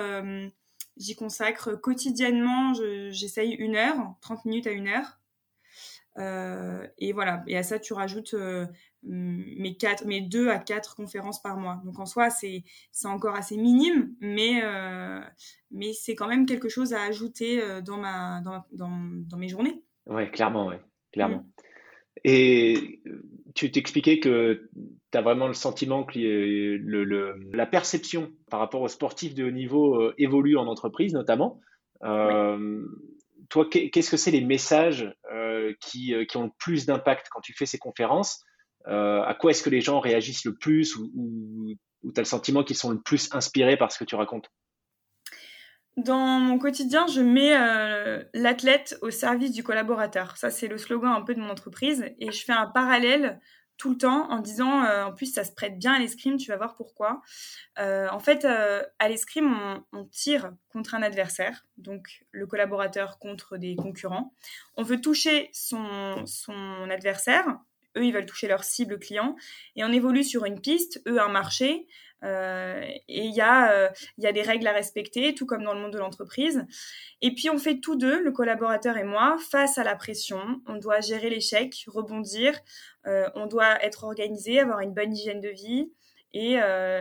j'y 0.96 1.14
consacre 1.14 1.75
quotidiennement, 1.75 2.72
j'essaye 3.11 3.53
une 3.53 3.77
heure, 3.77 4.14
30 4.20 4.44
minutes 4.46 4.66
à 4.66 4.72
une 4.72 4.88
heure. 4.88 5.20
Et 6.18 7.12
voilà, 7.12 7.42
et 7.46 7.57
à 7.57 7.62
ça, 7.62 7.79
tu 7.79 7.92
rajoutes 7.92 8.35
mes, 9.03 9.77
quatre, 9.77 10.05
mes 10.07 10.20
deux 10.20 10.48
à 10.48 10.59
quatre 10.59 10.94
conférences 10.94 11.40
par 11.40 11.57
mois. 11.57 11.81
Donc 11.85 11.98
en 11.98 12.07
soi, 12.07 12.31
c'est, 12.31 12.64
c'est 12.90 13.09
encore 13.09 13.35
assez 13.35 13.57
minime, 13.57 14.14
mais, 14.20 14.62
mais 15.70 15.92
c'est 15.92 16.14
quand 16.14 16.29
même 16.29 16.46
quelque 16.46 16.68
chose 16.68 16.92
à 16.92 17.03
ajouter 17.03 17.62
dans, 17.85 17.96
ma, 17.96 18.40
dans, 18.42 18.62
dans, 18.72 18.90
dans 19.27 19.38
mes 19.38 19.48
journées. 19.48 19.83
Oui, 20.07 20.31
clairement, 20.31 20.66
ouais, 20.66 20.81
clairement. 21.12 21.38
Mm. 21.38 21.51
Et 22.25 23.03
tu 23.55 23.70
t'expliquais 23.70 24.20
que 24.20 24.68
tu 25.11 25.18
as 25.18 25.22
vraiment 25.22 25.48
le 25.48 25.55
sentiment 25.55 26.05
que 26.05 26.18
le, 26.18 27.40
la 27.53 27.66
perception 27.66 28.31
par 28.51 28.61
rapport 28.61 28.83
aux 28.83 28.88
sportifs 28.88 29.35
de 29.35 29.44
haut 29.44 29.51
niveau 29.51 30.12
évolue 30.18 30.57
en 30.57 30.66
entreprise, 30.66 31.14
notamment. 31.14 31.61
Toi, 32.01 33.68
qu'est-ce 33.70 34.11
que 34.11 34.16
c'est 34.16 34.31
les 34.31 34.44
messages 34.44 35.12
qui, 35.81 36.14
qui, 36.27 36.37
ont 36.37 36.44
le 36.44 36.53
plus 36.59 36.87
d'impact 36.87 37.29
quand 37.31 37.40
tu 37.40 37.55
fais 37.55 37.66
ces 37.66 37.79
conférences 37.79 38.44
euh, 38.88 39.22
à 39.22 39.35
quoi 39.35 39.51
est-ce 39.51 39.62
que 39.62 39.70
les 39.70 39.81
gens 39.81 40.01
réagissent 40.01 40.44
le 40.44 40.55
plus 40.55 40.96
ou, 40.96 41.11
ou 41.14 42.12
tu 42.12 42.18
as 42.18 42.22
le 42.22 42.27
sentiment 42.27 42.64
qu'ils 42.64 42.77
sont 42.77 42.90
le 42.90 43.01
plus 43.01 43.29
inspirés 43.33 43.77
par 43.77 43.92
ce 43.92 43.98
que 43.98 44.05
tu 44.05 44.14
racontes? 44.14 44.51
Dans 45.96 46.40
mon 46.40 46.59
quotidien, 46.59 47.07
je 47.07 47.20
mets 47.20 47.55
euh, 47.55 48.25
l'athlète 48.33 48.96
au 49.03 49.11
service 49.11 49.53
du 49.53 49.62
collaborateur. 49.62 50.37
Ça, 50.37 50.51
c'est 50.51 50.66
le 50.66 50.79
slogan 50.79 51.12
un 51.12 51.20
peu 51.20 51.35
de 51.35 51.40
mon 51.40 51.51
entreprise. 51.51 52.07
Et 52.18 52.33
je 52.33 52.44
fais 52.44 52.53
un 52.53 52.66
parallèle 52.66 53.40
tout 53.82 53.90
le 53.90 53.98
temps 53.98 54.30
en 54.30 54.38
disant, 54.38 54.84
euh, 54.84 55.06
en 55.06 55.12
plus, 55.12 55.26
ça 55.26 55.42
se 55.42 55.50
prête 55.50 55.76
bien 55.76 55.94
à 55.94 55.98
l'escrime, 55.98 56.36
tu 56.36 56.50
vas 56.52 56.56
voir 56.56 56.76
pourquoi. 56.76 57.20
en 57.78 58.20
fait, 58.20 58.44
à 58.44 59.08
l'escrime, 59.08 59.52
on, 59.52 59.98
on, 59.98 60.04
tire 60.04 60.52
contre 60.68 60.94
un 60.94 61.02
adversaire, 61.02 61.66
donc 61.78 62.24
le 62.30 62.46
collaborateur 62.46 63.18
contre 63.18 63.56
des 63.56 63.74
concurrents. 63.74 64.34
On 64.76 64.84
veut 64.84 65.00
toucher 65.00 65.50
son, 65.52 66.24
son 66.26 66.90
adversaire 66.90 67.58
eux, 67.96 68.04
ils 68.04 68.12
veulent 68.12 68.26
toucher 68.26 68.48
leur 68.48 68.64
cible 68.64 68.98
client. 68.98 69.36
Et 69.76 69.84
on 69.84 69.92
évolue 69.92 70.24
sur 70.24 70.44
une 70.44 70.60
piste, 70.60 71.02
eux, 71.06 71.20
un 71.20 71.28
marché. 71.28 71.86
Euh, 72.22 72.82
et 73.08 73.24
il 73.24 73.35
y, 73.35 73.40
euh, 73.40 73.88
y, 74.18 74.26
a 74.26 74.32
des 74.32 74.42
règles 74.42 74.66
à 74.66 74.72
respecter, 74.72 75.35
tout 75.35 75.46
comme 75.46 75.64
dans 75.64 75.74
le 75.74 75.80
monde 75.80 75.92
de 75.92 75.98
l'entreprise. 75.98 76.64
Et 77.20 77.35
puis, 77.35 77.50
on 77.50 77.58
fait 77.58 77.80
tous 77.80 77.96
deux, 77.96 78.22
le 78.22 78.32
collaborateur 78.32 78.96
et 78.96 79.04
moi, 79.04 79.37
face 79.50 79.78
à 79.78 79.85
la 79.85 79.96
pression. 79.96 80.40
On 80.66 80.76
doit 80.76 81.00
gérer 81.00 81.30
l'échec, 81.30 81.85
rebondir. 81.87 82.58
Euh, 83.06 83.28
on 83.35 83.46
doit 83.46 83.82
être 83.85 84.04
organisé, 84.04 84.61
avoir 84.61 84.80
une 84.80 84.94
bonne 84.94 85.14
hygiène 85.14 85.40
de 85.40 85.48
vie 85.48 85.92
et, 86.32 86.52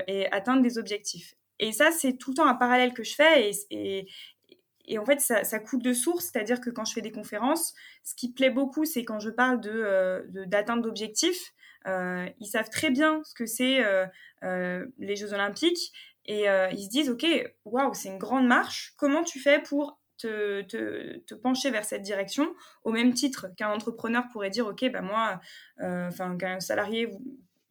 et 0.07 0.31
atteindre 0.31 0.62
des 0.62 0.77
objectifs. 0.77 1.36
Et 1.62 1.71
ça, 1.71 1.91
c'est 1.91 2.17
tout 2.17 2.31
le 2.31 2.38
temps 2.38 2.47
un 2.47 2.55
parallèle 2.55 2.91
que 2.91 3.03
je 3.03 3.13
fais. 3.13 3.51
Et, 3.69 4.07
et, 4.88 4.97
en 4.97 5.05
fait, 5.05 5.21
ça, 5.21 5.43
ça 5.43 5.60
de 5.60 5.93
source, 5.93 6.31
c'est-à-dire 6.31 6.60
que 6.60 6.71
quand 6.71 6.86
je 6.86 6.93
fais 6.93 7.01
des 7.01 7.12
conférences, 7.12 7.73
ce 8.03 8.15
qui 8.15 8.34
plaît 8.34 8.49
beaucoup, 8.49 8.84
c'est 8.84 9.05
quand 9.05 9.19
je 9.19 9.29
parle 9.29 9.62
de 9.62 9.71
euh, 9.71 10.23
d'atteinte 10.47 10.81
d'objectifs, 10.81 11.53
euh, 11.53 11.61
ils 11.85 12.47
savent 12.47 12.69
très 12.69 12.89
bien 12.89 13.21
ce 13.23 13.33
que 13.33 13.45
c'est 13.45 13.83
euh, 14.43 14.85
les 14.97 15.15
Jeux 15.15 15.33
Olympiques 15.33 15.91
et 16.25 16.45
ils 16.71 16.83
se 16.83 16.89
disent, 16.89 17.09
ok, 17.09 17.25
waouh, 17.65 17.93
c'est 17.93 18.09
une 18.09 18.17
grande 18.17 18.47
marche. 18.47 18.93
Comment 18.97 19.23
tu 19.23 19.39
fais 19.39 19.61
pour 19.61 19.99
te, 20.17 21.35
pencher 21.35 21.71
vers 21.71 21.83
cette 21.83 22.03
direction, 22.03 22.53
au 22.83 22.91
même 22.91 23.13
titre 23.13 23.47
qu'un 23.57 23.71
entrepreneur 23.71 24.23
pourrait 24.31 24.51
dire, 24.51 24.67
ok, 24.67 24.91
bah 24.91 25.01
moi, 25.01 25.39
enfin 25.79 26.37
qu'un 26.37 26.59
salarié 26.59 27.09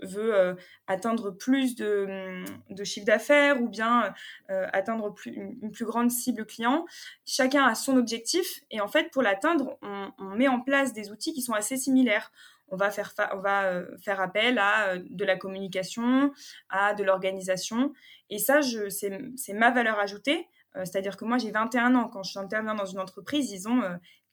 veut 0.02 0.34
euh, 0.34 0.54
atteindre 0.86 1.30
plus 1.30 1.74
de, 1.74 2.44
de 2.70 2.84
chiffre 2.84 3.06
d'affaires 3.06 3.60
ou 3.60 3.68
bien 3.68 4.12
euh, 4.50 4.66
atteindre 4.72 5.14
une, 5.26 5.70
plus 5.70 5.84
grande 5.84 6.10
cible 6.10 6.44
client. 6.46 6.86
Chacun 7.26 7.64
a 7.64 7.74
son 7.74 7.96
objectif 7.96 8.60
et 8.70 8.80
en 8.80 8.88
fait 8.88 9.10
pour 9.10 9.22
l'atteindre, 9.22 9.78
on, 9.82 10.10
met 10.36 10.48
en 10.48 10.60
place 10.60 10.92
des 10.92 11.10
outils 11.10 11.32
qui 11.32 11.42
sont 11.42 11.52
assez 11.52 11.76
similaires. 11.76 12.32
On 12.70 12.76
va 12.76 12.90
faire, 12.90 13.12
on 13.32 13.38
va 13.38 13.64
euh, 13.64 13.96
faire 13.98 14.20
appel 14.20 14.58
à 14.58 14.96
de 14.98 15.24
la 15.24 15.36
communication, 15.36 16.32
à 16.68 16.94
de 16.94 17.04
l'organisation. 17.04 17.92
Et 18.30 18.38
ça, 18.38 18.60
c'est 18.62 19.52
ma 19.52 19.70
valeur 19.70 19.98
ajoutée. 19.98 20.46
C'est-à-dire 20.74 21.16
que 21.16 21.24
moi, 21.24 21.36
j'ai 21.38 21.50
21 21.50 21.96
ans. 21.96 22.08
Quand 22.08 22.22
j'interviens 22.22 22.76
dans 22.76 22.84
une 22.84 23.00
entreprise, 23.00 23.50
ils 23.50 23.68
ont 23.68 23.82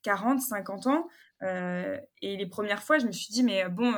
40, 0.04 0.40
50 0.40 0.86
ans. 0.86 1.08
et 1.42 2.38
les 2.38 2.46
premières 2.46 2.84
fois, 2.84 3.00
je 3.00 3.08
me 3.08 3.12
suis 3.12 3.34
dit, 3.34 3.42
mais 3.42 3.68
bon, 3.70 3.92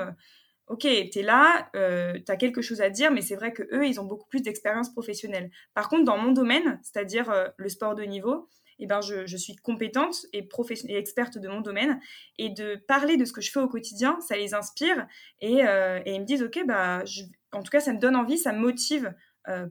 ok, 0.69 0.81
tu 0.81 1.19
es 1.19 1.21
là, 1.23 1.67
euh, 1.75 2.13
tu 2.25 2.31
as 2.31 2.37
quelque 2.37 2.61
chose 2.61 2.79
à 2.81 2.89
dire, 2.89 3.11
mais 3.11 3.21
c'est 3.21 3.35
vrai 3.35 3.51
que 3.51 3.63
eux, 3.73 3.85
ils 3.87 3.99
ont 3.99 4.05
beaucoup 4.05 4.27
plus 4.29 4.41
d'expérience 4.41 4.91
professionnelle. 4.91 5.49
Par 5.73 5.89
contre, 5.89 6.05
dans 6.05 6.17
mon 6.17 6.31
domaine, 6.31 6.79
c'est-à-dire 6.83 7.29
euh, 7.31 7.47
le 7.57 7.69
sport 7.69 7.95
de 7.95 8.03
niveau, 8.03 8.47
eh 8.79 8.87
ben, 8.87 9.01
je, 9.01 9.37
suis 9.37 9.55
compétente 9.55 10.25
et, 10.33 10.47
experte 10.89 11.37
de 11.37 11.47
mon 11.47 11.61
domaine. 11.61 11.99
Et 12.37 12.49
de 12.49 12.75
parler 12.87 13.17
de 13.17 13.25
ce 13.25 13.33
que 13.33 13.41
je 13.41 13.51
fais 13.51 13.59
au 13.59 13.67
quotidien, 13.67 14.19
ça 14.21 14.35
les 14.35 14.53
inspire. 14.53 15.07
Et, 15.41 15.65
euh, 15.65 15.99
ils 16.05 16.21
me 16.21 16.25
disent, 16.25 16.43
OK, 16.43 16.59
bah, 16.65 17.03
en 17.51 17.63
tout 17.63 17.69
cas, 17.69 17.79
ça 17.79 17.93
me 17.93 17.99
donne 17.99 18.15
envie, 18.15 18.37
ça 18.37 18.53
me 18.53 18.59
motive 18.59 19.13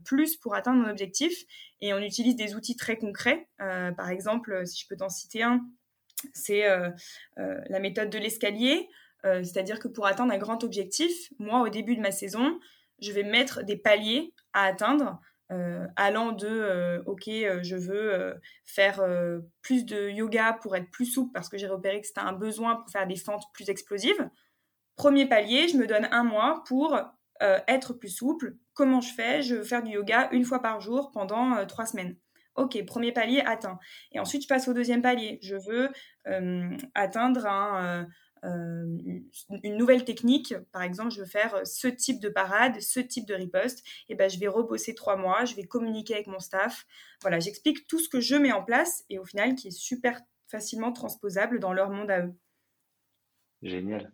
plus 0.04 0.36
pour 0.36 0.56
atteindre 0.56 0.82
mon 0.82 0.90
objectif. 0.90 1.32
Et 1.80 1.94
on 1.94 1.98
utilise 1.98 2.34
des 2.34 2.56
outils 2.56 2.74
très 2.74 2.96
concrets. 2.96 3.48
par 3.58 4.08
exemple, 4.08 4.66
si 4.66 4.82
je 4.82 4.88
peux 4.88 4.96
t'en 4.96 5.08
citer 5.08 5.44
un, 5.44 5.64
c'est 6.32 6.64
la 7.36 7.78
méthode 7.78 8.10
de 8.10 8.18
l'escalier, 8.18 8.88
c'est-à-dire 9.22 9.78
que 9.78 9.86
pour 9.86 10.06
atteindre 10.06 10.32
un 10.32 10.38
grand 10.38 10.64
objectif, 10.64 11.32
moi, 11.38 11.60
au 11.60 11.68
début 11.68 11.94
de 11.94 12.00
ma 12.00 12.10
saison, 12.10 12.58
je 13.00 13.12
vais 13.12 13.22
mettre 13.22 13.62
des 13.62 13.76
paliers 13.76 14.34
à 14.52 14.64
atteindre 14.64 15.20
euh, 15.50 15.86
allant 15.96 16.32
de 16.32 16.46
euh, 16.46 17.02
ok 17.06 17.26
euh, 17.28 17.60
je 17.62 17.74
veux 17.74 18.34
faire 18.66 19.02
plus 19.62 19.86
de 19.86 20.10
yoga 20.10 20.52
pour 20.60 20.76
être 20.76 20.90
plus 20.90 21.06
souple 21.06 21.32
parce 21.32 21.48
que 21.48 21.56
j'ai 21.56 21.66
repéré 21.66 22.00
que 22.02 22.06
c'était 22.06 22.20
un 22.20 22.34
besoin 22.34 22.76
pour 22.76 22.90
faire 22.90 23.06
des 23.06 23.16
fentes 23.16 23.44
plus 23.54 23.70
explosives. 23.70 24.28
Premier 24.96 25.26
palier 25.26 25.68
je 25.68 25.76
me 25.76 25.86
donne 25.86 26.08
un 26.10 26.24
mois 26.24 26.62
pour 26.66 26.98
être 27.40 27.92
plus 27.94 28.08
souple. 28.08 28.56
Comment 28.74 29.00
je 29.00 29.14
fais? 29.14 29.42
Je 29.42 29.56
veux 29.56 29.64
faire 29.64 29.82
du 29.82 29.92
yoga 29.92 30.28
une 30.32 30.44
fois 30.44 30.60
par 30.60 30.80
jour 30.80 31.12
pendant 31.12 31.64
trois 31.66 31.86
semaines. 31.86 32.16
Ok 32.56 32.84
premier 32.84 33.12
palier 33.12 33.40
atteint. 33.46 33.78
Et 34.12 34.20
ensuite 34.20 34.42
je 34.42 34.48
passe 34.48 34.68
au 34.68 34.74
deuxième 34.74 35.02
palier. 35.02 35.38
Je 35.42 35.56
veux 35.56 35.88
atteindre 36.94 37.46
un 37.46 38.06
une 38.42 39.76
nouvelle 39.76 40.04
technique, 40.04 40.54
par 40.72 40.82
exemple, 40.82 41.10
je 41.10 41.20
veux 41.20 41.26
faire 41.26 41.66
ce 41.66 41.88
type 41.88 42.20
de 42.20 42.28
parade, 42.28 42.80
ce 42.80 43.00
type 43.00 43.26
de 43.26 43.34
riposte, 43.34 43.84
et 44.08 44.14
ben 44.14 44.28
je 44.30 44.38
vais 44.38 44.48
rebosser 44.48 44.94
trois 44.94 45.16
mois, 45.16 45.44
je 45.44 45.54
vais 45.54 45.64
communiquer 45.64 46.14
avec 46.14 46.26
mon 46.26 46.38
staff. 46.38 46.86
Voilà, 47.22 47.40
j'explique 47.40 47.86
tout 47.86 47.98
ce 47.98 48.08
que 48.08 48.20
je 48.20 48.36
mets 48.36 48.52
en 48.52 48.62
place 48.62 49.04
et 49.10 49.18
au 49.18 49.24
final 49.24 49.54
qui 49.54 49.68
est 49.68 49.78
super 49.78 50.20
facilement 50.46 50.92
transposable 50.92 51.60
dans 51.60 51.72
leur 51.72 51.90
monde 51.90 52.10
à 52.10 52.26
eux. 52.26 52.34
Génial. 53.62 54.12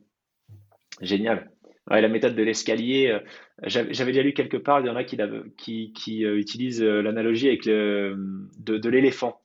Génial. 1.00 1.50
la 1.88 2.08
méthode 2.08 2.34
de 2.34 2.42
l'escalier, 2.42 3.08
euh, 3.08 3.20
j'avais 3.64 4.12
déjà 4.12 4.22
lu 4.22 4.32
quelque 4.32 4.56
part, 4.56 4.80
il 4.80 4.86
y 4.86 4.90
en 4.90 4.96
a 4.96 5.04
qui, 5.04 5.18
qui, 5.56 5.92
qui 5.92 6.24
euh, 6.24 6.38
utilisent 6.38 6.82
l'analogie 6.82 7.48
avec 7.48 7.66
le, 7.66 8.16
de 8.58 8.88
l'éléphant. 8.88 9.43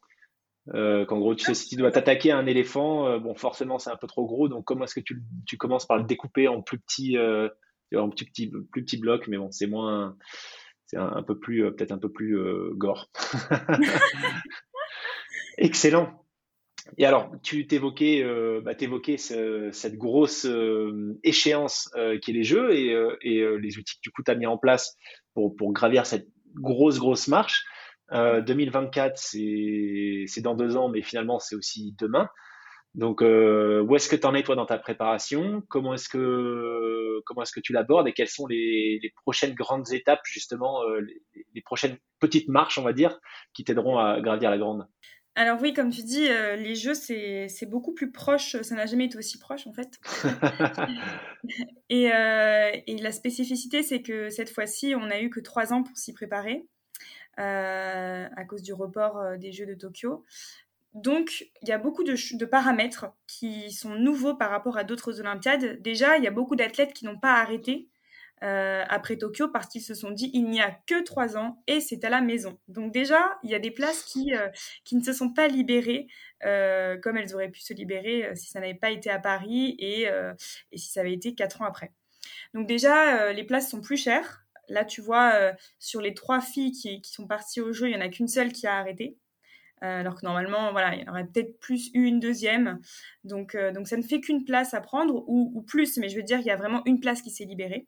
Euh, 0.76 1.06
qu'en 1.06 1.20
gros, 1.20 1.36
tu 1.36 1.54
si 1.56 1.70
tu 1.70 1.76
dois 1.76 1.92
t'attaquer 1.92 2.32
à 2.32 2.38
un 2.38 2.46
éléphant, 2.46 3.08
euh, 3.08 3.20
bon, 3.20 3.34
forcément, 3.34 3.80
c'est 3.80 3.90
un 3.90 3.96
peu 3.96 4.08
trop 4.08 4.26
gros. 4.26 4.48
Donc, 4.48 4.66
comment 4.66 4.84
est-ce 4.84 5.00
que 5.00 5.14
tu, 5.46 5.58
commences 5.58 5.88
par 5.88 5.98
le 5.98 6.04
découper 6.04 6.48
en 6.48 6.62
plus 6.62 6.80
petits, 6.80 7.18
euh, 7.18 7.50
en 7.96 8.10
plus 8.10 8.26
plus 8.72 8.86
mais 9.28 9.38
bon, 9.38 9.52
c'est 9.52 9.68
moins, 9.68 10.16
c'est 10.86 10.98
un, 10.98 11.24
peu 11.24 11.40
plus, 11.40 11.64
peut-être 11.76 11.92
un 11.92 11.98
peu 11.98 12.12
plus 12.12 12.38
gore. 12.76 13.10
Excellent. 15.58 16.26
Et 16.98 17.06
alors, 17.06 17.32
tu 17.44 17.68
t'évoquais, 17.68 18.24
bah, 18.64 18.74
cette 18.78 19.98
grosse 19.98 20.48
échéance 21.24 21.92
qui 22.22 22.32
est 22.32 22.34
les 22.34 22.44
jeux 22.44 22.74
et, 22.74 22.96
et 23.22 23.58
les 23.58 23.78
outils 23.78 23.96
que 23.96 24.02
du 24.02 24.12
coup 24.12 24.24
tu 24.24 24.32
as 24.32 24.36
mis 24.36 24.48
en 24.48 24.58
place 24.58 24.98
pour, 25.34 25.56
pour 25.56 25.74
gravir 25.74 26.06
cette 26.06 26.28
grosse 26.56 27.00
grosse 27.00 27.28
marche. 27.28 27.66
2024, 28.12 29.36
euh, 29.36 30.26
c'est 30.28 30.42
dans 30.42 30.56
deux 30.56 30.76
ans, 30.76 30.90
mais 30.90 31.02
finalement, 31.02 31.40
c'est 31.40 31.56
aussi 31.56 31.96
demain. 31.98 32.30
Donc, 32.96 33.22
euh, 33.22 33.82
où 33.84 33.96
est-ce 33.96 34.10
que 34.10 34.16
tu 34.16 34.26
en 34.26 34.34
es, 34.34 34.42
toi, 34.42 34.56
dans 34.56 34.66
ta 34.66 34.80
préparation? 34.80 35.62
Comment 35.70 35.94
est-ce 35.94 36.10
que, 36.10 37.22
comment 37.26 37.44
est-ce 37.44 37.52
que 37.52 37.60
tu 37.60 37.72
l'abordes 37.72 38.08
et 38.08 38.14
quelles 38.14 38.30
sont 38.30 38.48
les, 38.48 39.00
les, 39.02 39.14
prochaines 39.22 39.54
grandes 39.54 39.92
étapes, 39.94 40.22
justement, 40.24 40.82
euh, 40.84 41.00
les, 41.02 41.46
les, 41.54 41.62
prochaines 41.62 41.98
petites 42.20 42.48
marches, 42.48 42.80
on 42.80 42.84
va 42.84 42.94
dire, 42.94 43.20
qui 43.54 43.64
t'aideront 43.64 44.00
à 44.00 44.20
gravir 44.22 44.50
la 44.50 44.58
grande? 44.58 44.88
Alors 45.36 45.62
oui, 45.62 45.74
comme 45.74 45.92
tu 45.92 46.02
dis, 46.02 46.28
les 46.28 46.76
jeux, 46.76 46.96
c'est 46.96 47.70
beaucoup 47.70 47.94
plus 47.94 48.12
proche, 48.12 48.60
ça 48.62 48.76
n'a 48.76 48.88
jamais 48.88 49.06
été 49.06 49.18
aussi 49.18 49.38
proche 49.38 49.68
en 49.68 49.72
fait. 49.72 49.98
et, 51.90 52.06
et, 52.08 52.98
la 52.98 53.12
spécificité, 53.14 53.82
c'est 53.84 54.02
que 54.02 54.30
cette 54.30 54.50
fois-ci, 54.50 54.96
on 54.96 55.06
n'a 55.06 55.22
eu 55.22 55.30
que 55.30 55.40
trois 55.40 55.72
ans 55.72 55.84
pour 55.84 55.96
s'y 55.96 56.12
préparer. 56.12 56.66
Euh, 57.40 58.28
à 58.36 58.44
cause 58.44 58.62
du 58.64 58.74
report 58.74 59.18
euh, 59.18 59.38
des 59.38 59.54
Jeux 59.54 59.66
de 59.66 59.74
Tokyo. 59.74 60.26
Donc, 60.94 61.48
il 61.62 61.70
y 61.70 61.72
a 61.72 61.78
beaucoup 61.78 62.04
de, 62.04 62.46
paramètres 62.46 63.06
qui 63.28 63.72
sont 63.72 63.96
nouveaux 63.96 64.36
par 64.36 64.50
rapport 64.50 64.78
à 64.78 64.84
d'autres 64.84 65.22
Olympiades. 65.22 65.82
Déjà, 65.82 66.18
il 66.18 66.24
y 66.24 66.28
a 66.28 66.32
beaucoup 66.32 66.58
d'athlètes 66.58 66.94
qui 66.94 67.06
n'ont 67.06 67.20
pas 67.20 67.36
arrêté 67.36 67.88
euh, 68.44 68.84
après 68.90 69.18
Tokyo 69.18 69.48
parce 69.48 69.68
qu'ils 69.68 69.84
se 69.84 69.94
sont 69.94 70.12
dit 70.12 70.32
il 70.34 70.50
n'y 70.50 70.62
a 70.62 70.72
que 70.88 71.02
trois 71.04 71.38
ans 71.38 71.64
et 71.68 71.80
c'est 71.80 72.04
à 72.04 72.10
la 72.10 72.20
maison. 72.20 72.60
Donc 72.68 72.92
déjà, 72.92 73.38
il 73.44 73.52
y 73.52 73.56
a 73.56 73.60
des 73.60 73.72
places 73.72 74.04
qui, 74.04 74.34
qui 74.84 74.98
ne 74.98 75.04
se 75.04 75.14
sont 75.14 75.32
pas 75.32 75.48
libérées 75.48 76.08
comme 76.42 77.18
elles 77.18 77.36
auraient 77.36 77.52
pu 77.52 77.62
se 77.62 77.74
libérer 77.74 78.32
si 78.36 78.50
ça 78.50 78.60
n'avait 78.60 78.74
pas 78.74 78.92
été 78.92 79.10
à 79.10 79.20
Paris 79.20 79.76
et, 79.80 80.04
et, 80.72 80.78
si 80.78 80.92
ça 80.92 81.02
avait 81.02 81.14
été 81.14 81.36
quatre 81.36 81.62
ans 81.62 81.66
après. 81.66 81.94
Donc 82.54 82.68
déjà, 82.68 83.32
les 83.32 83.44
places 83.44 83.70
sont 83.70 83.82
plus 83.82 83.98
chères. 83.98 84.46
Là, 84.70 84.86
tu 84.86 85.02
vois, 85.02 85.34
euh, 85.36 85.54
sur 85.80 86.02
les 86.02 86.14
trois 86.14 86.42
filles 86.42 86.72
qui, 86.72 87.02
sont 87.04 87.28
parties 87.28 87.62
au 87.62 87.74
jeu, 87.74 87.88
il 87.88 87.92
n'y 87.92 87.98
en 87.98 88.06
a 88.06 88.10
qu'une 88.10 88.28
seule 88.28 88.52
qui 88.52 88.68
a 88.68 88.78
arrêté. 88.78 89.18
Euh, 89.82 90.02
alors 90.02 90.16
que 90.16 90.26
normalement, 90.26 90.72
voilà, 90.72 90.94
il 90.96 91.04
y 91.04 91.10
en 91.10 91.12
aurait 91.12 91.26
peut-être 91.26 91.60
plus 91.60 91.90
une 91.94 92.20
deuxième. 92.20 92.80
Donc, 93.24 93.56
euh, 93.56 93.74
ça 93.86 93.98
ne 93.98 94.02
fait 94.02 94.20
qu'une 94.20 94.44
place 94.44 94.74
à 94.74 94.82
prendre, 94.82 95.24
ou, 95.28 95.62
plus, 95.62 95.98
mais 95.98 96.10
je 96.10 96.18
veux 96.18 96.24
dire, 96.24 96.40
il 96.40 96.46
y 96.46 96.52
a 96.52 96.58
vraiment 96.58 96.82
une 96.86 97.00
place 97.00 97.22
qui 97.22 97.32
s'est 97.32 97.46
libérée. 97.46 97.88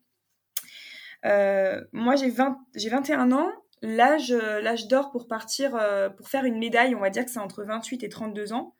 moi, 1.23 2.15
j'ai 2.15 2.29
21 2.29 3.31
ans. 3.31 3.51
L'âge, 3.83 4.31
l'âge 4.31 4.87
d'or 4.87 5.09
pour 5.09 5.27
partir, 5.27 5.71
pour 6.15 6.29
faire 6.29 6.45
une 6.45 6.59
médaille, 6.59 6.93
on 6.93 6.99
va 6.99 7.09
dire 7.09 7.25
que 7.25 7.31
c'est 7.31 7.39
entre 7.39 7.63
28 7.63 8.03
et 8.03 8.09
32 8.09 8.53
ans. 8.53 8.75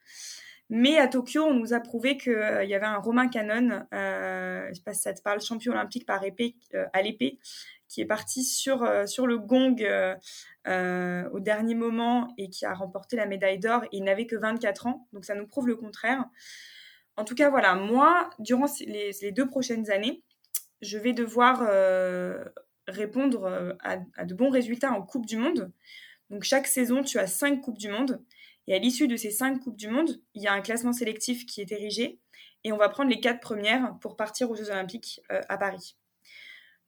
Mais 0.70 0.98
à 1.00 1.08
Tokyo, 1.08 1.44
on 1.44 1.54
nous 1.54 1.74
a 1.74 1.82
prouvé 1.82 2.18
qu'il 2.18 2.32
y 2.32 2.74
avait 2.74 2.86
un 2.86 3.00
Romain 3.00 3.28
Cannon, 3.28 3.84
je 3.92 4.70
ne 4.70 4.74
sais 4.74 4.84
pas 4.84 4.94
si 4.94 5.02
ça 5.02 5.14
te 5.14 5.22
parle, 5.22 5.42
champion 5.42 5.74
olympique 5.74 6.06
par 6.06 6.24
épée, 6.24 6.56
à 6.94 7.02
l'épée, 7.02 7.40
qui 7.92 8.00
est 8.00 8.06
parti 8.06 8.46
sur, 8.46 8.84
euh, 8.84 9.06
sur 9.06 9.28
le 9.28 9.38
gong 9.38 9.76
euh, 9.82 10.16
euh, 10.66 11.30
au 11.32 11.42
dernier 11.42 11.76
moment 11.76 12.34
et 12.38 12.50
qui 12.50 12.66
a 12.66 12.74
remporté 12.74 13.18
la 13.18 13.26
médaille 13.26 13.60
d'or. 13.60 13.84
Il 13.92 14.06
n'avait 14.06 14.28
que 14.28 14.38
24 14.38 14.88
ans, 14.88 15.10
donc 15.12 15.26
ça 15.26 15.36
nous 15.36 15.46
prouve 15.46 15.68
le 15.68 15.76
contraire. 15.76 16.24
En 17.18 17.26
tout 17.26 17.36
cas, 17.36 17.50
voilà, 17.50 17.76
moi, 17.76 18.30
durant 18.40 18.68
les, 18.80 19.32
deux 19.34 19.46
prochaines 19.46 19.92
années, 19.92 20.24
je 20.82 20.98
vais 20.98 21.12
devoir 21.12 21.60
répondre 22.88 23.76
à, 23.84 23.98
à, 24.16 24.26
de 24.26 24.34
bons 24.34 24.50
résultats 24.50 24.94
en 24.94 25.02
Coupe 25.02 25.26
du 25.26 25.36
Monde. 25.36 25.74
Donc 26.30 26.44
chaque 26.44 26.68
saison, 26.68 27.04
tu 27.04 27.20
as 27.20 27.28
cinq 27.28 27.60
Coupes 27.60 27.78
du 27.78 27.90
Monde. 27.90 28.24
Et 28.68 28.74
à 28.74 28.80
l'issue 28.80 29.10
de 29.10 29.18
ces 29.18 29.32
cinq 29.32 29.60
Coupes 29.60 29.76
du 29.76 29.90
Monde, 29.90 30.22
il 30.34 30.42
y 30.42 30.48
a 30.48 30.54
un 30.54 30.62
classement 30.62 30.94
sélectif 30.94 31.46
qui 31.46 31.60
est 31.60 31.74
érigé. 31.74 32.20
Et 32.64 32.72
on 32.72 32.78
va 32.78 32.88
prendre 32.88 33.10
les 33.10 33.20
quatre 33.20 33.42
premières 33.42 33.98
pour 34.00 34.16
partir 34.16 34.50
aux 34.50 34.56
Jeux 34.56 34.70
Olympiques 34.72 35.22
à 35.30 35.58
Paris. 35.58 35.98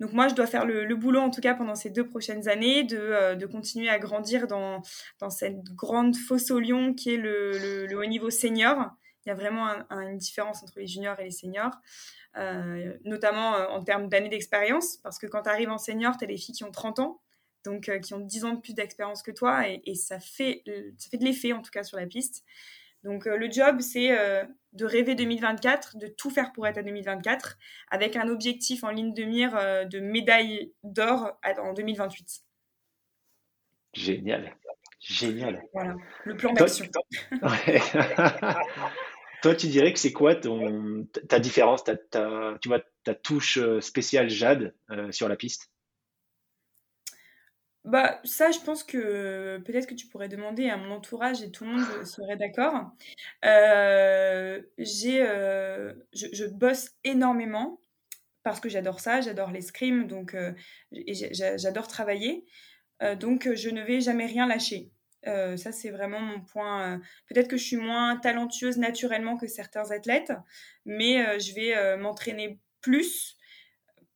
Donc 0.03 0.11
moi, 0.11 0.27
je 0.27 0.35
dois 0.35 0.47
faire 0.47 0.65
le, 0.65 0.95
boulot, 0.97 1.21
en 1.21 1.29
tout 1.29 1.39
cas 1.39 1.53
pendant 1.53 1.75
ces 1.75 1.89
deux 1.89 2.05
prochaines 2.05 2.49
années, 2.49 2.83
de, 2.83 2.97
euh, 2.97 3.47
continuer 3.47 3.87
à 3.87 3.99
grandir 3.99 4.47
dans, 4.47 4.81
dans, 5.19 5.29
cette 5.29 5.63
grande 5.63 6.17
fosse 6.17 6.51
au 6.51 6.59
lion 6.59 6.93
qui 6.93 7.13
est 7.13 7.17
le, 7.17 7.87
haut 7.95 8.05
niveau 8.05 8.29
senior. 8.29 8.89
Il 9.25 9.29
y 9.29 9.31
a 9.31 9.35
vraiment 9.35 9.69
une 9.91 10.17
différence 10.17 10.61
entre 10.61 10.73
les 10.75 10.87
juniors 10.87 11.17
et 11.21 11.23
les 11.23 11.31
seniors, 11.31 11.71
euh, 12.35 12.93
notamment 13.05 13.55
euh, 13.55 13.67
en 13.67 13.81
termes 13.81 14.09
d'années 14.09 14.27
d'expérience, 14.27 14.97
parce 14.97 15.17
que 15.19 15.25
quand 15.25 15.43
tu 15.43 15.49
arrives 15.49 15.69
en 15.69 15.77
senior, 15.77 16.17
tu 16.17 16.25
as 16.25 16.27
des 16.27 16.35
filles 16.35 16.55
qui 16.55 16.65
ont 16.65 16.71
30 16.71 16.99
ans, 16.99 17.21
donc 17.63 17.89
qui 18.01 18.13
ont 18.13 18.19
10 18.19 18.43
ans 18.43 18.53
de 18.55 18.59
plus 18.59 18.73
d'expérience 18.73 19.23
que 19.23 19.31
toi, 19.31 19.69
et, 19.69 19.81
et, 19.85 19.95
ça, 19.95 20.19
fait, 20.19 20.63
ça 20.97 21.09
fait 21.11 21.17
de 21.17 21.23
l'effet, 21.23 21.53
en 21.53 21.61
tout 21.61 21.71
cas, 21.71 21.83
sur 21.83 21.95
la 21.95 22.07
piste. 22.07 22.43
Donc 23.05 23.23
le 23.23 23.49
job, 23.49 23.79
c'est 23.79 24.11
de 24.73 24.85
rêver 24.85 25.15
2024, 25.15 25.97
de 25.97 26.07
tout 26.07 26.29
faire 26.29 26.51
pour 26.51 26.67
être 26.67 26.77
à 26.77 26.83
2024, 26.83 27.57
avec 27.89 28.15
un 28.15 28.27
objectif 28.27 28.83
en 28.83 28.89
ligne 28.89 29.13
de 29.13 29.23
mire 29.23 29.55
euh, 29.55 29.85
de 29.85 29.99
médaille 29.99 30.73
d'or 30.83 31.31
en 31.43 31.73
2028. 31.73 32.43
Génial, 33.93 34.55
génial. 34.99 35.63
Voilà, 35.73 35.95
le 36.25 36.35
plan 36.35 36.53
d'action. 36.53 36.85
Toi, 39.43 39.55
tu 39.55 39.67
dirais 39.67 39.91
que 39.91 39.99
c'est 39.99 40.13
quoi 40.13 40.35
ton, 40.35 41.05
ta 41.27 41.37
différence, 41.37 41.83
ta, 41.83 41.97
tu 42.61 42.69
vois, 42.69 42.79
ta 43.03 43.13
touche 43.13 43.57
euh, 43.57 43.81
spéciale 43.81 44.29
Jade 44.29 44.73
euh, 44.89 45.11
sur 45.11 45.27
la 45.27 45.35
piste? 45.35 45.72
Bah, 47.85 48.21
ça, 48.23 48.51
je 48.51 48.59
pense 48.59 48.83
que 48.83 49.57
peut-être 49.65 49.87
que 49.87 49.93
tu 49.93 50.07
pourrais 50.07 50.29
demander 50.29 50.69
à 50.69 50.77
mon 50.77 50.91
entourage 50.91 51.41
et 51.41 51.51
tout 51.51 51.65
le 51.65 51.71
monde 51.71 51.83
serait 52.05 52.37
d'accord. 52.37 52.91
Euh, 53.43 54.61
j'ai, 54.77 55.21
euh, 55.21 55.93
je, 56.13 56.45
bosse 56.45 56.91
énormément 57.03 57.81
parce 58.43 58.61
que 58.61 58.69
j'adore 58.69 59.01
ça, 59.01 59.19
j'adore 59.19 59.51
l'escrime, 59.51 60.07
donc 60.07 60.33
euh, 60.33 60.53
j'adore 60.91 61.87
travailler. 61.87 62.45
donc, 63.19 63.53
je 63.53 63.69
ne 63.69 63.81
vais 63.81 63.99
jamais 63.99 64.27
rien 64.27 64.47
lâcher. 64.47 64.91
ça, 65.25 65.71
c'est 65.73 65.89
vraiment 65.89 66.21
mon 66.21 66.39
point. 66.41 67.01
Peut-être 67.27 67.49
que 67.49 67.57
je 67.57 67.63
suis 67.63 67.77
moins 67.77 68.17
talentueuse 68.17 68.77
naturellement 68.77 69.37
que 69.37 69.47
certains 69.47 69.91
athlètes, 69.91 70.31
mais 70.85 71.39
je 71.39 71.53
vais 71.53 71.97
m'entraîner 71.97 72.59
plus 72.81 73.37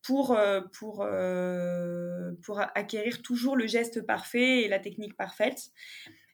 pour, 0.07 0.31
euh, 0.31 0.61
pour, 0.79 1.01
euh, 1.01 2.31
pour 2.41 2.61
acquérir 2.61 3.21
toujours 3.21 3.57
le 3.57 3.67
geste 3.67 4.01
parfait 4.05 4.61
et 4.61 4.69
la 4.69 4.79
technique 4.79 5.17
parfaite. 5.17 5.71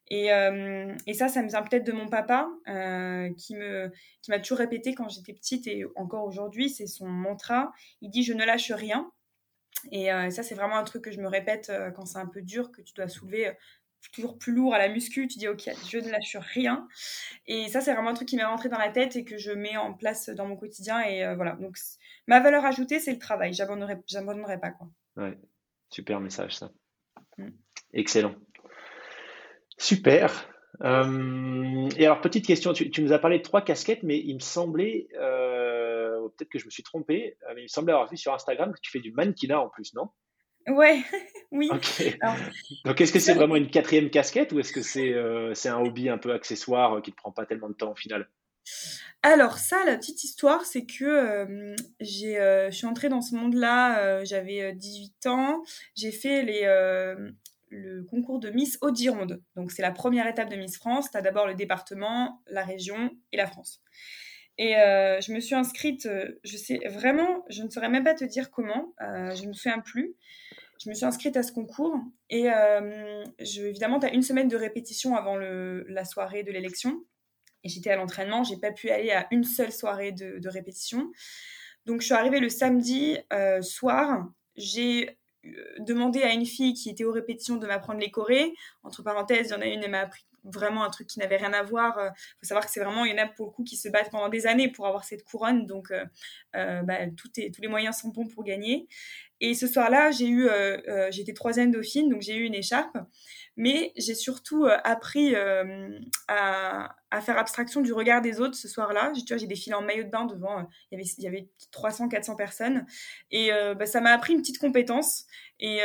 Et, 0.09 0.31
euh, 0.31 0.93
et, 1.07 1.15
ça, 1.15 1.27
ça 1.27 1.41
me 1.41 1.47
vient 1.47 1.63
peut-être 1.63 1.83
de 1.83 1.91
mon 1.91 2.07
papa, 2.07 2.47
qui 3.35 3.55
me 3.55 3.91
qui 4.21 4.29
m'a 4.29 4.37
toujours 4.37 4.59
répété 4.59 4.93
quand 4.93 5.09
j'étais 5.09 5.33
petite 5.33 5.65
et 5.65 5.85
encore 5.95 6.25
aujourd'hui, 6.25 6.69
c'est 6.69 6.85
son 6.85 7.07
mantra. 7.07 7.73
Il 8.01 8.11
dit 8.11 8.21
je 8.21 8.33
ne 8.33 8.45
lâche 8.45 8.71
rien. 8.71 9.11
Et 9.91 10.09
ça, 10.29 10.43
c'est 10.43 10.55
vraiment 10.55 10.77
un 10.77 10.83
truc 10.83 11.03
que 11.03 11.11
je 11.11 11.19
me 11.19 11.27
répète 11.27 11.71
quand 11.95 12.05
c'est 12.05 12.19
un 12.19 12.27
peu 12.27 12.43
dur, 12.43 12.71
que 12.71 12.81
tu 12.81 12.93
dois 12.93 13.07
soulever 13.07 13.53
toujours 14.11 14.37
plus 14.37 14.53
lourd 14.53 14.73
à 14.73 14.77
la 14.77 14.89
muscu, 14.89 15.27
tu 15.27 15.37
dis 15.39 15.47
ok, 15.47 15.69
je 15.89 15.97
ne 15.97 16.09
lâche 16.09 16.37
rien. 16.37 16.87
Et 17.47 17.69
ça, 17.69 17.81
c'est 17.81 17.93
vraiment 17.93 18.09
un 18.09 18.13
truc 18.13 18.27
qui 18.27 18.35
m'est 18.35 18.43
rentré 18.43 18.69
dans 18.69 18.77
la 18.77 18.89
tête 18.89 19.15
et 19.15 19.23
que 19.23 19.37
je 19.37 19.51
mets 19.51 19.77
en 19.77 19.93
place 19.93 20.29
dans 20.29 20.45
mon 20.45 20.55
quotidien. 20.55 21.01
Et 21.01 21.23
euh, 21.23 21.35
voilà, 21.35 21.53
donc 21.53 21.77
ma 22.27 22.39
valeur 22.39 22.65
ajoutée, 22.65 22.99
c'est 22.99 23.13
le 23.13 23.19
travail. 23.19 23.53
J'abandonnerai, 23.53 23.97
j'abandonnerai 24.07 24.59
pas 24.59 24.71
quoi. 24.71 24.87
Ouais, 25.17 25.37
super 25.89 26.19
message 26.19 26.57
ça. 26.57 26.71
Mm. 27.37 27.49
Excellent. 27.93 28.35
Super. 29.77 30.49
Euh, 30.81 31.89
et 31.97 32.05
alors, 32.05 32.21
petite 32.21 32.45
question, 32.45 32.73
tu, 32.73 32.91
nous 33.01 33.13
as 33.13 33.19
parlé 33.19 33.37
de 33.37 33.43
trois 33.43 33.61
casquettes, 33.61 34.03
mais 34.03 34.19
il 34.19 34.35
me 34.35 34.39
semblait, 34.39 35.07
euh, 35.19 36.27
peut-être 36.37 36.49
que 36.49 36.59
je 36.59 36.65
me 36.65 36.71
suis 36.71 36.83
trompé, 36.83 37.37
mais 37.53 37.61
il 37.61 37.63
me 37.63 37.67
semblait 37.67 37.93
avoir 37.93 38.09
vu 38.09 38.17
sur 38.17 38.33
Instagram 38.33 38.73
que 38.73 38.79
tu 38.81 38.91
fais 38.91 38.99
du 38.99 39.11
mannequinat 39.11 39.59
en 39.59 39.69
plus, 39.69 39.93
non? 39.93 40.09
Ouais, 40.67 41.01
oui. 41.51 41.69
Donc, 42.85 43.01
est-ce 43.01 43.11
que 43.11 43.19
c'est 43.19 43.33
vraiment 43.33 43.55
une 43.55 43.69
quatrième 43.69 44.09
casquette 44.09 44.53
ou 44.53 44.59
est-ce 44.59 44.71
que 44.71 44.81
c'est 44.81 45.13
euh, 45.13 45.53
c'est 45.53 45.69
un 45.69 45.79
hobby 45.79 46.09
un 46.09 46.17
peu 46.17 46.31
accessoire 46.33 47.01
qui 47.01 47.11
ne 47.11 47.15
prend 47.15 47.31
pas 47.31 47.45
tellement 47.45 47.69
de 47.69 47.73
temps 47.73 47.91
au 47.91 47.95
final? 47.95 48.29
Alors 49.21 49.57
ça, 49.57 49.83
la 49.85 49.97
petite 49.97 50.23
histoire, 50.23 50.65
c'est 50.65 50.85
que 50.85 51.05
euh, 51.05 51.75
j'ai, 51.99 52.39
euh, 52.39 52.69
je 52.71 52.75
suis 52.75 52.85
entrée 52.85 53.09
dans 53.09 53.21
ce 53.21 53.35
monde-là, 53.35 54.23
j'avais 54.25 54.73
18 54.73 55.27
ans, 55.27 55.63
j'ai 55.95 56.11
fait 56.11 56.43
le 56.43 58.03
concours 58.03 58.39
de 58.39 58.49
Miss 58.49 58.77
Haute-Gironde. 58.81 59.41
Donc 59.55 59.71
c'est 59.71 59.81
la 59.81 59.91
première 59.91 60.27
étape 60.27 60.49
de 60.49 60.55
Miss 60.55 60.77
France, 60.77 61.09
tu 61.11 61.17
as 61.17 61.21
d'abord 61.21 61.47
le 61.47 61.55
département, 61.55 62.41
la 62.47 62.63
région 62.63 63.11
et 63.31 63.37
la 63.37 63.47
France. 63.47 63.81
Et 64.57 64.73
je 64.73 65.33
me 65.33 65.39
suis 65.39 65.55
inscrite, 65.55 66.07
je 66.43 66.57
sais 66.57 66.79
vraiment, 66.89 67.43
je 67.49 67.63
ne 67.63 67.69
saurais 67.69 67.89
même 67.89 68.03
pas 68.03 68.15
te 68.15 68.25
dire 68.25 68.51
comment, 68.51 68.93
je 68.99 69.43
ne 69.43 69.47
me 69.47 69.53
souviens 69.53 69.79
plus 69.79 70.15
je 70.83 70.89
me 70.89 70.95
suis 70.95 71.05
inscrite 71.05 71.37
à 71.37 71.43
ce 71.43 71.51
concours 71.51 71.95
et 72.29 72.49
euh, 72.51 73.23
évidemment, 73.39 73.99
tu 73.99 74.05
as 74.05 74.13
une 74.13 74.21
semaine 74.21 74.47
de 74.47 74.57
répétition 74.57 75.15
avant 75.15 75.37
la 75.37 76.05
soirée 76.05 76.43
de 76.43 76.51
l'élection. 76.51 77.03
J'étais 77.63 77.91
à 77.91 77.95
l'entraînement, 77.95 78.43
j'ai 78.43 78.57
pas 78.57 78.71
pu 78.71 78.89
aller 78.89 79.11
à 79.11 79.27
une 79.31 79.43
seule 79.43 79.71
soirée 79.71 80.11
de, 80.11 80.47
répétition. 80.47 81.11
Donc 81.85 82.01
je 82.01 82.05
suis 82.05 82.13
arrivée 82.13 82.39
le 82.39 82.49
samedi 82.49 83.17
euh, 83.31 83.61
soir. 83.61 84.27
J'ai 84.55 85.17
euh, 85.45 85.49
demandé 85.79 86.21
à 86.23 86.31
une 86.31 86.45
fille 86.45 86.73
qui 86.73 86.89
était 86.89 87.03
aux 87.03 87.11
répétitions 87.11 87.57
de 87.57 87.67
m'apprendre 87.67 87.99
les 87.99 88.11
chorés. 88.11 88.53
Entre 88.83 89.03
parenthèses, 89.03 89.47
il 89.47 89.51
y 89.51 89.55
en 89.55 89.61
a 89.61 89.65
une, 89.65 89.83
elle 89.83 89.91
m'a 89.91 90.01
appris 90.01 90.23
vraiment 90.45 90.83
un 90.83 90.89
truc 90.89 91.07
qui 91.07 91.19
n'avait 91.19 91.37
rien 91.37 91.53
à 91.53 91.63
voir. 91.63 91.97
Il 91.97 92.39
faut 92.41 92.47
savoir 92.47 92.65
que 92.65 92.71
c'est 92.71 92.81
vraiment, 92.81 93.05
il 93.05 93.15
y 93.15 93.19
en 93.19 93.23
a 93.23 93.27
pour 93.27 93.45
le 93.45 93.51
coup 93.51 93.63
qui 93.63 93.77
se 93.77 93.87
battent 93.87 94.11
pendant 94.11 94.27
des 94.27 94.45
années 94.45 94.69
pour 94.69 94.85
avoir 94.87 95.05
cette 95.05 95.23
couronne. 95.23 95.65
Donc, 95.65 95.93
bah, 96.51 97.07
tout 97.15 97.29
est, 97.37 97.55
tous 97.55 97.61
les 97.61 97.69
moyens 97.69 97.95
sont 97.95 98.09
bons 98.09 98.27
pour 98.27 98.43
gagner. 98.43 98.89
Et 99.43 99.55
ce 99.55 99.67
soir-là, 99.67 100.09
j'ai 100.11 100.27
eu, 100.27 100.47
euh, 100.47 100.77
euh, 100.87 101.11
j'étais 101.11 101.33
troisième 101.33 101.69
dauphine, 101.69 102.09
donc 102.09 102.21
j'ai 102.21 102.37
eu 102.37 102.45
une 102.45 102.55
écharpe. 102.55 102.97
Mais 103.55 103.93
j'ai 103.95 104.15
surtout 104.15 104.65
euh, 104.65 104.77
appris 104.83 105.35
à, 105.35 106.95
à, 107.11 107.21
faire 107.21 107.37
abstraction 107.37 107.81
du 107.81 107.93
regard 107.93 108.21
des 108.21 108.39
autres 108.39 108.55
ce 108.55 108.67
soir-là. 108.67 109.11
Tu 109.13 109.33
vois, 109.33 109.37
j'ai 109.37 109.47
défilé 109.47 109.75
en 109.75 109.81
maillot 109.81 110.03
de 110.03 110.09
bain 110.09 110.25
devant, 110.25 110.67
il 110.91 110.97
y 110.97 111.01
avait, 111.01 111.09
il 111.17 111.23
y 111.23 111.27
avait 111.27 111.49
300, 111.71 112.09
400 112.09 112.35
personnes. 112.35 112.85
Et 113.29 113.51
bah, 113.77 113.85
ça 113.85 114.01
m'a 114.01 114.11
appris 114.11 114.33
une 114.33 114.41
petite 114.41 114.57
compétence. 114.57 115.25
Et, 115.59 115.79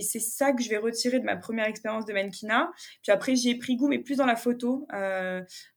c'est 0.00 0.20
ça 0.20 0.52
que 0.52 0.62
je 0.62 0.70
vais 0.70 0.78
retirer 0.78 1.20
de 1.20 1.24
ma 1.24 1.36
première 1.36 1.66
expérience 1.66 2.06
de 2.06 2.12
mannequinat. 2.14 2.70
Puis 3.02 3.12
après, 3.12 3.36
j'ai 3.36 3.54
pris 3.56 3.76
goût, 3.76 3.88
mais 3.88 3.98
plus 3.98 4.16
dans 4.16 4.26
la 4.26 4.36
photo. 4.36 4.88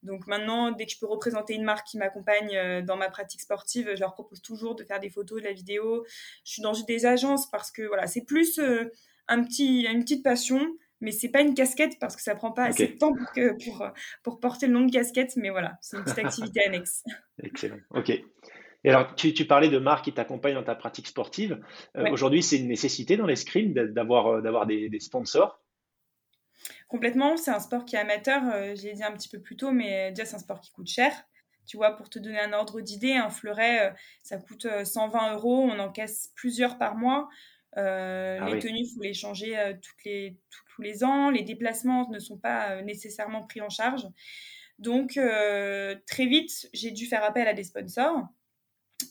donc 0.03 0.27
maintenant, 0.27 0.71
dès 0.71 0.85
que 0.85 0.93
je 0.93 0.99
peux 0.99 1.07
représenter 1.07 1.55
une 1.55 1.63
marque 1.63 1.87
qui 1.87 1.97
m'accompagne 1.97 2.83
dans 2.85 2.95
ma 2.95 3.09
pratique 3.09 3.41
sportive, 3.41 3.91
je 3.93 3.99
leur 3.99 4.13
propose 4.13 4.41
toujours 4.41 4.75
de 4.75 4.85
faire 4.85 5.01
des 5.01 5.09
photos, 5.09 5.41
de 5.41 5.47
la 5.47 5.53
vidéo. 5.53 6.05
Je 6.45 6.51
suis 6.53 6.61
dans 6.61 6.73
des 6.83 7.05
agences 7.05 7.49
parce 7.49 7.71
que 7.71 7.83
voilà, 7.83 8.07
c'est 8.07 8.25
plus 8.25 8.59
euh, 8.59 8.91
un 9.27 9.43
petit, 9.43 9.83
une 9.83 10.01
petite 10.01 10.23
passion, 10.23 10.61
mais 11.01 11.11
c'est 11.11 11.29
pas 11.29 11.41
une 11.41 11.53
casquette 11.53 11.97
parce 11.99 12.15
que 12.15 12.21
ça 12.21 12.35
prend 12.35 12.51
pas 12.51 12.65
assez 12.65 12.87
de 12.87 12.97
temps 12.97 13.13
pour, 13.13 13.31
que, 13.31 13.53
pour, 13.63 13.87
pour, 14.23 14.39
porter 14.39 14.67
le 14.67 14.73
nom 14.73 14.85
de 14.85 14.91
casquette, 14.91 15.35
mais 15.35 15.49
voilà, 15.49 15.77
c'est 15.81 15.97
une 15.97 16.03
petite 16.03 16.19
activité 16.19 16.65
annexe. 16.65 17.03
Excellent, 17.43 17.77
ok. 17.91 18.09
Et 18.09 18.89
alors, 18.89 19.15
tu, 19.15 19.33
tu 19.33 19.45
parlais 19.45 19.69
de 19.69 19.79
marques 19.79 20.05
qui 20.05 20.13
t'accompagnent 20.13 20.53
dans 20.53 20.63
ta 20.63 20.75
pratique 20.75 21.07
sportive. 21.07 21.59
Euh, 21.97 22.11
aujourd'hui, 22.11 22.43
c'est 22.43 22.57
une 22.57 22.67
nécessité 22.67 23.17
dans 23.17 23.25
l'escrime 23.25 23.73
d'avoir 23.73 24.27
euh, 24.27 24.41
d'avoir 24.41 24.67
des, 24.67 24.89
des, 24.89 24.99
sponsors? 24.99 25.59
Complètement, 26.87 27.35
c'est 27.35 27.51
un 27.51 27.59
sport 27.59 27.85
qui 27.85 27.95
est 27.95 27.99
amateur, 27.99 28.43
je 28.75 28.83
l'ai 28.83 28.93
dit 28.93 29.03
un 29.03 29.11
petit 29.11 29.27
peu 29.27 29.39
plus 29.39 29.57
tôt, 29.57 29.71
mais 29.71 30.11
déjà 30.11 30.25
c'est 30.25 30.35
un 30.35 30.39
sport 30.39 30.61
qui 30.61 30.71
coûte 30.71 30.87
cher. 30.87 31.11
Tu 31.65 31.77
vois, 31.77 31.91
pour 31.91 32.09
te 32.09 32.19
donner 32.19 32.39
un 32.39 32.53
ordre 32.53 32.81
d'idée, 32.81 33.13
un 33.13 33.29
fleuret, 33.29 33.89
euh, 33.89 33.93
ça 34.21 34.37
coûte 34.37 34.67
120 34.83 35.31
euh, 35.31 35.33
euros, 35.33 35.63
on 35.63 35.79
encaisse 35.79 36.31
plusieurs 36.35 36.77
par 36.77 36.95
mois. 36.95 37.27
Euh, 37.77 38.39
ah 38.41 38.49
les 38.49 38.59
tenues, 38.59 38.79
il 38.79 38.93
faut 38.93 39.01
les 39.01 39.13
changer 39.13 39.55
toutes 39.81 40.03
les, 40.05 40.37
tous 40.49 40.81
les 40.81 41.03
ans. 41.03 41.29
Les 41.29 41.43
déplacements 41.43 42.09
ne 42.09 42.19
sont 42.19 42.37
pas 42.37 42.81
nécessairement 42.81 43.43
pris 43.43 43.61
en 43.61 43.69
charge. 43.69 44.07
Donc, 44.79 45.19
très 46.07 46.25
vite, 46.25 46.69
j'ai 46.73 46.91
dû 46.91 47.05
faire 47.05 47.23
appel 47.23 47.47
à 47.47 47.53
des 47.53 47.63
sponsors. 47.63 48.27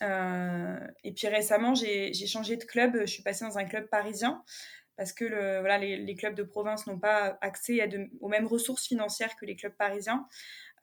et 0.03 1.13
puis 1.13 1.29
récemment, 1.29 1.75
j'ai 1.75 2.27
changé 2.27 2.57
de 2.57 2.65
club. 2.65 3.01
Je 3.01 3.07
suis 3.07 3.23
passée 3.23 3.45
dans 3.45 3.59
un 3.59 3.65
club 3.65 3.89
parisien 3.89 4.43
parce 4.97 5.13
que 5.13 5.25
le, 5.25 5.61
voilà, 5.61 5.79
les, 5.79 6.15
clubs 6.15 6.35
de 6.35 6.43
province 6.43 6.87
n'ont 6.87 6.99
pas 6.99 7.37
accès 7.41 7.81
à 7.81 7.87
aux 8.21 8.29
mêmes 8.29 8.47
ressources 8.47 8.87
financières 8.87 9.37
que 9.37 9.45
les 9.45 9.57
clubs 9.57 9.75
parisiens. 9.75 10.27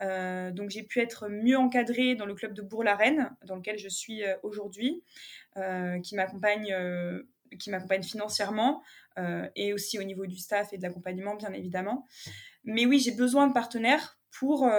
Euh, 0.02 0.52
donc 0.52 0.70
j'ai 0.70 0.84
pu 0.84 1.00
être 1.00 1.30
mieux 1.30 1.58
encadrée 1.58 2.16
dans 2.16 2.26
le 2.26 2.34
club 2.34 2.54
de 2.54 2.62
Bourg-la-Reine, 2.62 3.36
dans 3.46 3.56
lequel 3.56 3.78
je 3.78 3.88
suis 3.88 4.24
euh, 4.24 4.36
aujourd'hui, 4.44 5.04
euh, 5.58 6.00
qui 6.00 6.16
m'accompagne 6.16 6.76
qui 7.60 7.70
m'accompagne 7.70 8.04
financièrement 8.04 8.82
et 9.56 9.74
aussi 9.74 10.00
au 10.00 10.04
niveau 10.04 10.26
du 10.26 10.38
staff 10.38 10.72
et 10.74 10.78
de 10.78 10.84
l'accompagnement, 10.84 11.36
bien 11.36 11.52
évidemment. 11.54 12.06
Mais 12.64 12.86
oui, 12.86 13.00
j'ai 13.00 13.12
besoin 13.12 13.48
de 13.48 13.54
partenaires 13.54 14.20
pour, 14.32 14.70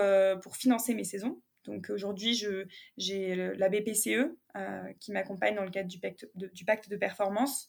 pour 0.43 0.57
financer 0.57 0.95
mes 0.95 1.05
saisons. 1.05 1.41
Donc 1.65 1.91
aujourd'hui, 1.91 2.35
j'ai 2.97 3.37
la 3.37 3.69
BPCE 3.69 4.33
qui 5.01 5.13
m'accompagne 5.13 5.55
dans 5.55 5.65
le 5.65 5.71
cadre 5.71 5.89
du 5.89 6.65
pacte 6.65 6.89
de 6.89 6.97
performance. 6.97 7.69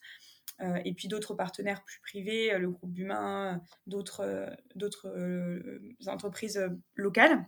Euh, 0.61 0.79
et 0.85 0.93
puis 0.93 1.07
d'autres 1.07 1.33
partenaires 1.33 1.83
plus 1.83 1.99
privés, 2.01 2.53
euh, 2.53 2.59
le 2.59 2.69
groupe 2.69 2.97
Humain, 2.97 3.61
d'autres 3.87 4.21
euh, 4.23 5.79
entreprises 6.07 6.61
locales. 6.95 7.45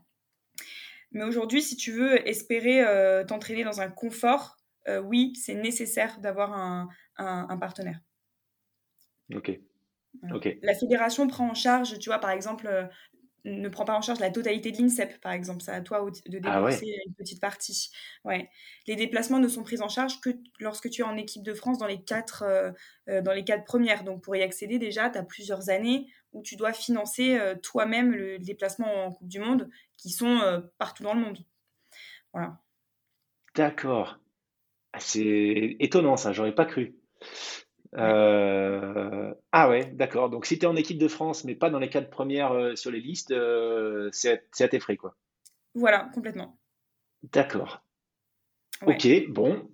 Mais 1.11 1.23
aujourd'hui, 1.23 1.61
si 1.61 1.77
tu 1.77 1.91
veux 1.91 2.27
espérer 2.27 2.83
t'entraîner 3.27 3.63
dans 3.63 3.79
un 3.79 3.89
confort, 3.89 4.57
oui, 5.03 5.33
c'est 5.35 5.55
nécessaire 5.55 6.19
d'avoir 6.19 6.53
un, 6.53 6.89
un, 7.17 7.57
partenaire. 7.57 7.99
Ok. 9.33 9.59
ok. 10.31 10.57
La 10.61 10.75
fédération 10.75 11.27
prend 11.27 11.49
en 11.49 11.53
charge, 11.53 11.97
tu 11.99 12.09
vois, 12.09 12.19
par 12.19 12.31
exemple, 12.31 12.89
ne 13.45 13.69
prend 13.69 13.85
pas 13.85 13.95
en 13.95 14.01
charge 14.01 14.19
la 14.19 14.31
totalité 14.31 14.71
de 14.71 14.77
l'INSEP, 14.77 15.21
par 15.21 15.31
exemple. 15.31 15.61
C'est 15.61 15.71
à 15.71 15.81
toi 15.81 15.99
de 16.01 16.37
ah 16.43 16.59
déplacer 16.59 16.97
une 17.05 17.13
petite 17.13 17.39
partie. 17.39 17.91
Ouais. 18.23 18.49
Les 18.87 18.95
déplacements 18.95 19.39
ne 19.39 19.47
sont 19.47 19.63
pris 19.63 19.81
en 19.81 19.87
charge 19.87 20.19
que 20.19 20.31
lorsque 20.59 20.89
tu 20.89 21.01
es 21.01 21.03
en 21.05 21.15
équipe 21.15 21.43
de 21.43 21.53
France 21.53 21.77
dans 21.77 21.85
les 21.85 22.01
quatre, 22.01 22.43
euh, 22.43 22.71
euh, 23.07 23.21
dans 23.21 23.33
les 23.33 23.43
quatre 23.43 23.63
premières. 23.63 24.03
Donc, 24.03 24.23
pour 24.23 24.35
y 24.35 24.41
accéder, 24.41 24.79
déjà, 24.79 25.09
tu 25.09 25.17
as 25.17 25.23
plusieurs 25.23 25.69
années 25.69 26.07
où 26.33 26.41
tu 26.41 26.55
dois 26.55 26.73
financer 26.73 27.37
euh, 27.37 27.55
toi-même 27.55 28.11
le, 28.11 28.39
déplacement 28.39 29.05
en 29.05 29.11
Coupe 29.11 29.27
du 29.27 29.39
Monde 29.39 29.69
qui 29.97 30.09
sont 30.09 30.39
partout 30.77 31.03
dans 31.03 31.13
le 31.13 31.21
monde. 31.21 31.39
Voilà. 32.33 32.59
D'accord. 33.55 34.19
C'est 34.99 35.77
étonnant, 35.79 36.17
ça. 36.17 36.33
J'aurais 36.33 36.55
pas 36.55 36.65
cru. 36.65 36.95
Euh, 37.97 39.33
ah 39.51 39.69
ouais, 39.69 39.85
d'accord. 39.93 40.29
Donc 40.29 40.45
si 40.45 40.59
tu 40.59 40.65
es 40.65 40.67
en 40.67 40.75
équipe 40.75 40.97
de 40.97 41.07
France, 41.07 41.43
mais 41.43 41.55
pas 41.55 41.69
dans 41.69 41.79
les 41.79 41.89
quatre 41.89 42.09
premières 42.09 42.51
euh, 42.51 42.75
sur 42.75 42.91
les 42.91 42.99
listes, 42.99 43.31
euh, 43.31 44.09
c'est 44.11 44.41
à 44.59 44.67
tes 44.67 44.79
frais, 44.79 44.97
quoi. 44.97 45.15
Voilà, 45.73 46.09
complètement. 46.13 46.57
D'accord. 47.31 47.83
Ok, 48.85 49.07
bon, 49.29 49.69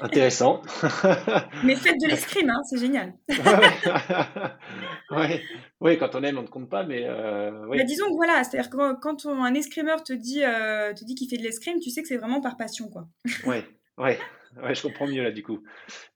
intéressant. 0.00 0.62
mais 1.64 1.76
faites 1.76 2.00
de 2.00 2.08
l'escrime, 2.10 2.50
hein, 2.50 2.60
c'est 2.64 2.78
génial. 2.78 3.14
ouais. 5.10 5.42
ouais. 5.80 5.98
quand 5.98 6.16
on 6.16 6.22
aime, 6.24 6.38
on 6.38 6.42
ne 6.42 6.48
compte 6.48 6.68
pas, 6.68 6.82
mais. 6.84 7.08
Ouais. 7.08 7.78
Bah, 7.78 7.84
disons 7.84 8.06
que 8.06 8.16
voilà, 8.16 8.42
c'est-à-dire 8.42 8.70
que 8.70 9.00
quand 9.00 9.26
un 9.26 9.54
escrimeur 9.54 10.02
te 10.02 10.12
dit, 10.12 10.40
te 10.40 11.04
dit 11.04 11.14
qu'il 11.14 11.28
fait 11.28 11.36
de 11.36 11.44
l'escrime, 11.44 11.78
tu 11.78 11.90
sais 11.90 12.02
que 12.02 12.08
c'est 12.08 12.16
vraiment 12.16 12.40
par 12.40 12.56
passion, 12.56 12.88
quoi. 12.88 13.06
ouais, 13.46 13.64
ouais, 13.98 14.18
ouais, 14.62 14.74
je 14.74 14.82
comprends 14.82 15.06
mieux 15.06 15.22
là, 15.22 15.30
du 15.30 15.42
coup. 15.42 15.62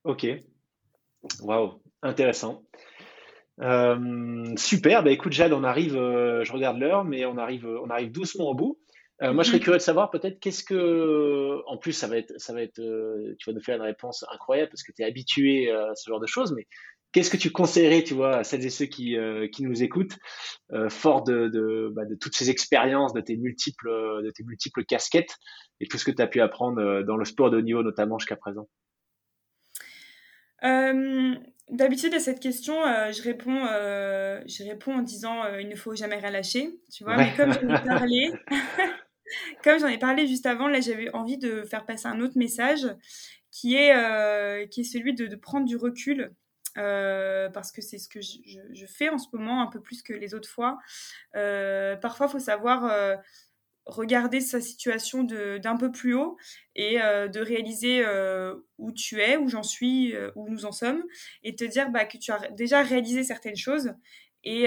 Ok. 0.05 0.27
Waouh, 1.41 1.83
intéressant. 2.03 2.65
Euh, 3.61 4.55
super, 4.57 5.03
bah 5.03 5.11
écoute 5.11 5.33
Jade, 5.33 5.53
on 5.53 5.65
arrive, 5.65 5.97
euh, 5.97 6.45
je 6.45 6.53
regarde 6.53 6.79
l'heure, 6.79 7.05
mais 7.05 7.25
on 7.25 7.37
arrive, 7.37 7.67
on 7.67 7.91
arrive 7.91 8.13
doucement 8.13 8.51
au 8.51 8.55
bout. 8.55 8.79
Euh, 9.21 9.33
moi, 9.33 9.43
je 9.43 9.49
serais 9.49 9.59
mhm. 9.59 9.65
curieux 9.65 9.79
de 9.79 9.83
savoir 9.83 10.11
peut-être 10.11 10.39
qu'est-ce 10.39 10.63
que, 10.63 11.61
en 11.67 11.77
plus, 11.77 11.93
ça 11.93 12.07
va 12.07 12.19
être, 12.19 12.33
ça 12.37 12.53
va 12.53 12.63
être, 12.63 12.81
tu 13.39 13.51
vas 13.51 13.53
nous 13.53 13.63
faire 13.63 13.77
une 13.77 13.83
réponse 13.83 14.25
incroyable 14.33 14.71
parce 14.71 14.85
que 14.85 14.93
tu 14.93 15.03
es 15.03 15.05
habitué 15.05 15.73
à 15.73 15.95
ce 15.97 16.09
genre 16.09 16.21
de 16.21 16.27
choses, 16.27 16.53
mais 16.53 16.69
qu'est-ce 17.13 17.31
que 17.31 17.37
tu 17.37 17.51
conseillerais, 17.51 18.03
tu 18.03 18.15
vois, 18.15 18.39
à 18.39 18.45
celles 18.45 18.65
et 18.65 18.71
ceux 18.71 18.87
qui, 18.87 19.17
qui 19.53 19.63
nous 19.63 19.83
écoutent, 19.83 20.17
fort 20.89 21.23
de, 21.25 21.49
de, 21.49 21.91
bah, 21.95 22.05
de, 22.05 22.15
toutes 22.15 22.35
ces 22.35 22.51
expériences, 22.51 23.13
de 23.13 23.21
tes 23.21 23.37
multiples, 23.37 23.89
de 23.89 24.31
tes 24.31 24.45
multiples 24.45 24.85
casquettes 24.85 25.37
et 25.81 25.87
tout 25.87 25.99
ce 25.99 26.05
que 26.05 26.11
tu 26.11 26.23
as 26.23 26.27
pu 26.27 26.41
apprendre 26.41 27.03
dans 27.03 27.17
le 27.17 27.25
sport 27.25 27.51
de 27.51 27.59
haut 27.59 27.63
niveau, 27.63 27.83
notamment 27.83 28.19
jusqu'à 28.19 28.37
présent? 28.37 28.69
Euh, 30.65 31.35
D'habitude 31.71 32.15
à 32.15 32.19
cette 32.19 32.41
question, 32.41 32.75
je 33.13 33.23
réponds, 33.23 33.67
je 34.47 34.65
réponds 34.65 34.95
en 34.95 35.03
disant 35.03 35.43
il 35.59 35.69
ne 35.69 35.77
faut 35.77 35.95
jamais 35.95 36.17
rien 36.17 36.31
lâcher, 36.31 36.71
tu 36.91 37.05
vois. 37.05 37.17
Mais 37.17 37.35
comme 37.37 37.53
j'en 37.53 37.69
ai 37.69 37.85
parlé, 37.85 38.33
comme 39.65 39.79
j'en 39.79 39.89
ai 39.89 39.99
parlé 39.99 40.27
juste 40.27 40.47
avant, 40.47 40.69
là 40.69 40.81
j'avais 40.81 41.15
envie 41.15 41.37
de 41.37 41.63
faire 41.65 41.85
passer 41.85 42.07
un 42.07 42.21
autre 42.21 42.39
message 42.39 42.87
qui 43.51 43.75
est 43.75 44.69
qui 44.71 44.81
est 44.81 44.85
celui 44.85 45.15
de, 45.15 45.27
de 45.27 45.37
prendre 45.37 45.67
du 45.67 45.77
recul 45.77 46.33
euh, 46.79 47.49
parce 47.51 47.73
que 47.73 47.83
c'est 47.83 47.99
ce 47.99 48.09
que 48.09 48.21
je, 48.21 48.87
fais 48.87 49.09
en 49.09 49.19
ce 49.19 49.27
moment 49.33 49.63
un 49.63 49.67
peu 49.67 49.81
plus 49.81 50.03
que 50.03 50.13
les 50.13 50.35
autres 50.35 50.49
fois. 50.49 50.79
Euh, 51.35 51.97
parfois, 51.97 52.27
il 52.27 52.31
faut 52.31 52.39
savoir 52.39 52.85
euh, 52.85 53.17
regarder 53.85 54.41
sa 54.41 54.61
situation 54.61 55.25
d'un 55.25 55.77
peu 55.77 55.91
plus 55.91 56.15
haut 56.15 56.37
et 56.77 56.99
de 56.99 57.41
réaliser 57.41 58.05
où 58.77 58.93
tu 58.93 59.21
es, 59.21 59.37
où 59.37 59.49
j'en 59.49 59.63
suis, 59.63 60.15
où 60.37 60.49
nous 60.49 60.67
en 60.67 60.73
sommes, 60.73 61.03
et 61.43 61.57
te 61.57 61.65
dire 61.65 61.91
bah, 61.91 62.05
que 62.05 62.19
tu 62.19 62.31
as 62.31 62.51
déjà 62.51 62.83
réalisé 62.83 63.25
certaines 63.25 63.57
choses 63.57 63.95
et, 64.45 64.65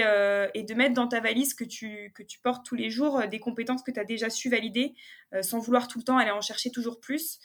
et, 0.54 0.62
de 0.64 0.74
mettre 0.74 0.94
dans 0.94 1.06
ta 1.06 1.20
valise 1.20 1.54
que 1.54 1.64
tu, 1.64 2.12
que 2.16 2.24
tu 2.24 2.40
portes 2.40 2.66
tous 2.66 2.74
les 2.74 2.90
jours 2.90 3.22
des 3.28 3.38
compétences 3.38 3.84
que 3.84 3.92
tu 3.92 4.00
as 4.00 4.04
déjà 4.04 4.28
su 4.28 4.50
valider 4.50 4.94
sans 5.40 5.60
vouloir 5.60 5.86
tout 5.86 5.98
le 5.98 6.04
temps 6.04 6.18
aller 6.18 6.32
en 6.32 6.40
chercher 6.40 6.72
toujours 6.72 6.98
plus. 6.98 7.38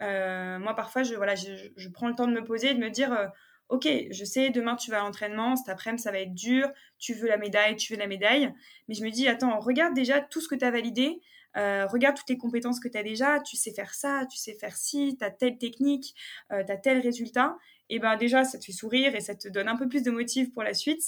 moi, 0.00 0.74
parfois, 0.76 1.02
je, 1.02 1.16
voilà, 1.16 1.34
je, 1.34 1.52
je, 1.76 1.88
prends 1.88 2.06
le 2.06 2.14
temps 2.14 2.28
de 2.28 2.32
me 2.32 2.44
poser 2.44 2.70
et 2.70 2.74
de 2.74 2.80
me 2.80 2.90
dire 2.90 3.32
ok, 3.68 3.88
je 4.10 4.24
sais, 4.24 4.50
demain 4.50 4.76
tu 4.76 4.90
vas 4.90 5.00
à 5.00 5.04
l'entraînement, 5.04 5.56
cet 5.56 5.68
après-midi 5.68 6.02
ça 6.02 6.12
va 6.12 6.20
être 6.20 6.34
dur, 6.34 6.68
tu 6.98 7.14
veux 7.14 7.28
la 7.28 7.38
médaille, 7.38 7.76
tu 7.76 7.92
veux 7.92 7.98
la 7.98 8.06
médaille. 8.06 8.52
Mais 8.88 8.94
je 8.94 9.04
me 9.04 9.10
dis, 9.10 9.28
attends, 9.28 9.58
regarde 9.60 9.94
déjà 9.94 10.20
tout 10.20 10.40
ce 10.40 10.48
que 10.48 10.54
tu 10.54 10.64
as 10.64 10.70
validé, 10.70 11.20
euh, 11.56 11.86
regarde 11.86 12.16
toutes 12.16 12.30
les 12.30 12.38
compétences 12.38 12.80
que 12.80 12.88
tu 12.88 13.02
déjà, 13.02 13.40
tu 13.40 13.56
sais 13.56 13.72
faire 13.72 13.94
ça, 13.94 14.26
tu 14.30 14.36
sais 14.38 14.54
faire 14.54 14.76
ci, 14.76 15.16
tu 15.18 15.24
as 15.24 15.30
telle 15.30 15.58
technique, 15.58 16.14
euh, 16.52 16.64
tu 16.64 16.72
as 16.72 16.76
tel 16.76 16.98
résultat. 16.98 17.56
Et 17.90 17.98
ben 17.98 18.16
déjà, 18.16 18.44
ça 18.44 18.58
te 18.58 18.64
fait 18.64 18.72
sourire 18.72 19.14
et 19.14 19.20
ça 19.20 19.34
te 19.34 19.46
donne 19.46 19.68
un 19.68 19.76
peu 19.76 19.86
plus 19.88 20.02
de 20.02 20.10
motifs 20.10 20.50
pour 20.52 20.62
la 20.62 20.72
suite. 20.72 21.02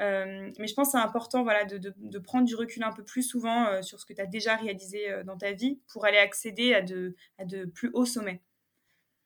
Euh, 0.00 0.50
mais 0.58 0.68
je 0.68 0.74
pense 0.74 0.88
que 0.88 0.92
c'est 0.92 1.04
important 1.04 1.42
voilà, 1.42 1.64
de, 1.64 2.18
prendre 2.20 2.44
du 2.44 2.54
recul 2.54 2.84
un 2.84 2.92
peu 2.92 3.02
plus 3.02 3.24
souvent 3.24 3.82
sur 3.82 3.98
ce 3.98 4.06
que 4.06 4.12
tu 4.12 4.20
as 4.20 4.26
déjà 4.26 4.54
réalisé 4.54 5.08
dans 5.24 5.36
ta 5.36 5.52
vie 5.52 5.80
pour 5.92 6.04
aller 6.06 6.18
accéder 6.18 6.72
à 6.72 6.82
de, 6.82 7.16
à 7.38 7.44
de 7.44 7.64
plus 7.64 7.90
hauts 7.94 8.06
sommets. 8.06 8.40